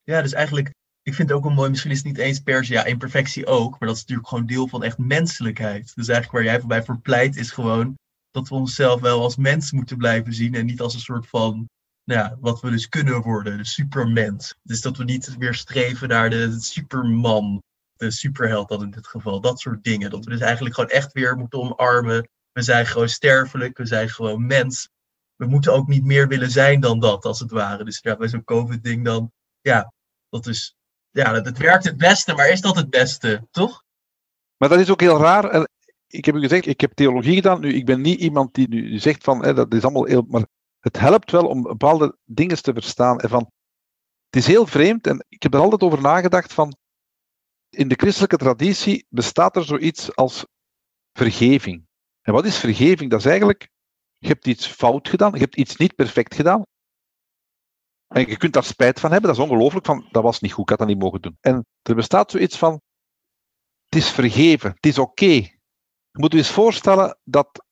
Ja, 0.07 0.23
dus 0.23 0.33
eigenlijk, 0.33 0.75
ik 1.03 1.14
vind 1.14 1.29
het 1.29 1.38
ook 1.38 1.45
wel 1.45 1.53
mooi, 1.53 1.71
misschien 1.71 1.90
is 1.90 1.97
het 1.97 2.07
niet 2.07 2.19
eens 2.19 2.40
per 2.40 2.64
se, 2.64 2.73
ja, 2.73 2.85
imperfectie 2.85 3.47
ook, 3.47 3.71
maar 3.71 3.88
dat 3.88 3.97
is 3.97 4.01
natuurlijk 4.01 4.29
gewoon 4.29 4.47
deel 4.47 4.69
van 4.69 4.83
echt 4.83 4.99
menselijkheid. 4.99 5.95
Dus 5.95 6.09
eigenlijk 6.09 6.33
waar 6.33 6.53
jij 6.53 6.61
voorbij 6.61 6.85
voor 6.85 7.01
pleit, 7.01 7.37
is 7.37 7.51
gewoon 7.51 7.95
dat 8.31 8.49
we 8.49 8.55
onszelf 8.55 9.01
wel 9.01 9.23
als 9.23 9.37
mens 9.37 9.73
moeten 9.73 9.97
blijven 9.97 10.35
zien 10.35 10.55
en 10.55 10.66
niet 10.66 10.81
als 10.81 10.95
een 10.95 11.01
soort 11.01 11.27
van, 11.27 11.69
nou 12.05 12.21
ja, 12.21 12.37
wat 12.40 12.61
we 12.61 12.71
dus 12.71 12.88
kunnen 12.88 13.23
worden, 13.23 13.57
de 13.57 13.64
supermens. 13.64 14.55
Dus 14.62 14.81
dat 14.81 14.97
we 14.97 15.05
niet 15.05 15.37
weer 15.37 15.55
streven 15.55 16.09
naar 16.09 16.31
de 16.31 16.61
superman, 16.61 17.62
de 17.97 18.11
superheld 18.11 18.69
dan 18.69 18.83
in 18.83 18.90
dit 18.90 19.07
geval, 19.07 19.40
dat 19.40 19.61
soort 19.61 19.85
dingen. 19.85 20.11
Dat 20.11 20.25
we 20.25 20.31
dus 20.31 20.40
eigenlijk 20.40 20.75
gewoon 20.75 20.90
echt 20.90 21.12
weer 21.12 21.37
moeten 21.37 21.59
omarmen. 21.59 22.29
We 22.53 22.62
zijn 22.62 22.87
gewoon 22.87 23.09
sterfelijk, 23.09 23.77
we 23.79 23.87
zijn 23.87 24.09
gewoon 24.09 24.47
mens. 24.47 24.88
We 25.37 25.47
moeten 25.47 25.73
ook 25.73 25.88
niet 25.88 26.05
meer 26.05 26.29
willen 26.29 26.51
zijn 26.51 26.81
dan 26.81 27.01
dat, 27.01 27.25
als 27.25 27.40
het 27.40 27.51
ware. 27.51 27.85
Dus 27.85 27.99
ja, 28.03 28.16
bij 28.16 28.29
zo'n 28.29 28.45
COVID-ding 28.45 29.05
dan, 29.05 29.33
ja, 29.61 29.92
dat 30.37 30.46
is, 30.46 30.77
ja, 31.11 31.35
het 31.35 31.59
werkt 31.59 31.85
het 31.85 31.96
beste, 31.96 32.35
maar 32.35 32.49
is 32.49 32.61
dat 32.61 32.77
het 32.77 32.90
beste, 32.90 33.46
toch? 33.51 33.85
Maar 34.57 34.68
dat 34.68 34.81
is 34.81 34.90
ook 34.90 35.01
heel 35.01 35.18
raar. 35.18 35.68
Ik 36.07 36.25
heb 36.25 36.35
u 36.35 36.40
gezegd, 36.40 36.66
ik 36.66 36.81
heb 36.81 36.92
theologie 36.92 37.35
gedaan. 37.35 37.61
Nu, 37.61 37.72
ik 37.72 37.87
ben 37.87 38.01
niet 38.01 38.20
iemand 38.20 38.55
die 38.55 38.68
nu 38.68 38.99
zegt 38.99 39.25
van, 39.25 39.44
hè, 39.44 39.55
dat 39.55 39.75
is 39.75 39.83
allemaal 39.83 40.05
heel, 40.05 40.25
maar 40.29 40.46
het 40.81 40.99
helpt 40.99 41.31
wel 41.31 41.46
om 41.46 41.62
bepaalde 41.62 42.16
dingen 42.25 42.62
te 42.62 42.72
verstaan. 42.72 43.20
En 43.20 43.29
van, 43.29 43.51
het 44.27 44.37
is 44.37 44.46
heel 44.46 44.66
vreemd, 44.66 45.07
en 45.07 45.25
ik 45.29 45.42
heb 45.42 45.55
er 45.55 45.61
altijd 45.61 45.83
over 45.83 46.01
nagedacht 46.01 46.53
van, 46.53 46.77
in 47.68 47.88
de 47.88 47.94
christelijke 47.94 48.37
traditie 48.37 49.07
bestaat 49.09 49.57
er 49.57 49.64
zoiets 49.64 50.16
als 50.16 50.46
vergeving. 51.12 51.87
En 52.22 52.33
wat 52.33 52.44
is 52.44 52.59
vergeving? 52.59 53.11
Dat 53.11 53.20
is 53.20 53.27
eigenlijk, 53.27 53.68
je 54.18 54.29
hebt 54.29 54.46
iets 54.46 54.66
fout 54.66 55.09
gedaan, 55.09 55.33
je 55.33 55.38
hebt 55.38 55.57
iets 55.57 55.77
niet 55.77 55.94
perfect 55.94 56.35
gedaan, 56.35 56.62
en 58.07 58.29
je 58.29 58.37
kunt 58.37 58.53
daar 58.53 58.64
spijt 58.64 59.01
van 59.01 59.11
hebben, 59.12 59.31
dat 59.31 59.38
is 59.38 59.51
ongelooflijk, 59.51 59.87
van 59.87 60.09
dat 60.11 60.23
was 60.23 60.40
niet 60.40 60.53
goed, 60.53 60.62
ik 60.62 60.69
had 60.69 60.79
dat 60.79 60.88
niet 60.88 60.99
mogen 60.99 61.21
doen. 61.21 61.37
En 61.40 61.66
er 61.83 61.95
bestaat 61.95 62.31
zoiets 62.31 62.59
van, 62.59 62.81
het 63.85 63.95
is 63.95 64.11
vergeven, 64.11 64.71
het 64.71 64.87
is 64.87 64.99
oké. 64.99 65.25
Je 65.25 66.23
moet 66.23 66.33
je 66.33 66.38
eens 66.38 66.51
voorstellen 66.51 67.19
dat 67.25 67.64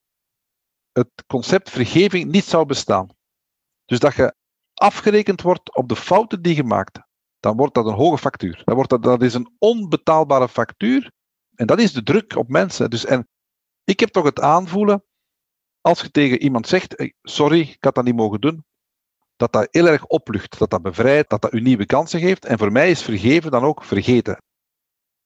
het 0.92 1.24
concept 1.26 1.70
vergeving 1.70 2.30
niet 2.30 2.44
zou 2.44 2.66
bestaan. 2.66 3.08
Dus 3.84 3.98
dat 3.98 4.14
je 4.14 4.34
afgerekend 4.74 5.42
wordt 5.42 5.76
op 5.76 5.88
de 5.88 5.96
fouten 5.96 6.42
die 6.42 6.56
je 6.56 6.64
maakt, 6.64 7.00
dan 7.40 7.56
wordt 7.56 7.74
dat 7.74 7.86
een 7.86 7.94
hoge 7.94 8.18
factuur. 8.18 8.62
Dan 8.64 8.74
wordt 8.74 8.90
dat, 8.90 9.02
dat 9.02 9.22
is 9.22 9.34
een 9.34 9.54
onbetaalbare 9.58 10.48
factuur. 10.48 11.12
En 11.54 11.66
dat 11.66 11.80
is 11.80 11.92
de 11.92 12.02
druk 12.02 12.36
op 12.36 12.48
mensen. 12.48 12.90
Dus, 12.90 13.04
en 13.04 13.28
ik 13.84 14.00
heb 14.00 14.08
toch 14.08 14.24
het 14.24 14.40
aanvoelen, 14.40 15.04
als 15.80 16.00
je 16.00 16.10
tegen 16.10 16.42
iemand 16.42 16.68
zegt, 16.68 17.12
sorry, 17.22 17.60
ik 17.60 17.84
had 17.84 17.94
dat 17.94 18.04
niet 18.04 18.16
mogen 18.16 18.40
doen, 18.40 18.64
dat 19.36 19.52
dat 19.52 19.68
heel 19.70 19.86
erg 19.86 20.06
oplucht, 20.06 20.58
dat 20.58 20.70
dat 20.70 20.82
bevrijdt, 20.82 21.30
dat 21.30 21.42
dat 21.42 21.52
u 21.52 21.60
nieuwe 21.60 21.86
kansen 21.86 22.20
geeft. 22.20 22.44
En 22.44 22.58
voor 22.58 22.72
mij 22.72 22.90
is 22.90 23.02
vergeven 23.02 23.50
dan 23.50 23.64
ook 23.64 23.84
vergeten. 23.84 24.42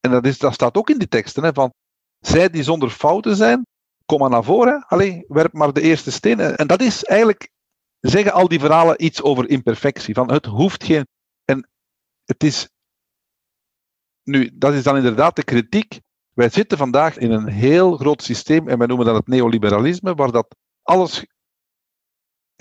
En 0.01 0.11
dat, 0.11 0.27
is, 0.27 0.39
dat 0.39 0.55
staat 0.55 0.77
ook 0.77 0.91
in 0.91 0.99
die 0.99 1.09
teksten, 1.09 1.43
hè, 1.43 1.53
van 1.53 1.73
zij 2.19 2.51
die 2.51 2.63
zonder 2.63 2.91
fouten 2.91 3.37
zijn, 3.37 3.67
kom 4.07 4.19
maar 4.19 4.31
naar 4.31 4.45
voren, 4.45 4.85
alleen 4.87 5.25
werp 5.29 5.53
maar 5.53 5.73
de 5.73 5.81
eerste 5.81 6.11
steen. 6.11 6.41
En 6.41 6.67
dat 6.67 6.81
is 6.81 7.05
eigenlijk, 7.05 7.49
zeggen 8.01 8.33
al 8.33 8.49
die 8.49 8.61
verhalen 8.61 9.05
iets 9.05 9.23
over 9.23 9.49
imperfectie, 9.49 10.15
van 10.15 10.33
het 10.33 10.47
hoeft 10.47 10.85
geen... 10.85 11.07
En 11.45 11.69
het 12.25 12.45
is. 12.45 12.69
Nu, 14.23 14.51
dat 14.55 14.75
is 14.75 14.83
dan 14.83 14.97
inderdaad 14.97 15.37
de 15.37 15.45
kritiek. 15.45 16.01
Wij 16.35 16.49
zitten 16.49 16.79
vandaag 16.79 17.17
in 17.17 17.31
een 17.31 17.49
heel 17.49 17.97
groot 17.97 18.23
systeem, 18.23 18.69
en 18.69 18.79
wij 18.79 18.87
noemen 18.87 19.07
dat 19.07 19.17
het 19.17 19.27
neoliberalisme, 19.27 20.15
waar 20.15 20.33
dat 20.33 20.57
alles 20.83 21.27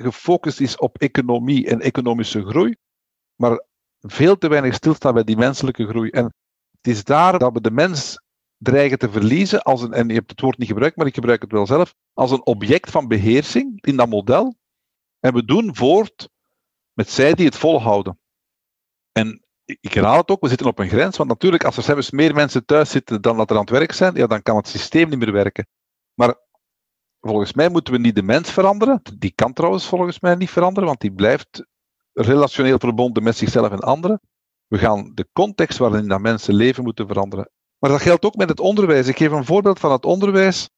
gefocust 0.01 0.59
is 0.59 0.77
op 0.77 0.97
economie 0.97 1.67
en 1.67 1.81
economische 1.81 2.45
groei, 2.45 2.75
maar 3.35 3.63
veel 3.99 4.37
te 4.37 4.47
weinig 4.47 4.73
stilstaan 4.73 5.13
bij 5.13 5.23
die 5.23 5.37
menselijke 5.37 5.87
groei. 5.87 6.09
En 6.09 6.23
het 6.71 6.87
is 6.87 7.03
daar 7.03 7.39
dat 7.39 7.53
we 7.53 7.61
de 7.61 7.71
mens 7.71 8.21
dreigen 8.57 8.99
te 8.99 9.09
verliezen, 9.09 9.61
als 9.61 9.81
een, 9.81 9.93
en 9.93 10.07
je 10.07 10.13
hebt 10.13 10.31
het 10.31 10.41
woord 10.41 10.57
niet 10.57 10.67
gebruikt, 10.67 10.95
maar 10.95 11.07
ik 11.07 11.13
gebruik 11.13 11.41
het 11.41 11.51
wel 11.51 11.65
zelf, 11.65 11.93
als 12.13 12.31
een 12.31 12.45
object 12.45 12.91
van 12.91 13.07
beheersing 13.07 13.85
in 13.85 13.95
dat 13.95 14.09
model. 14.09 14.55
En 15.19 15.33
we 15.33 15.45
doen 15.45 15.75
voort 15.75 16.29
met 16.93 17.09
zij 17.09 17.33
die 17.33 17.45
het 17.45 17.57
volhouden. 17.57 18.19
En 19.11 19.45
ik 19.65 19.93
herhaal 19.93 20.17
het 20.17 20.29
ook, 20.29 20.41
we 20.41 20.47
zitten 20.47 20.67
op 20.67 20.79
een 20.79 20.89
grens, 20.89 21.17
want 21.17 21.29
natuurlijk, 21.29 21.63
als 21.63 21.77
er 21.77 21.83
zelfs 21.83 22.11
meer 22.11 22.33
mensen 22.33 22.65
thuis 22.65 22.89
zitten 22.89 23.21
dan 23.21 23.37
dat 23.37 23.49
er 23.49 23.55
aan 23.55 23.61
het 23.61 23.69
werk 23.69 23.91
zijn, 23.91 24.15
ja, 24.15 24.27
dan 24.27 24.41
kan 24.41 24.55
het 24.55 24.67
systeem 24.67 25.09
niet 25.09 25.19
meer 25.19 25.31
werken. 25.31 25.67
Maar 26.13 26.35
volgens 27.21 27.53
mij 27.53 27.69
moeten 27.69 27.93
we 27.93 27.99
niet 27.99 28.15
de 28.15 28.23
mens 28.23 28.51
veranderen. 28.51 29.01
Die 29.17 29.31
kan 29.35 29.53
trouwens 29.53 29.87
volgens 29.87 30.19
mij 30.19 30.35
niet 30.35 30.49
veranderen, 30.49 30.87
want 30.87 31.01
die 31.01 31.11
blijft 31.11 31.65
relationeel 32.13 32.79
verbonden 32.79 33.23
met 33.23 33.37
zichzelf 33.37 33.71
en 33.71 33.79
anderen. 33.79 34.21
We 34.67 34.77
gaan 34.77 35.11
de 35.13 35.27
context 35.33 35.77
waarin 35.77 36.07
dat 36.07 36.19
mensen 36.19 36.53
leven 36.53 36.83
moeten 36.83 37.07
veranderen. 37.07 37.49
Maar 37.79 37.89
dat 37.89 38.01
geldt 38.01 38.25
ook 38.25 38.35
met 38.35 38.49
het 38.49 38.59
onderwijs. 38.59 39.07
Ik 39.07 39.17
geef 39.17 39.31
een 39.31 39.45
voorbeeld 39.45 39.79
van 39.79 39.91
het 39.91 40.05
onderwijs. 40.05 40.69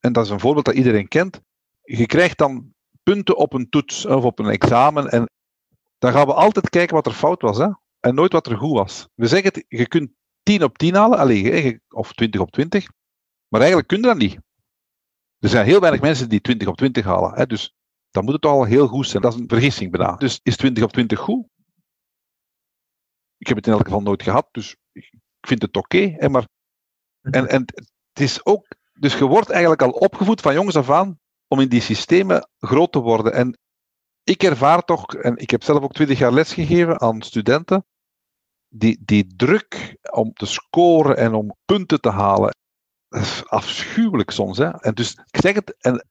En 0.00 0.12
dat 0.12 0.24
is 0.24 0.30
een 0.30 0.40
voorbeeld 0.40 0.64
dat 0.64 0.74
iedereen 0.74 1.08
kent. 1.08 1.40
Je 1.82 2.06
krijgt 2.06 2.38
dan 2.38 2.74
punten 3.02 3.36
op 3.36 3.52
een 3.52 3.68
toets 3.68 4.06
of 4.06 4.24
op 4.24 4.38
een 4.38 4.48
examen. 4.48 5.10
En 5.10 5.28
dan 5.98 6.12
gaan 6.12 6.26
we 6.26 6.34
altijd 6.34 6.70
kijken 6.70 6.94
wat 6.94 7.06
er 7.06 7.12
fout 7.12 7.42
was. 7.42 7.58
Hè? 7.58 7.68
En 8.00 8.14
nooit 8.14 8.32
wat 8.32 8.46
er 8.46 8.56
goed 8.56 8.72
was. 8.72 9.08
We 9.14 9.26
zeggen, 9.26 9.52
het, 9.52 9.64
je 9.68 9.88
kunt 9.88 10.10
10 10.42 10.62
op 10.62 10.78
10 10.78 10.94
halen, 10.94 11.18
alleen, 11.18 11.80
of 11.88 12.12
20 12.12 12.40
op 12.40 12.50
20. 12.50 12.86
Maar 13.48 13.60
eigenlijk 13.60 13.88
kun 13.88 14.00
je 14.00 14.06
dat 14.06 14.16
niet. 14.16 14.38
Er 15.38 15.48
zijn 15.48 15.66
heel 15.66 15.80
weinig 15.80 16.00
mensen 16.00 16.28
die 16.28 16.40
20 16.40 16.68
op 16.68 16.76
20 16.76 17.04
halen. 17.04 17.34
Hè? 17.34 17.46
Dus 17.46 17.74
dan 18.10 18.24
moet 18.24 18.32
het 18.32 18.42
toch 18.42 18.52
al 18.52 18.64
heel 18.64 18.86
goed 18.86 19.06
zijn. 19.06 19.22
Dat 19.22 19.34
is 19.34 19.40
een 19.40 19.48
vergissing 19.48 19.90
bijna. 19.90 20.16
Dus 20.16 20.40
is 20.42 20.56
20 20.56 20.84
op 20.84 20.92
20 20.92 21.18
goed? 21.18 21.46
Ik 23.36 23.46
heb 23.46 23.56
het 23.56 23.66
in 23.66 23.72
elk 23.72 23.84
geval 23.84 24.02
nooit 24.02 24.22
gehad, 24.22 24.48
dus 24.52 24.76
ik 24.92 25.12
vind 25.40 25.62
het 25.62 25.76
oké. 25.76 26.28
maar 26.28 26.48
en, 27.20 27.48
en 27.48 27.64
het 28.12 28.20
is 28.20 28.44
ook, 28.44 28.66
dus 28.92 29.18
je 29.18 29.24
wordt 29.24 29.50
eigenlijk 29.50 29.82
al 29.82 29.90
opgevoed 29.90 30.40
van 30.40 30.54
jongens 30.54 30.76
af 30.76 30.90
aan 30.90 31.18
om 31.48 31.60
in 31.60 31.68
die 31.68 31.80
systemen 31.80 32.48
groot 32.58 32.92
te 32.92 32.98
worden. 32.98 33.32
En 33.32 33.58
ik 34.22 34.42
ervaar 34.42 34.84
toch, 34.84 35.14
en 35.14 35.36
ik 35.36 35.50
heb 35.50 35.62
zelf 35.62 35.82
ook 35.82 35.92
20 35.92 36.18
jaar 36.18 36.32
lesgegeven 36.32 37.00
aan 37.00 37.22
studenten, 37.22 37.86
die, 38.68 39.02
die 39.04 39.36
druk 39.36 39.96
om 40.10 40.32
te 40.32 40.46
scoren 40.46 41.16
en 41.16 41.34
om 41.34 41.56
punten 41.64 42.00
te 42.00 42.10
halen, 42.10 42.56
afschuwelijk 43.46 44.30
soms. 44.30 44.58
Hè? 44.58 44.68
En 44.68 44.94
dus 44.94 45.12
ik 45.12 45.40
zeg 45.40 45.54
het, 45.54 45.76
en 45.78 46.06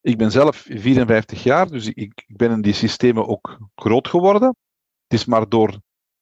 ik 0.00 0.18
ben 0.18 0.30
zelf 0.30 0.56
54 0.56 1.42
jaar, 1.42 1.68
dus 1.68 1.86
ik, 1.86 2.22
ik 2.26 2.36
ben 2.36 2.50
in 2.50 2.62
die 2.62 2.72
systemen 2.72 3.26
ook 3.26 3.58
groot 3.74 4.08
geworden. 4.08 4.48
Het 5.08 5.20
is 5.20 5.24
maar 5.24 5.48
door 5.48 5.80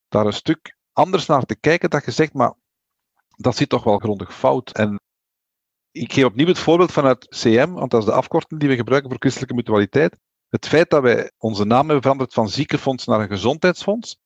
daar 0.08 0.26
een 0.26 0.32
stuk 0.32 0.76
anders 0.92 1.26
naar 1.26 1.44
te 1.44 1.56
kijken 1.56 1.90
dat 1.90 2.04
je 2.04 2.10
zegt, 2.10 2.32
maar 2.32 2.54
dat 3.36 3.56
zit 3.56 3.68
toch 3.68 3.84
wel 3.84 3.98
grondig 3.98 4.34
fout. 4.34 4.70
En 4.72 5.00
ik 5.90 6.12
geef 6.12 6.24
opnieuw 6.24 6.46
het 6.46 6.58
voorbeeld 6.58 6.92
vanuit 6.92 7.28
CM, 7.28 7.70
want 7.72 7.90
dat 7.90 8.00
is 8.00 8.06
de 8.06 8.12
afkorting 8.12 8.60
die 8.60 8.68
we 8.68 8.76
gebruiken 8.76 9.10
voor 9.10 9.20
christelijke 9.20 9.54
mutualiteit. 9.54 10.16
Het 10.48 10.68
feit 10.68 10.90
dat 10.90 11.02
wij 11.02 11.32
onze 11.38 11.64
naam 11.64 11.84
hebben 11.84 12.02
veranderd 12.02 12.34
van 12.34 12.48
ziekenfonds 12.48 13.06
naar 13.06 13.20
een 13.20 13.28
gezondheidsfonds. 13.28 14.18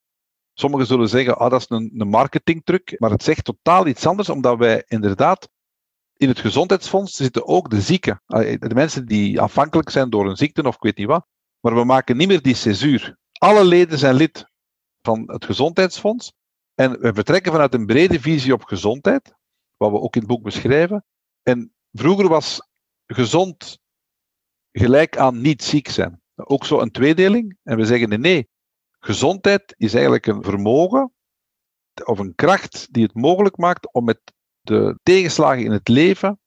Sommigen 0.54 0.86
zullen 0.86 1.08
zeggen, 1.08 1.38
ah, 1.38 1.50
dat 1.50 1.60
is 1.60 1.66
een, 1.68 1.92
een 1.96 2.08
marketingtruc, 2.08 2.94
maar 2.98 3.10
het 3.10 3.22
zegt 3.22 3.44
totaal 3.44 3.86
iets 3.86 4.06
anders, 4.06 4.28
omdat 4.28 4.58
wij 4.58 4.84
inderdaad 4.86 5.48
in 6.16 6.28
het 6.28 6.38
gezondheidsfonds 6.38 7.16
zitten 7.16 7.46
ook 7.46 7.70
de 7.70 7.80
zieken. 7.80 8.22
De 8.26 8.70
mensen 8.74 9.06
die 9.06 9.40
afhankelijk 9.40 9.90
zijn 9.90 10.10
door 10.10 10.28
een 10.28 10.36
ziekte 10.36 10.62
of 10.62 10.74
ik 10.74 10.82
weet 10.82 10.96
niet 10.96 11.06
wat. 11.06 11.26
Maar 11.60 11.74
we 11.74 11.84
maken 11.84 12.16
niet 12.16 12.28
meer 12.28 12.42
die 12.42 12.54
césuur. 12.54 13.16
Alle 13.32 13.64
leden 13.64 13.98
zijn 13.98 14.14
lid 14.14 14.46
van 15.02 15.30
het 15.30 15.44
gezondheidsfonds. 15.44 16.32
En 16.74 17.00
we 17.00 17.14
vertrekken 17.14 17.52
vanuit 17.52 17.74
een 17.74 17.86
brede 17.86 18.20
visie 18.20 18.52
op 18.52 18.62
gezondheid, 18.62 19.34
wat 19.76 19.90
we 19.90 20.00
ook 20.00 20.14
in 20.14 20.20
het 20.20 20.30
boek 20.30 20.42
beschrijven. 20.42 21.04
En 21.42 21.74
vroeger 21.92 22.28
was 22.28 22.68
gezond 23.06 23.78
gelijk 24.72 25.16
aan 25.16 25.40
niet 25.40 25.62
ziek 25.62 25.88
zijn. 25.88 26.22
Ook 26.34 26.64
zo 26.64 26.80
een 26.80 26.90
tweedeling. 26.90 27.58
En 27.62 27.76
we 27.76 27.84
zeggen 27.84 28.08
nee, 28.08 28.18
nee, 28.18 28.48
gezondheid 28.98 29.74
is 29.76 29.92
eigenlijk 29.92 30.26
een 30.26 30.42
vermogen 30.42 31.12
of 32.04 32.18
een 32.18 32.34
kracht 32.34 32.92
die 32.92 33.02
het 33.02 33.14
mogelijk 33.14 33.56
maakt 33.56 33.92
om 33.92 34.04
met 34.04 34.20
de 34.64 34.98
tegenslagen 35.02 35.64
in 35.64 35.70
het 35.70 35.88
leven 35.88 36.38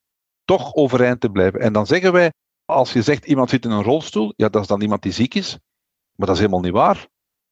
toch 0.46 0.74
overeind 0.74 1.22
te 1.22 1.30
blijven. 1.30 1.60
En 1.60 1.74
dan 1.74 1.86
zeggen 1.86 2.12
wij, 2.12 2.34
als 2.66 2.94
je 2.94 3.02
zegt 3.02 3.26
iemand 3.26 3.50
zit 3.50 3.66
in 3.66 3.72
een 3.72 3.84
rolstoel, 3.84 4.34
ja, 4.36 4.50
dat 4.50 4.62
is 4.62 4.68
dan 4.68 4.82
iemand 4.82 5.02
die 5.02 5.12
ziek 5.12 5.34
is. 5.34 5.58
Maar 6.16 6.28
dat 6.28 6.36
is 6.36 6.42
helemaal 6.42 6.62
niet 6.62 6.72
waar. 6.72 7.08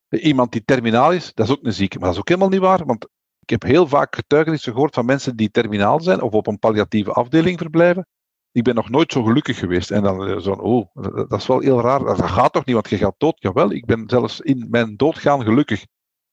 Iemand 0.10 0.51
die 0.51 0.63
terminaal 0.65 1.12
is, 1.12 1.34
dat 1.34 1.47
is 1.47 1.51
ook 1.51 1.63
een 1.63 1.73
zieke. 1.73 1.97
Maar 1.97 2.06
dat 2.06 2.13
is 2.13 2.19
ook 2.19 2.28
helemaal 2.28 2.49
niet 2.49 2.60
waar, 2.60 2.86
want 2.86 3.08
ik 3.39 3.49
heb 3.49 3.63
heel 3.63 3.88
vaak 3.88 4.15
getuigenissen 4.15 4.73
gehoord 4.73 4.93
van 4.93 5.06
mensen 5.06 5.36
die 5.36 5.51
terminaal 5.51 5.99
zijn 5.99 6.21
of 6.21 6.34
op 6.34 6.47
een 6.47 6.60
palliatieve 6.60 7.12
afdeling 7.12 7.58
verblijven. 7.58 8.08
Ik 8.51 8.63
ben 8.63 8.75
nog 8.75 8.89
nooit 8.89 9.12
zo 9.12 9.23
gelukkig 9.23 9.58
geweest. 9.58 9.91
En 9.91 10.04
dan 10.04 10.41
zo, 10.41 10.51
oh, 10.51 10.88
dat 11.30 11.39
is 11.39 11.47
wel 11.47 11.60
heel 11.60 11.82
raar. 11.82 11.99
Dat 11.99 12.21
gaat 12.21 12.54
toch 12.54 12.65
niet, 12.65 12.75
want 12.75 12.89
je 12.89 12.97
gaat 12.97 13.15
dood. 13.17 13.36
Jawel, 13.41 13.71
ik 13.71 13.86
ben 13.86 14.04
zelfs 14.08 14.39
in 14.41 14.67
mijn 14.69 14.95
doodgaan 14.95 15.43
gelukkig. 15.43 15.80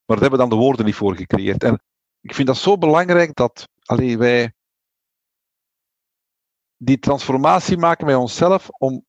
Maar 0.05 0.17
daar 0.17 0.21
hebben 0.21 0.39
dan 0.39 0.49
de 0.49 0.65
woorden 0.65 0.85
niet 0.85 0.95
voor 0.95 1.17
gecreëerd. 1.17 1.65
En 1.65 1.83
ik 2.21 2.35
vind 2.35 2.47
dat 2.47 2.57
zo 2.57 2.79
belangrijk 2.79 3.35
dat 3.35 3.69
allee, 3.83 4.19
wij 4.19 4.53
die 6.77 6.99
transformatie 6.99 7.77
maken 7.77 8.07
bij 8.07 8.15
onszelf 8.15 8.69
om 8.71 9.05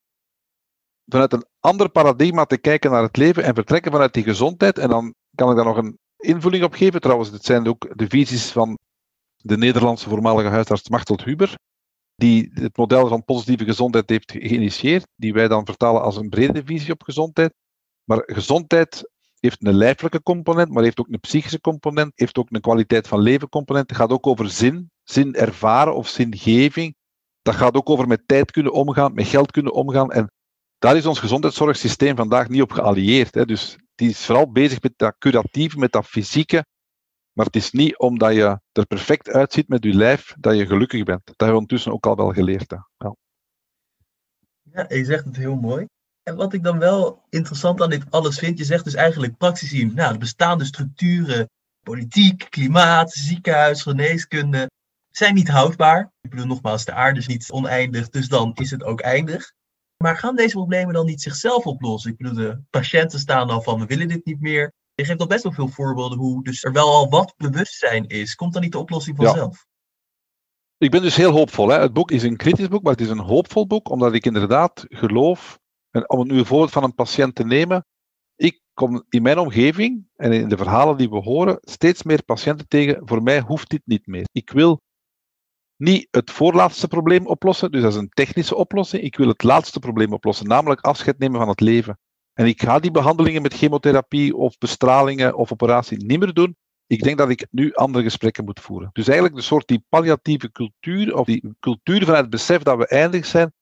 vanuit 1.06 1.34
een 1.34 1.46
ander 1.60 1.90
paradigma 1.90 2.46
te 2.46 2.58
kijken 2.58 2.92
naar 2.92 3.04
het 3.04 3.18
leven 3.18 3.44
en 3.44 3.56
vertrekken 3.56 3.92
vanuit 3.92 4.14
die 4.14 4.24
gezondheid. 4.24 4.78
En 4.78 4.90
dan 4.90 5.16
kan 5.36 5.50
ik 5.50 5.56
daar 5.56 5.66
nog 5.66 5.78
een 5.78 5.98
invulling 6.18 6.64
op 6.64 6.74
geven. 6.74 7.02
Trouwens, 7.02 7.32
dit 7.32 7.46
zijn 7.46 7.68
ook 7.68 7.98
de 7.98 8.08
visies 8.08 8.52
van 8.52 8.78
de 9.38 9.58
Nederlandse 9.58 10.10
voormalige 10.10 10.50
huisarts 10.50 10.90
Machteld 10.90 11.24
Huber, 11.24 11.58
die 12.16 12.52
het 12.54 12.78
model 12.78 13.08
van 13.08 13.24
positieve 13.24 13.66
gezondheid 13.66 14.10
heeft 14.10 14.32
geïnitieerd, 14.32 15.08
die 15.16 15.34
wij 15.34 15.48
dan 15.48 15.66
vertalen 15.66 16.02
als 16.02 16.18
een 16.18 16.30
brede 16.30 16.62
visie 16.66 16.94
op 16.94 17.04
gezondheid. 17.04 17.54
Maar 18.04 18.24
gezondheid 18.26 19.12
heeft 19.44 19.66
een 19.66 19.74
lijfelijke 19.74 20.24
component, 20.24 20.70
maar 20.70 20.84
heeft 20.84 21.00
ook 21.00 21.08
een 21.10 21.20
psychische 21.20 21.62
component, 21.62 22.12
heeft 22.16 22.38
ook 22.38 22.48
een 22.50 22.62
kwaliteit 22.62 23.08
van 23.08 23.20
leven 23.20 23.50
component. 23.50 23.90
Het 23.90 24.00
gaat 24.00 24.10
ook 24.10 24.28
over 24.28 24.50
zin, 24.50 24.92
zin 25.04 25.36
ervaren 25.36 25.96
of 25.96 26.08
zingeving. 26.08 26.96
Dat 27.42 27.56
gaat 27.56 27.76
ook 27.76 27.90
over 27.90 28.08
met 28.08 28.28
tijd 28.28 28.52
kunnen 28.52 28.74
omgaan, 28.74 29.14
met 29.14 29.28
geld 29.28 29.52
kunnen 29.52 29.74
omgaan. 29.74 30.12
En 30.12 30.32
daar 30.78 30.96
is 30.96 31.06
ons 31.06 31.20
gezondheidszorgsysteem 31.20 32.16
vandaag 32.16 32.50
niet 32.50 32.62
op 32.62 32.72
geallieerd. 32.72 33.34
Hè. 33.34 33.46
Dus 33.46 33.78
die 33.96 34.10
is 34.10 34.26
vooral 34.26 34.52
bezig 34.52 34.82
met 34.82 34.94
dat 34.96 35.16
curatieve, 35.18 35.78
met 35.78 35.92
dat 35.92 36.06
fysieke. 36.06 36.66
Maar 37.32 37.46
het 37.46 37.56
is 37.56 37.72
niet 37.72 37.98
omdat 37.98 38.34
je 38.34 38.60
er 38.72 38.86
perfect 38.86 39.30
uitziet 39.30 39.68
met 39.68 39.84
je 39.84 39.94
lijf 39.94 40.34
dat 40.40 40.58
je 40.58 40.66
gelukkig 40.66 41.04
bent. 41.04 41.26
Dat 41.26 41.36
hebben 41.38 41.48
we 41.48 41.62
ondertussen 41.62 41.92
ook 41.92 42.06
al 42.06 42.16
wel 42.16 42.34
geleerd. 42.34 42.70
Ja. 42.98 43.16
ja, 44.62 44.86
je 44.88 45.06
zegt 45.06 45.26
het 45.26 45.36
heel 45.36 45.56
mooi. 45.56 45.88
En 46.24 46.36
wat 46.36 46.54
ik 46.54 46.64
dan 46.64 46.80
wel 46.80 47.22
interessant 47.30 47.82
aan 47.82 47.90
dit 47.90 48.04
alles 48.10 48.40
vind, 48.40 48.58
je 48.58 48.64
zegt 48.64 48.84
dus 48.84 48.94
eigenlijk 48.94 49.38
praktisch 49.38 49.70
zien, 49.70 49.94
nou, 49.96 50.14
de 50.14 50.20
bestaande 50.20 50.66
structuren, 50.66 51.50
politiek, 51.82 52.48
klimaat, 52.50 53.12
ziekenhuis, 53.12 53.82
geneeskunde, 53.82 54.70
zijn 55.10 55.34
niet 55.34 55.50
houdbaar. 55.50 56.12
Ik 56.22 56.30
bedoel 56.30 56.46
nogmaals, 56.46 56.86
de 56.86 56.94
aarde 56.94 57.20
is 57.20 57.28
niet 57.28 57.52
oneindig, 57.52 58.10
dus 58.10 58.28
dan 58.28 58.52
is 58.54 58.72
het 58.72 58.84
ook 58.84 59.02
eindig. 59.02 59.54
Maar 59.98 60.18
gaan 60.18 60.36
deze 60.36 60.56
problemen 60.56 60.94
dan 60.94 61.06
niet 61.06 61.22
zichzelf 61.22 61.66
oplossen? 61.66 62.12
Ik 62.12 62.18
bedoel, 62.18 62.34
de 62.34 62.62
patiënten 62.70 63.20
staan 63.20 63.50
al 63.50 63.62
van, 63.62 63.80
we 63.80 63.86
willen 63.86 64.08
dit 64.08 64.26
niet 64.26 64.42
meer. 64.42 64.74
Je 64.96 65.06
geeft 65.06 65.20
al 65.20 65.28
best 65.28 65.44
wel 65.44 65.52
veel 65.52 65.68
voorbeelden 65.68 66.18
hoe 66.18 66.44
dus 66.44 66.64
er 66.64 66.72
wel 66.72 66.88
al 66.88 67.10
wat 67.10 67.34
bewustzijn 67.38 68.08
is. 68.08 68.36
Komt 68.36 68.54
dan 68.54 68.62
niet 68.62 68.72
de 68.72 68.78
oplossing 68.78 69.18
vanzelf? 69.18 69.66
Ik 70.78 70.92
ben 70.92 71.02
dus 71.02 71.16
heel 71.16 71.32
hoopvol. 71.32 71.70
Hè. 71.70 71.80
Het 71.80 71.94
boek 71.94 72.12
is 72.12 72.24
een 72.24 72.38
kritisch 72.38 72.68
boek, 72.68 72.84
maar 72.84 72.92
het 72.92 73.02
is 73.02 73.10
een 73.10 73.20
hoopvol 73.20 73.68
boek, 73.68 73.90
omdat 73.90 74.14
ik 74.14 74.26
inderdaad 74.26 74.86
geloof 74.90 75.60
en 75.94 76.10
om 76.10 76.28
nu 76.28 76.38
een 76.38 76.46
voorbeeld 76.46 76.72
van 76.72 76.84
een 76.84 76.96
patiënt 76.96 77.36
te 77.36 77.46
nemen, 77.46 77.86
ik 78.36 78.62
kom 78.74 79.06
in 79.10 79.22
mijn 79.22 79.38
omgeving 79.38 80.08
en 80.16 80.32
in 80.32 80.50
de 80.50 80.58
verhalen 80.58 80.98
die 80.98 81.10
we 81.10 81.18
horen 81.18 81.58
steeds 81.62 82.04
meer 82.04 82.24
patiënten 82.24 82.68
tegen. 82.68 83.02
Voor 83.08 83.24
mij 83.24 83.40
hoeft 83.40 83.70
dit 83.70 83.82
niet 83.86 84.08
meer. 84.08 84.26
Ik 84.32 84.50
wil 84.50 84.82
niet 85.78 86.08
het 86.12 86.32
voorlaatste 86.32 86.88
probleem 86.88 87.28
oplossen, 87.28 87.72
dus 87.72 87.82
dat 87.82 87.92
is 87.92 87.98
een 87.98 88.10
technische 88.10 88.56
oplossing. 88.56 89.04
Ik 89.04 89.18
wil 89.18 89.28
het 89.28 89.44
laatste 89.44 89.80
probleem 89.80 90.14
oplossen, 90.14 90.48
namelijk 90.48 90.82
afscheid 90.82 91.20
nemen 91.20 91.40
van 91.40 91.50
het 91.50 91.60
leven. 91.60 92.00
En 92.34 92.46
ik 92.46 92.62
ga 92.62 92.80
die 92.80 92.92
behandelingen 92.92 93.42
met 93.42 93.54
chemotherapie 93.54 94.36
of 94.36 94.58
bestralingen 94.58 95.36
of 95.36 95.52
operatie 95.52 96.06
niet 96.06 96.20
meer 96.20 96.34
doen. 96.34 96.56
Ik 96.88 97.04
denk 97.04 97.18
dat 97.18 97.30
ik 97.30 97.48
nu 97.50 97.74
andere 97.74 98.04
gesprekken 98.04 98.44
moet 98.44 98.60
voeren. 98.60 98.90
Dus 98.94 99.06
eigenlijk 99.06 99.36
de 99.38 99.44
soort 99.44 99.68
die 99.68 99.86
palliatieve 99.90 100.52
cultuur, 100.52 101.16
of 101.16 101.26
die 101.26 101.56
cultuur 101.60 102.06
vanuit 102.06 102.22
het 102.22 102.30
besef 102.30 102.62
dat 102.62 102.78
we 102.78 102.88
eindig 102.88 103.26
zijn, 103.26 103.54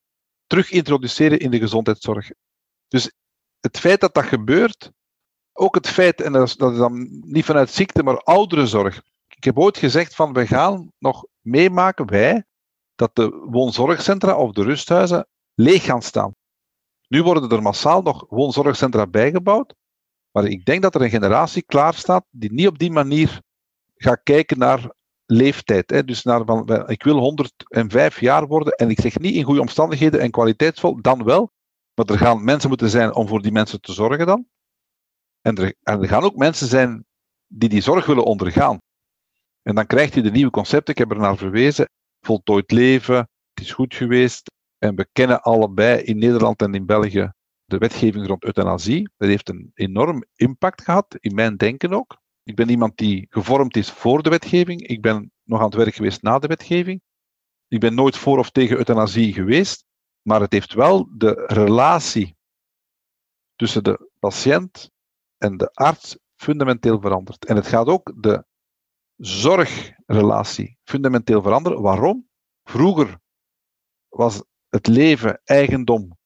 terug 0.52 0.72
introduceren 0.72 1.40
in 1.40 1.52
de 1.52 1.60
gezondheidszorg. 1.60 2.32
Dus 2.88 3.12
het 3.60 3.80
feit 3.80 4.00
dat 4.00 4.14
dat 4.14 4.24
gebeurt, 4.24 4.92
ook 5.54 5.76
het 5.76 5.88
feit, 5.88 6.22
en 6.22 6.32
dat 6.32 6.48
is, 6.48 6.56
dat 6.56 6.76
dan 6.76 7.22
niet 7.26 7.46
vanuit 7.46 7.70
ziekte, 7.70 8.04
maar 8.04 8.18
ouderenzorg. 8.18 9.02
Ik 9.28 9.44
heb 9.44 9.58
ooit 9.58 9.78
gezegd 9.78 10.16
van 10.16 10.34
we 10.34 10.48
gaan 10.48 10.92
nog 10.98 11.26
meemaken, 11.40 12.06
wij, 12.06 12.44
dat 12.96 13.16
de 13.16 13.30
woonzorgcentra 13.30 14.38
of 14.38 14.52
de 14.52 14.64
rusthuizen 14.64 15.28
leeg 15.54 15.84
gaan 15.84 16.02
staan. 16.02 16.36
Nu 17.08 17.24
worden 17.24 17.50
er 17.50 17.62
massaal 17.62 18.02
nog 18.02 18.26
woonzorgcentra 18.30 19.08
bijgebouwd, 19.08 19.74
maar 20.32 20.46
ik 20.46 20.66
denk 20.66 20.82
dat 20.82 20.96
er 20.96 21.02
een 21.02 21.10
generatie 21.10 21.64
klaar 21.64 21.94
staat 21.94 22.26
die 22.30 22.54
niet 22.54 22.68
op 22.68 22.80
die 22.80 22.92
manier 22.92 23.42
gaat 23.96 24.24
kijken 24.24 24.58
naar 24.58 24.94
leeftijd. 25.32 25.90
Hè. 25.90 26.04
Dus 26.04 26.24
naar 26.24 26.46
van, 26.46 26.90
ik 26.90 27.04
wil 27.04 27.18
105 27.18 28.20
jaar 28.20 28.48
worden 28.48 28.74
en 28.74 28.90
ik 28.90 29.00
zeg 29.00 29.20
niet 29.20 29.36
in 29.36 29.44
goede 29.44 29.62
omstandigheden 29.62 30.20
en 30.20 30.32
kwaliteitsvol, 30.32 31.02
dan 31.02 31.24
wel. 31.24 31.52
Maar 31.94 32.06
er 32.06 32.18
gaan 32.18 32.44
mensen 32.44 32.70
moeten 32.70 32.90
zijn 32.90 33.16
om 33.16 33.28
voor 33.28 33.42
die 33.42 33.52
mensen 33.52 33.82
te 33.82 33.94
zorgen 33.94 34.26
dan. 34.26 34.46
En 35.42 35.56
er, 35.56 35.76
en 35.84 36.02
er 36.02 36.08
gaan 36.08 36.24
ook 36.24 36.36
mensen 36.36 36.68
zijn 36.68 37.06
die 37.48 37.70
die 37.70 37.82
zorg 37.82 38.06
willen 38.06 38.24
ondergaan. 38.24 38.78
En 39.62 39.76
dan 39.76 39.86
krijgt 39.86 40.14
je 40.14 40.22
de 40.22 40.32
nieuwe 40.32 40.52
concepten, 40.52 40.94
ik 40.94 41.00
heb 41.00 41.12
er 41.12 41.18
naar 41.18 41.38
verwezen, 41.38 41.90
voltooid 42.20 42.72
leven, 42.72 43.16
het 43.54 43.64
is 43.64 43.72
goed 43.72 43.96
geweest. 43.96 44.52
En 44.78 44.96
we 44.96 45.08
kennen 45.12 45.42
allebei 45.42 46.02
in 46.02 46.18
Nederland 46.18 46.62
en 46.62 46.74
in 46.74 46.86
België 46.86 47.32
de 47.66 47.78
wetgeving 47.78 48.28
rond 48.28 48.44
euthanasie. 48.44 49.10
Dat 49.18 49.30
heeft 49.30 49.50
een 49.50 49.72
enorm 49.74 50.24
impact 50.36 50.82
gehad, 50.82 51.16
in 51.20 51.36
mijn 51.36 51.58
denken 51.58 51.94
ook. 51.94 52.21
Ik 52.44 52.56
ben 52.56 52.70
iemand 52.70 52.98
die 52.98 53.26
gevormd 53.30 53.76
is 53.76 53.92
voor 53.92 54.24
de 54.24 54.30
wetgeving. 54.30 54.88
Ik 54.88 55.02
ben 55.02 55.32
nog 55.44 55.60
aan 55.60 55.66
het 55.66 55.76
werk 55.76 55.96
geweest 55.96 56.22
na 56.22 56.40
de 56.40 56.48
wetgeving. 56.48 57.02
Ik 57.68 57.80
ben 57.80 57.96
nooit 57.96 58.18
voor 58.18 58.38
of 58.38 58.50
tegen 58.50 58.78
euthanasie 58.78 59.34
geweest. 59.34 59.86
Maar 60.22 60.42
het 60.42 60.52
heeft 60.52 60.74
wel 60.74 61.10
de 61.18 61.44
relatie 61.48 62.36
tussen 63.56 63.84
de 63.84 64.10
patiënt 64.20 64.92
en 65.38 65.58
de 65.58 65.74
arts 65.74 66.18
fundamenteel 66.36 67.00
veranderd. 67.00 67.46
En 67.46 67.56
het 67.56 67.68
gaat 67.68 67.88
ook 67.88 68.14
de 68.22 68.46
zorgrelatie 69.16 70.78
fundamenteel 70.84 71.42
veranderen. 71.42 71.82
Waarom? 71.82 72.30
Vroeger 72.64 73.20
was 74.10 74.44
het 74.70 74.88
leven 74.88 75.42
eigendom 75.44 76.18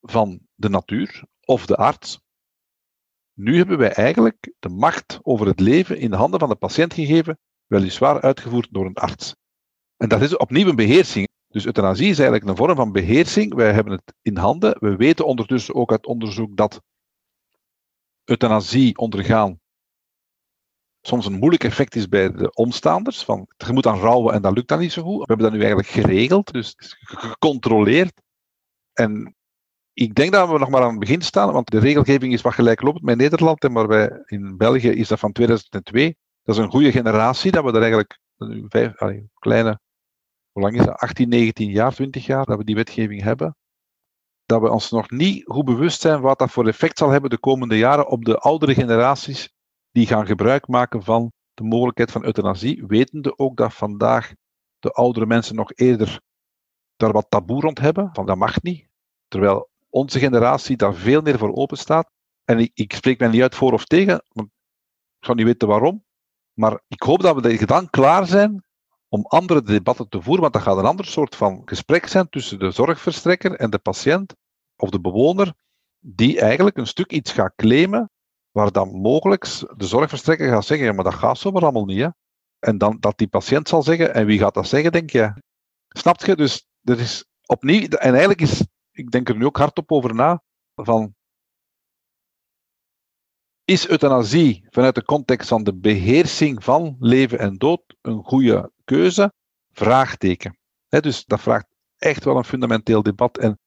van 0.00 0.40
de 0.54 0.68
natuur 0.68 1.24
of 1.44 1.66
de 1.66 1.76
arts. 1.76 2.20
Nu 3.40 3.56
hebben 3.56 3.78
wij 3.78 3.92
eigenlijk 3.92 4.52
de 4.58 4.68
macht 4.68 5.18
over 5.22 5.46
het 5.46 5.60
leven 5.60 5.98
in 5.98 6.10
de 6.10 6.16
handen 6.16 6.40
van 6.40 6.48
de 6.48 6.54
patiënt 6.54 6.94
gegeven, 6.94 7.38
weliswaar 7.66 8.20
uitgevoerd 8.20 8.68
door 8.70 8.86
een 8.86 8.94
arts. 8.94 9.34
En 9.96 10.08
dat 10.08 10.22
is 10.22 10.36
opnieuw 10.36 10.68
een 10.68 10.76
beheersing. 10.76 11.28
Dus 11.48 11.64
euthanasie 11.64 12.08
is 12.08 12.18
eigenlijk 12.18 12.50
een 12.50 12.56
vorm 12.56 12.76
van 12.76 12.92
beheersing. 12.92 13.54
Wij 13.54 13.72
hebben 13.72 13.92
het 13.92 14.14
in 14.22 14.36
handen. 14.36 14.76
We 14.80 14.96
weten 14.96 15.26
ondertussen 15.26 15.74
ook 15.74 15.90
uit 15.90 16.06
onderzoek 16.06 16.56
dat 16.56 16.82
euthanasie 18.24 18.96
ondergaan 18.96 19.60
soms 21.00 21.26
een 21.26 21.38
moeilijk 21.38 21.64
effect 21.64 21.94
is 21.94 22.08
bij 22.08 22.32
de 22.32 22.52
omstaanders. 22.52 23.24
Van, 23.24 23.48
je 23.56 23.72
moet 23.72 23.82
dan 23.82 23.98
rouwen 23.98 24.34
en 24.34 24.42
dat 24.42 24.54
lukt 24.54 24.68
dan 24.68 24.78
niet 24.78 24.92
zo 24.92 25.02
goed. 25.02 25.18
We 25.18 25.24
hebben 25.26 25.46
dat 25.46 25.52
nu 25.52 25.58
eigenlijk 25.60 25.88
geregeld, 25.88 26.52
dus 26.52 26.74
gecontroleerd. 26.98 28.22
En 28.92 29.34
ik 29.92 30.14
denk 30.14 30.32
dat 30.32 30.50
we 30.50 30.58
nog 30.58 30.68
maar 30.68 30.82
aan 30.82 30.90
het 30.90 30.98
begin 30.98 31.22
staan, 31.22 31.52
want 31.52 31.70
de 31.70 31.78
regelgeving 31.78 32.32
is 32.32 32.42
wat 32.42 32.54
gelijklopend 32.54 33.04
met 33.04 33.16
Nederland, 33.16 33.68
maar 33.68 33.86
wij, 33.86 34.22
in 34.26 34.56
België 34.56 34.88
is 34.88 35.08
dat 35.08 35.18
van 35.18 35.32
2002. 35.32 36.16
Dat 36.42 36.56
is 36.56 36.62
een 36.62 36.70
goede 36.70 36.92
generatie, 36.92 37.50
dat 37.50 37.64
we 37.64 37.70
er 37.70 37.80
eigenlijk 37.80 38.18
vijf, 38.68 38.92
kleine, 39.38 39.80
hoe 40.52 40.62
lang 40.62 40.78
is 40.78 40.84
dat? 40.84 40.96
18, 40.96 41.28
19 41.28 41.70
jaar, 41.70 41.94
20 41.94 42.26
jaar, 42.26 42.44
dat 42.44 42.58
we 42.58 42.64
die 42.64 42.74
wetgeving 42.74 43.22
hebben. 43.22 43.56
Dat 44.44 44.60
we 44.60 44.70
ons 44.70 44.90
nog 44.90 45.10
niet 45.10 45.44
goed 45.46 45.64
bewust 45.64 46.00
zijn 46.00 46.20
wat 46.20 46.38
dat 46.38 46.50
voor 46.50 46.68
effect 46.68 46.98
zal 46.98 47.10
hebben 47.10 47.30
de 47.30 47.38
komende 47.38 47.78
jaren 47.78 48.08
op 48.08 48.24
de 48.24 48.38
oudere 48.38 48.74
generaties 48.74 49.54
die 49.90 50.06
gaan 50.06 50.26
gebruik 50.26 50.68
maken 50.68 51.02
van 51.02 51.32
de 51.54 51.64
mogelijkheid 51.64 52.10
van 52.10 52.24
euthanasie, 52.24 52.84
wetende 52.86 53.38
ook 53.38 53.56
dat 53.56 53.74
vandaag 53.74 54.32
de 54.78 54.90
oudere 54.90 55.26
mensen 55.26 55.54
nog 55.54 55.72
eerder 55.72 56.20
daar 56.96 57.12
wat 57.12 57.26
taboe 57.28 57.60
rond 57.60 57.78
hebben, 57.78 58.10
van 58.12 58.26
dat 58.26 58.36
mag 58.36 58.62
niet. 58.62 58.88
Terwijl 59.28 59.69
onze 59.90 60.18
generatie 60.18 60.76
daar 60.76 60.94
veel 60.94 61.20
meer 61.20 61.38
voor 61.38 61.54
open 61.54 61.78
staat. 61.78 62.10
En 62.44 62.58
ik, 62.58 62.70
ik 62.74 62.92
spreek 62.92 63.18
mij 63.18 63.28
niet 63.28 63.42
uit 63.42 63.54
voor 63.54 63.72
of 63.72 63.84
tegen, 63.84 64.24
want 64.32 64.48
ik 65.18 65.24
zou 65.24 65.36
niet 65.36 65.46
weten 65.46 65.68
waarom. 65.68 66.04
Maar 66.52 66.80
ik 66.88 67.02
hoop 67.02 67.20
dat 67.20 67.40
we 67.40 67.66
dan 67.66 67.90
klaar 67.90 68.26
zijn 68.26 68.64
om 69.08 69.26
andere 69.26 69.62
debatten 69.62 70.08
te 70.08 70.22
voeren, 70.22 70.42
want 70.42 70.52
dat 70.52 70.62
gaat 70.62 70.76
een 70.76 70.84
ander 70.84 71.06
soort 71.06 71.36
van 71.36 71.62
gesprek 71.64 72.06
zijn 72.06 72.28
tussen 72.28 72.58
de 72.58 72.70
zorgverstrekker 72.70 73.54
en 73.54 73.70
de 73.70 73.78
patiënt 73.78 74.34
of 74.76 74.90
de 74.90 75.00
bewoner, 75.00 75.54
die 75.98 76.40
eigenlijk 76.40 76.76
een 76.76 76.86
stuk 76.86 77.12
iets 77.12 77.32
gaat 77.32 77.52
claimen 77.56 78.10
waar 78.50 78.72
dan 78.72 78.88
mogelijk 78.88 79.44
de 79.76 79.86
zorgverstrekker 79.86 80.48
gaat 80.48 80.64
zeggen, 80.64 80.86
ja, 80.86 80.92
maar 80.92 81.04
dat 81.04 81.14
gaat 81.14 81.38
zo 81.38 81.50
maar 81.50 81.62
allemaal 81.62 81.84
niet. 81.84 82.00
Hè? 82.00 82.08
En 82.58 82.78
dan 82.78 82.96
dat 83.00 83.18
die 83.18 83.28
patiënt 83.28 83.68
zal 83.68 83.82
zeggen, 83.82 84.14
en 84.14 84.26
wie 84.26 84.38
gaat 84.38 84.54
dat 84.54 84.68
zeggen, 84.68 84.92
denk 84.92 85.10
je? 85.10 85.32
Snap 85.88 86.24
je? 86.24 86.36
Dus 86.36 86.66
er 86.82 87.00
is 87.00 87.24
opnieuw, 87.46 87.86
en 87.86 88.10
eigenlijk 88.10 88.40
is, 88.40 88.66
ik 88.92 89.10
denk 89.10 89.28
er 89.28 89.36
nu 89.36 89.44
ook 89.44 89.56
hardop 89.56 89.92
over 89.92 90.14
na, 90.14 90.42
van 90.74 91.14
is 93.70 93.88
euthanasie 93.88 94.66
vanuit 94.70 94.94
de 94.94 95.04
context 95.04 95.48
van 95.48 95.64
de 95.64 95.74
beheersing 95.74 96.64
van 96.64 96.96
leven 96.98 97.38
en 97.38 97.56
dood 97.56 97.96
een 98.00 98.24
goede 98.24 98.72
keuze? 98.84 99.32
Vraagteken. 99.72 100.58
dus 100.88 101.24
dat 101.24 101.40
vraagt 101.40 101.66
echt 101.96 102.24
wel 102.24 102.36
een 102.36 102.44
fundamenteel 102.44 103.02
debat. 103.02 103.38
En 103.38 103.58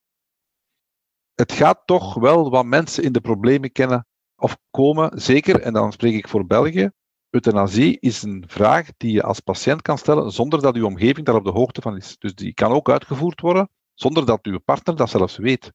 het 1.34 1.51
gaat 1.51 1.82
toch 1.86 2.13
wel 2.13 2.49
wat 2.49 2.65
mensen 2.65 3.03
in 3.03 3.11
de 3.11 3.21
problemen 3.21 3.71
kennen 3.71 4.07
of 4.36 4.57
komen, 4.71 5.21
zeker, 5.21 5.61
en 5.61 5.74
dan 5.74 5.91
spreek 5.91 6.13
ik 6.13 6.28
voor 6.28 6.45
België, 6.45 6.91
euthanasie 7.30 7.99
is 7.99 8.21
een 8.21 8.43
vraag 8.47 8.89
die 8.97 9.11
je 9.11 9.24
als 9.24 9.39
patiënt 9.39 9.82
kan 9.82 9.97
stellen 9.97 10.32
zonder 10.32 10.61
dat 10.61 10.76
uw 10.76 10.86
omgeving 10.86 11.26
daar 11.26 11.36
op 11.36 11.43
de 11.43 11.51
hoogte 11.51 11.82
van 11.82 11.95
is. 11.95 12.17
Dus 12.17 12.36
die 12.36 12.53
kan 12.53 12.71
ook 12.71 12.89
uitgevoerd 12.89 13.41
worden 13.41 13.69
zonder 13.94 14.26
dat 14.26 14.46
uw 14.46 14.60
partner 14.60 14.96
dat 14.96 15.10
zelfs 15.10 15.38
weet. 15.38 15.72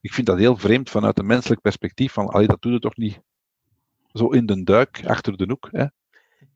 Ik 0.00 0.12
vind 0.12 0.26
dat 0.26 0.38
heel 0.38 0.56
vreemd 0.56 0.90
vanuit 0.90 1.18
een 1.18 1.26
menselijk 1.26 1.60
perspectief 1.60 2.12
van, 2.12 2.28
allee, 2.28 2.46
dat 2.46 2.62
doe 2.62 2.72
je 2.72 2.78
toch 2.78 2.96
niet 2.96 3.20
zo 4.12 4.28
in 4.28 4.46
de 4.46 4.64
duik, 4.64 5.02
achter 5.06 5.36
de 5.36 5.44
hoek. 5.48 5.68
Hè? 5.70 5.86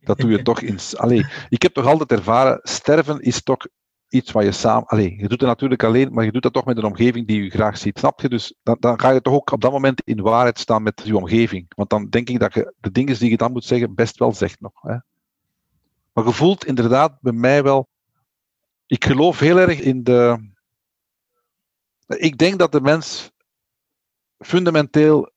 Dat 0.00 0.18
doe 0.18 0.30
je 0.30 0.42
toch 0.52 0.60
in... 0.60 0.78
Allee, 0.96 1.26
ik 1.48 1.62
heb 1.62 1.74
toch 1.74 1.86
altijd 1.86 2.12
ervaren, 2.12 2.60
sterven 2.62 3.20
is 3.20 3.42
toch 3.42 3.66
iets 4.12 4.30
wat 4.32 4.44
je 4.44 4.52
samen. 4.52 4.86
Allez, 4.86 5.20
je 5.20 5.28
doet 5.28 5.40
het 5.40 5.48
natuurlijk 5.48 5.82
alleen, 5.82 6.12
maar 6.12 6.24
je 6.24 6.32
doet 6.32 6.42
dat 6.42 6.52
toch 6.52 6.64
met 6.64 6.76
een 6.76 6.84
omgeving 6.84 7.26
die 7.26 7.42
je 7.42 7.50
graag 7.50 7.78
ziet. 7.78 7.98
Snap 7.98 8.20
je? 8.20 8.28
Dus 8.28 8.54
dan, 8.62 8.76
dan 8.80 9.00
ga 9.00 9.10
je 9.10 9.20
toch 9.20 9.34
ook 9.34 9.52
op 9.52 9.60
dat 9.60 9.72
moment 9.72 10.02
in 10.04 10.20
waarheid 10.20 10.58
staan 10.58 10.82
met 10.82 11.02
je 11.04 11.16
omgeving. 11.16 11.72
Want 11.74 11.90
dan 11.90 12.08
denk 12.08 12.28
ik 12.28 12.38
dat 12.38 12.54
je 12.54 12.74
de 12.80 12.90
dingen 12.90 13.18
die 13.18 13.30
je 13.30 13.36
dan 13.36 13.52
moet 13.52 13.64
zeggen, 13.64 13.94
best 13.94 14.18
wel 14.18 14.32
zegt 14.32 14.60
nog. 14.60 14.72
Hè. 14.80 14.96
Maar 16.12 16.24
je 16.26 16.32
voelt 16.32 16.66
inderdaad 16.66 17.20
bij 17.20 17.32
mij 17.32 17.62
wel. 17.62 17.88
Ik 18.86 19.04
geloof 19.04 19.38
heel 19.38 19.58
erg 19.58 19.80
in 19.80 20.02
de. 20.02 20.50
Ik 22.16 22.38
denk 22.38 22.58
dat 22.58 22.72
de 22.72 22.80
mens 22.80 23.30
fundamenteel 24.38 25.32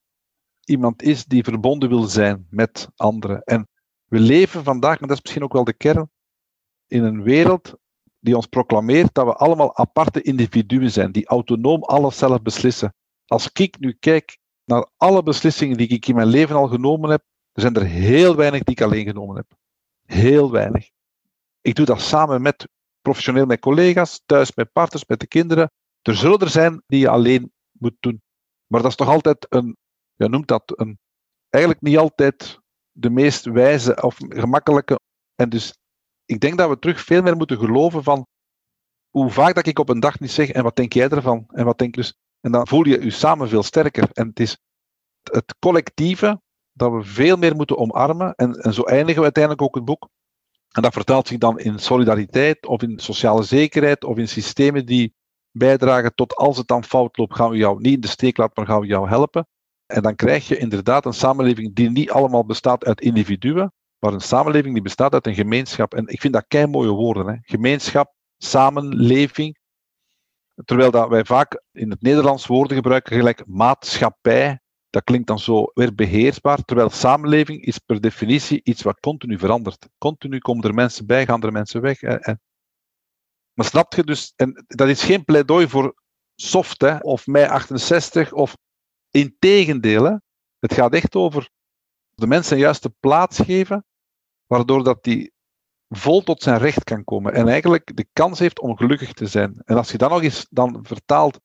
iemand 0.63 1.01
is 1.01 1.25
die 1.25 1.43
verbonden 1.43 1.89
wil 1.89 2.03
zijn 2.03 2.47
met 2.49 2.89
anderen. 2.95 3.43
En 3.43 3.69
we 4.05 4.19
leven 4.19 4.63
vandaag, 4.63 4.99
maar 4.99 5.07
dat 5.07 5.17
is 5.17 5.23
misschien 5.23 5.43
ook 5.43 5.53
wel 5.53 5.63
de 5.63 5.73
kern, 5.73 6.09
in 6.87 7.03
een 7.03 7.23
wereld 7.23 7.73
die 8.19 8.35
ons 8.35 8.45
proclameert 8.45 9.13
dat 9.13 9.25
we 9.25 9.33
allemaal 9.33 9.77
aparte 9.77 10.21
individuen 10.21 10.91
zijn, 10.91 11.11
die 11.11 11.27
autonoom 11.27 11.83
alles 11.83 12.17
zelf 12.17 12.41
beslissen. 12.41 12.95
Als 13.25 13.49
ik 13.53 13.79
nu 13.79 13.93
kijk 13.93 14.37
naar 14.63 14.89
alle 14.97 15.23
beslissingen 15.23 15.77
die 15.77 15.87
ik 15.87 16.07
in 16.07 16.15
mijn 16.15 16.27
leven 16.27 16.55
al 16.55 16.67
genomen 16.67 17.09
heb, 17.09 17.23
er 17.51 17.61
zijn 17.61 17.75
er 17.75 17.85
heel 17.85 18.35
weinig 18.35 18.63
die 18.63 18.75
ik 18.75 18.81
alleen 18.81 19.05
genomen 19.05 19.35
heb. 19.35 19.57
Heel 20.05 20.51
weinig. 20.51 20.89
Ik 21.61 21.75
doe 21.75 21.85
dat 21.85 22.01
samen 22.01 22.41
met 22.41 22.67
professioneel 23.01 23.45
met 23.45 23.59
collega's, 23.59 24.21
thuis 24.25 24.55
met 24.55 24.71
partners, 24.71 25.05
met 25.05 25.19
de 25.19 25.27
kinderen. 25.27 25.71
Er 26.07 26.15
zullen 26.15 26.39
er 26.39 26.49
zijn 26.49 26.83
die 26.87 26.99
je 26.99 27.09
alleen 27.09 27.51
moet 27.71 27.95
doen. 27.99 28.21
Maar 28.67 28.81
dat 28.81 28.89
is 28.89 28.97
toch 28.97 29.07
altijd 29.07 29.45
een, 29.49 29.77
je 30.15 30.29
noemt 30.29 30.47
dat 30.47 30.73
een, 30.75 30.99
eigenlijk 31.49 31.83
niet 31.83 31.97
altijd 31.97 32.59
de 32.91 33.09
meest 33.09 33.45
wijze 33.45 34.01
of 34.01 34.17
gemakkelijke. 34.19 34.99
En 35.35 35.49
dus 35.49 35.77
ik 36.25 36.39
denk 36.39 36.57
dat 36.57 36.69
we 36.69 36.79
terug 36.79 37.01
veel 37.01 37.21
meer 37.21 37.35
moeten 37.35 37.57
geloven 37.57 38.03
van 38.03 38.27
hoe 39.09 39.31
vaak 39.31 39.55
dat 39.55 39.67
ik 39.67 39.79
op 39.79 39.89
een 39.89 39.99
dag 39.99 40.19
niet 40.19 40.31
zeg 40.31 40.49
en 40.49 40.63
wat 40.63 40.75
denk 40.75 40.93
jij 40.93 41.09
ervan 41.09 41.45
en 41.47 41.65
wat 41.65 41.77
denk 41.77 41.93
dus. 41.93 42.13
En 42.41 42.51
dan 42.51 42.67
voel 42.67 42.85
je 42.85 43.03
je 43.03 43.11
samen 43.11 43.49
veel 43.49 43.63
sterker. 43.63 44.09
En 44.13 44.27
het 44.27 44.39
is 44.39 44.57
het 45.31 45.55
collectieve 45.59 46.41
dat 46.71 46.91
we 46.91 47.03
veel 47.03 47.37
meer 47.37 47.55
moeten 47.55 47.77
omarmen. 47.77 48.35
En, 48.35 48.53
en 48.53 48.73
zo 48.73 48.83
eindigen 48.83 49.17
we 49.17 49.23
uiteindelijk 49.23 49.63
ook 49.63 49.75
het 49.75 49.85
boek. 49.85 50.09
En 50.71 50.81
dat 50.81 50.93
vertaalt 50.93 51.27
zich 51.27 51.37
dan 51.37 51.59
in 51.59 51.79
solidariteit 51.79 52.65
of 52.65 52.81
in 52.81 52.99
sociale 52.99 53.43
zekerheid 53.43 54.03
of 54.03 54.17
in 54.17 54.27
systemen 54.27 54.85
die 54.85 55.15
bijdragen 55.57 56.15
tot 56.15 56.35
als 56.35 56.57
het 56.57 56.67
dan 56.67 56.83
fout 56.83 57.17
loopt, 57.17 57.35
gaan 57.35 57.49
we 57.49 57.57
jou 57.57 57.81
niet 57.81 57.93
in 57.93 57.99
de 57.99 58.07
steek 58.07 58.37
laten, 58.37 58.53
maar 58.55 58.65
gaan 58.65 58.81
we 58.81 58.87
jou 58.87 59.07
helpen. 59.07 59.47
En 59.85 60.01
dan 60.01 60.15
krijg 60.15 60.47
je 60.47 60.57
inderdaad 60.57 61.05
een 61.05 61.13
samenleving 61.13 61.75
die 61.75 61.89
niet 61.89 62.11
allemaal 62.11 62.45
bestaat 62.45 62.85
uit 62.85 63.01
individuen, 63.01 63.73
maar 63.99 64.13
een 64.13 64.21
samenleving 64.21 64.73
die 64.73 64.83
bestaat 64.83 65.13
uit 65.13 65.27
een 65.27 65.35
gemeenschap. 65.35 65.93
En 65.93 66.07
ik 66.07 66.21
vind 66.21 66.33
dat 66.33 66.45
kei 66.47 66.67
mooie 66.67 66.89
woorden. 66.89 67.27
Hè. 67.27 67.35
Gemeenschap, 67.41 68.13
samenleving. 68.37 69.57
Terwijl 70.65 70.91
dat 70.91 71.09
wij 71.09 71.25
vaak 71.25 71.63
in 71.71 71.89
het 71.89 72.01
Nederlands 72.01 72.47
woorden 72.47 72.75
gebruiken, 72.75 73.15
gelijk 73.15 73.43
maatschappij. 73.45 74.59
Dat 74.89 75.03
klinkt 75.03 75.27
dan 75.27 75.39
zo 75.39 75.71
weer 75.73 75.95
beheersbaar, 75.95 76.63
terwijl 76.63 76.89
samenleving 76.89 77.61
is 77.65 77.77
per 77.77 78.01
definitie 78.01 78.61
iets 78.63 78.81
wat 78.81 78.99
continu 78.99 79.39
verandert. 79.39 79.87
Continu 79.97 80.37
komen 80.37 80.63
er 80.63 80.73
mensen 80.73 81.05
bij, 81.05 81.25
gaan 81.25 81.43
er 81.43 81.51
mensen 81.51 81.81
weg. 81.81 82.01
En, 82.01 82.39
maar 83.55 83.65
snap 83.65 83.93
je 83.93 84.03
dus, 84.03 84.33
en 84.35 84.63
dat 84.67 84.87
is 84.87 85.03
geen 85.03 85.25
pleidooi 85.25 85.67
voor 85.67 85.95
soft 86.35 86.81
hè, 86.81 86.97
of 86.97 87.27
mei 87.27 87.45
68 87.45 88.33
of 88.33 88.57
integendeel. 89.11 90.19
Het 90.59 90.73
gaat 90.73 90.93
echt 90.93 91.15
over 91.15 91.49
de 92.15 92.27
mensen 92.27 92.55
een 92.55 92.61
juiste 92.61 92.89
plaats 92.99 93.39
geven, 93.39 93.85
waardoor 94.45 94.83
dat 94.83 95.03
die 95.03 95.33
vol 95.89 96.23
tot 96.23 96.43
zijn 96.43 96.57
recht 96.57 96.83
kan 96.83 97.03
komen 97.03 97.33
en 97.33 97.47
eigenlijk 97.47 97.95
de 97.95 98.07
kans 98.13 98.39
heeft 98.39 98.59
om 98.59 98.77
gelukkig 98.77 99.13
te 99.13 99.27
zijn. 99.27 99.61
En 99.65 99.77
als 99.77 99.91
je 99.91 99.97
dan 99.97 100.09
nog 100.09 100.21
eens 100.21 100.47
dan 100.49 100.79
vertaalt 100.81 101.39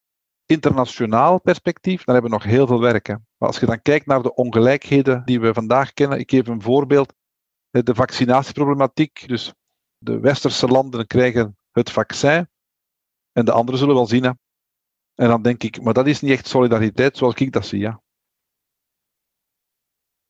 internationaal 0.46 1.40
perspectief, 1.40 2.04
dan 2.04 2.14
hebben 2.14 2.30
we 2.32 2.36
nog 2.36 2.46
heel 2.46 2.66
veel 2.66 2.80
werk. 2.80 3.08
Maar 3.08 3.48
als 3.48 3.60
je 3.60 3.66
dan 3.66 3.82
kijkt 3.82 4.06
naar 4.06 4.22
de 4.22 4.34
ongelijkheden 4.34 5.24
die 5.24 5.40
we 5.40 5.54
vandaag 5.54 5.92
kennen, 5.92 6.18
ik 6.18 6.30
geef 6.30 6.46
een 6.46 6.62
voorbeeld, 6.62 7.14
de 7.70 7.94
vaccinatieproblematiek. 7.94 9.28
Dus 9.28 9.52
de 9.98 10.20
westerse 10.20 10.66
landen 10.66 11.06
krijgen 11.06 11.56
het 11.72 11.90
vaccin 11.90 12.48
en 13.32 13.44
de 13.44 13.52
anderen 13.52 13.80
zullen 13.80 13.94
wel 13.94 14.06
zien. 14.06 14.24
Hè. 14.24 14.30
En 15.14 15.28
dan 15.28 15.42
denk 15.42 15.62
ik, 15.62 15.82
maar 15.82 15.94
dat 15.94 16.06
is 16.06 16.20
niet 16.20 16.30
echt 16.30 16.46
solidariteit 16.46 17.16
zoals 17.16 17.34
ik 17.34 17.52
dat 17.52 17.66
zie. 17.66 17.80
Ja. 17.80 18.02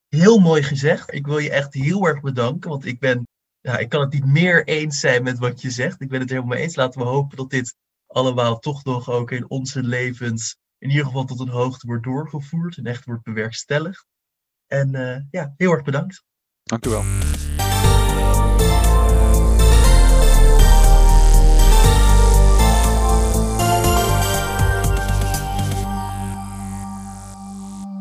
Heel 0.09 0.39
mooi 0.39 0.63
gezegd. 0.63 1.13
Ik 1.13 1.27
wil 1.27 1.39
je 1.39 1.51
echt 1.51 1.75
heel 1.75 2.07
erg 2.07 2.21
bedanken, 2.21 2.71
want 2.71 2.85
ik 2.85 3.01
ben, 3.01 3.29
ja, 3.61 3.79
ik 3.79 3.89
kan 3.89 4.01
het 4.01 4.13
niet 4.13 4.27
meer 4.27 4.67
eens 4.67 5.01
zijn 5.01 5.23
met 5.23 5.39
wat 5.39 5.61
je 5.61 5.71
zegt. 5.71 6.01
Ik 6.01 6.09
ben 6.09 6.21
het 6.21 6.29
helemaal 6.29 6.51
mee 6.51 6.63
eens. 6.63 6.77
Laten 6.77 7.01
we 7.01 7.07
hopen 7.07 7.37
dat 7.37 7.51
dit 7.51 7.77
allemaal 8.07 8.59
toch 8.59 8.85
nog 8.85 9.11
ook 9.11 9.31
in 9.31 9.51
onze 9.51 9.83
levens 9.83 10.57
in 10.79 10.91
ieder 10.91 11.05
geval 11.05 11.25
tot 11.25 11.41
een 11.41 11.49
hoogte 11.49 11.87
wordt 11.87 12.05
doorgevoerd 12.05 12.77
en 12.77 12.87
echt 12.87 13.05
wordt 13.05 13.23
bewerkstelligd. 13.23 14.07
En 14.67 14.95
uh, 14.95 15.17
ja, 15.31 15.55
heel 15.57 15.73
erg 15.73 15.83
bedankt. 15.83 16.25
Dank 16.63 16.87
u 16.87 16.91
wel. 16.91 17.03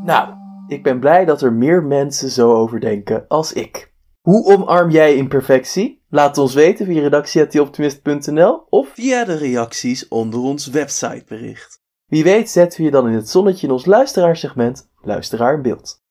Nou, 0.10 0.34
ik 0.68 0.84
ben 0.84 1.00
blij 1.00 1.26
dat 1.26 1.42
er 1.42 1.54
meer 1.54 1.84
mensen 1.84 2.30
zo 2.30 2.54
over 2.54 2.80
denken 2.80 3.26
als 3.28 3.54
ik. 3.54 3.94
Hoe 4.22 4.46
omarm 4.46 4.90
jij 4.90 5.16
imperfectie? 5.16 6.04
Laat 6.10 6.38
ons 6.38 6.54
weten 6.54 6.86
via 6.86 7.02
redactie.optimist.nl 7.02 8.66
of 8.70 8.90
via 8.90 9.26
de 9.26 9.36
reacties 9.36 10.08
onder 10.08 10.40
ons 10.40 10.68
websitebericht. 10.68 11.82
Wie 12.06 12.24
weet 12.24 12.50
zetten 12.50 12.80
we 12.80 12.86
je 12.86 12.92
dan 12.92 13.08
in 13.08 13.14
het 13.14 13.30
zonnetje 13.30 13.68
in 13.68 13.74
ons 13.74 13.86
luisteraarsegment 13.86 14.90
Luisteraar 15.02 15.54
in 15.54 15.62
Beeld. 15.62 16.02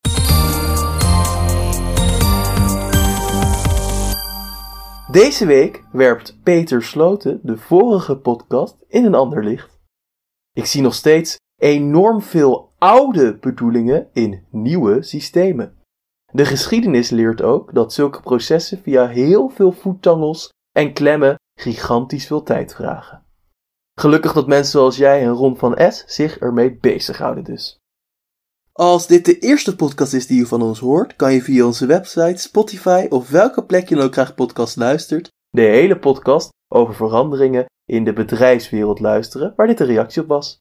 Deze 5.10 5.46
week 5.46 5.84
werpt 5.92 6.38
Peter 6.42 6.82
Sloten 6.82 7.40
de 7.42 7.56
vorige 7.56 8.18
podcast 8.18 8.76
in 8.88 9.04
een 9.04 9.14
ander 9.14 9.44
licht. 9.44 9.80
Ik 10.52 10.64
zie 10.64 10.82
nog 10.82 10.94
steeds 10.94 11.36
enorm 11.56 12.22
veel 12.22 12.67
oude 12.78 13.38
bedoelingen 13.38 14.08
in 14.12 14.44
nieuwe 14.50 15.02
systemen. 15.02 15.76
De 16.32 16.44
geschiedenis 16.44 17.10
leert 17.10 17.42
ook 17.42 17.74
dat 17.74 17.92
zulke 17.92 18.20
processen 18.20 18.82
via 18.82 19.06
heel 19.06 19.48
veel 19.48 19.72
voettangels 19.72 20.48
en 20.72 20.92
klemmen 20.92 21.36
gigantisch 21.60 22.26
veel 22.26 22.42
tijd 22.42 22.74
vragen. 22.74 23.22
Gelukkig 24.00 24.32
dat 24.32 24.46
mensen 24.46 24.70
zoals 24.70 24.96
jij 24.96 25.22
en 25.22 25.30
Ron 25.30 25.56
van 25.56 25.92
S 25.92 26.04
zich 26.06 26.38
ermee 26.38 26.76
bezighouden 26.76 27.44
dus. 27.44 27.76
Als 28.72 29.06
dit 29.06 29.24
de 29.24 29.38
eerste 29.38 29.76
podcast 29.76 30.12
is 30.12 30.26
die 30.26 30.38
je 30.38 30.46
van 30.46 30.62
ons 30.62 30.78
hoort, 30.78 31.16
kan 31.16 31.32
je 31.32 31.42
via 31.42 31.66
onze 31.66 31.86
website, 31.86 32.42
Spotify 32.42 33.06
of 33.08 33.30
welke 33.30 33.64
plek 33.64 33.88
je 33.88 33.94
dan 33.94 34.04
ook 34.04 34.12
graag 34.12 34.34
podcast 34.34 34.76
luistert, 34.76 35.28
de 35.50 35.62
hele 35.62 35.98
podcast 35.98 36.48
over 36.68 36.94
veranderingen 36.94 37.66
in 37.84 38.04
de 38.04 38.12
bedrijfswereld 38.12 39.00
luisteren, 39.00 39.52
waar 39.56 39.66
dit 39.66 39.80
een 39.80 39.86
reactie 39.86 40.22
op 40.22 40.28
was. 40.28 40.58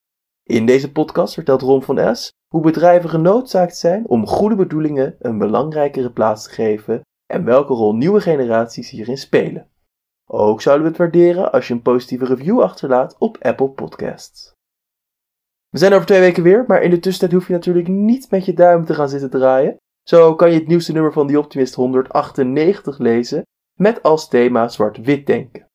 In 0.48 0.66
deze 0.66 0.92
podcast 0.92 1.34
vertelt 1.34 1.62
Ron 1.62 1.84
van 1.84 2.16
S 2.16 2.32
hoe 2.48 2.62
bedrijven 2.62 3.10
genoodzaakt 3.10 3.78
zijn 3.78 4.08
om 4.08 4.28
goede 4.28 4.56
bedoelingen 4.56 5.16
een 5.20 5.38
belangrijkere 5.38 6.12
plaats 6.12 6.44
te 6.44 6.50
geven 6.50 7.02
en 7.26 7.44
welke 7.44 7.74
rol 7.74 7.96
nieuwe 7.96 8.22
generaties 8.22 8.90
hierin 8.90 9.18
spelen. 9.18 9.70
Ook 10.30 10.62
zouden 10.62 10.84
we 10.86 10.90
het 10.90 11.00
waarderen 11.02 11.52
als 11.52 11.68
je 11.68 11.74
een 11.74 11.82
positieve 11.82 12.26
review 12.26 12.62
achterlaat 12.62 13.16
op 13.20 13.38
Apple 13.42 13.70
Podcasts. 13.70 14.52
We 15.70 15.78
zijn 15.78 15.94
over 15.94 16.06
twee 16.06 16.20
weken 16.20 16.44
weer, 16.44 16.64
maar 16.68 16.82
in 16.82 16.90
de 16.90 17.00
tussentijd 17.00 17.32
hoef 17.32 17.48
je 17.48 17.54
natuurlijk 17.54 17.88
niet 17.88 18.32
met 18.32 18.46
je 18.46 18.54
duim 18.54 18.86
te 18.86 18.94
gaan 18.94 19.10
zitten 19.10 19.30
draaien. 19.30 19.76
Zo 20.04 20.36
kan 20.36 20.52
je 20.52 20.60
het 20.60 20.68
nieuwste 20.68 20.92
nummer 20.92 21.14
van 21.14 21.28
The 21.28 21.40
Optimist 21.40 21.76
198 21.76 22.98
lezen 22.98 23.42
met 23.80 24.04
als 24.04 24.28
thema 24.28 24.68
zwart-wit 24.68 25.26
denken. 25.26 25.67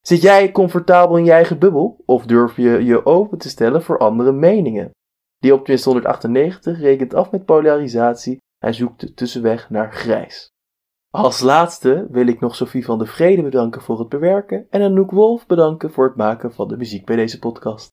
Zit 0.00 0.22
jij 0.22 0.52
comfortabel 0.52 1.16
in 1.16 1.24
je 1.24 1.32
eigen 1.32 1.58
bubbel 1.58 2.02
of 2.06 2.26
durf 2.26 2.56
je 2.56 2.84
je 2.84 3.06
open 3.06 3.38
te 3.38 3.48
stellen 3.48 3.82
voor 3.82 3.98
andere 3.98 4.32
meningen? 4.32 4.90
Die 5.38 5.54
Optimist 5.54 5.84
198 5.84 6.80
rekent 6.80 7.14
af 7.14 7.30
met 7.30 7.44
polarisatie 7.44 8.38
en 8.58 8.74
zoekt 8.74 9.16
tussenweg 9.16 9.70
naar 9.70 9.92
grijs. 9.92 10.48
Als 11.10 11.40
laatste 11.40 12.06
wil 12.10 12.26
ik 12.26 12.40
nog 12.40 12.54
Sophie 12.54 12.84
van 12.84 12.98
de 12.98 13.06
Vrede 13.06 13.42
bedanken 13.42 13.82
voor 13.82 13.98
het 13.98 14.08
bewerken 14.08 14.66
en 14.70 14.82
Anouk 14.82 15.10
Wolf 15.10 15.46
bedanken 15.46 15.90
voor 15.90 16.04
het 16.04 16.16
maken 16.16 16.52
van 16.52 16.68
de 16.68 16.76
muziek 16.76 17.06
bij 17.06 17.16
deze 17.16 17.38
podcast. 17.38 17.88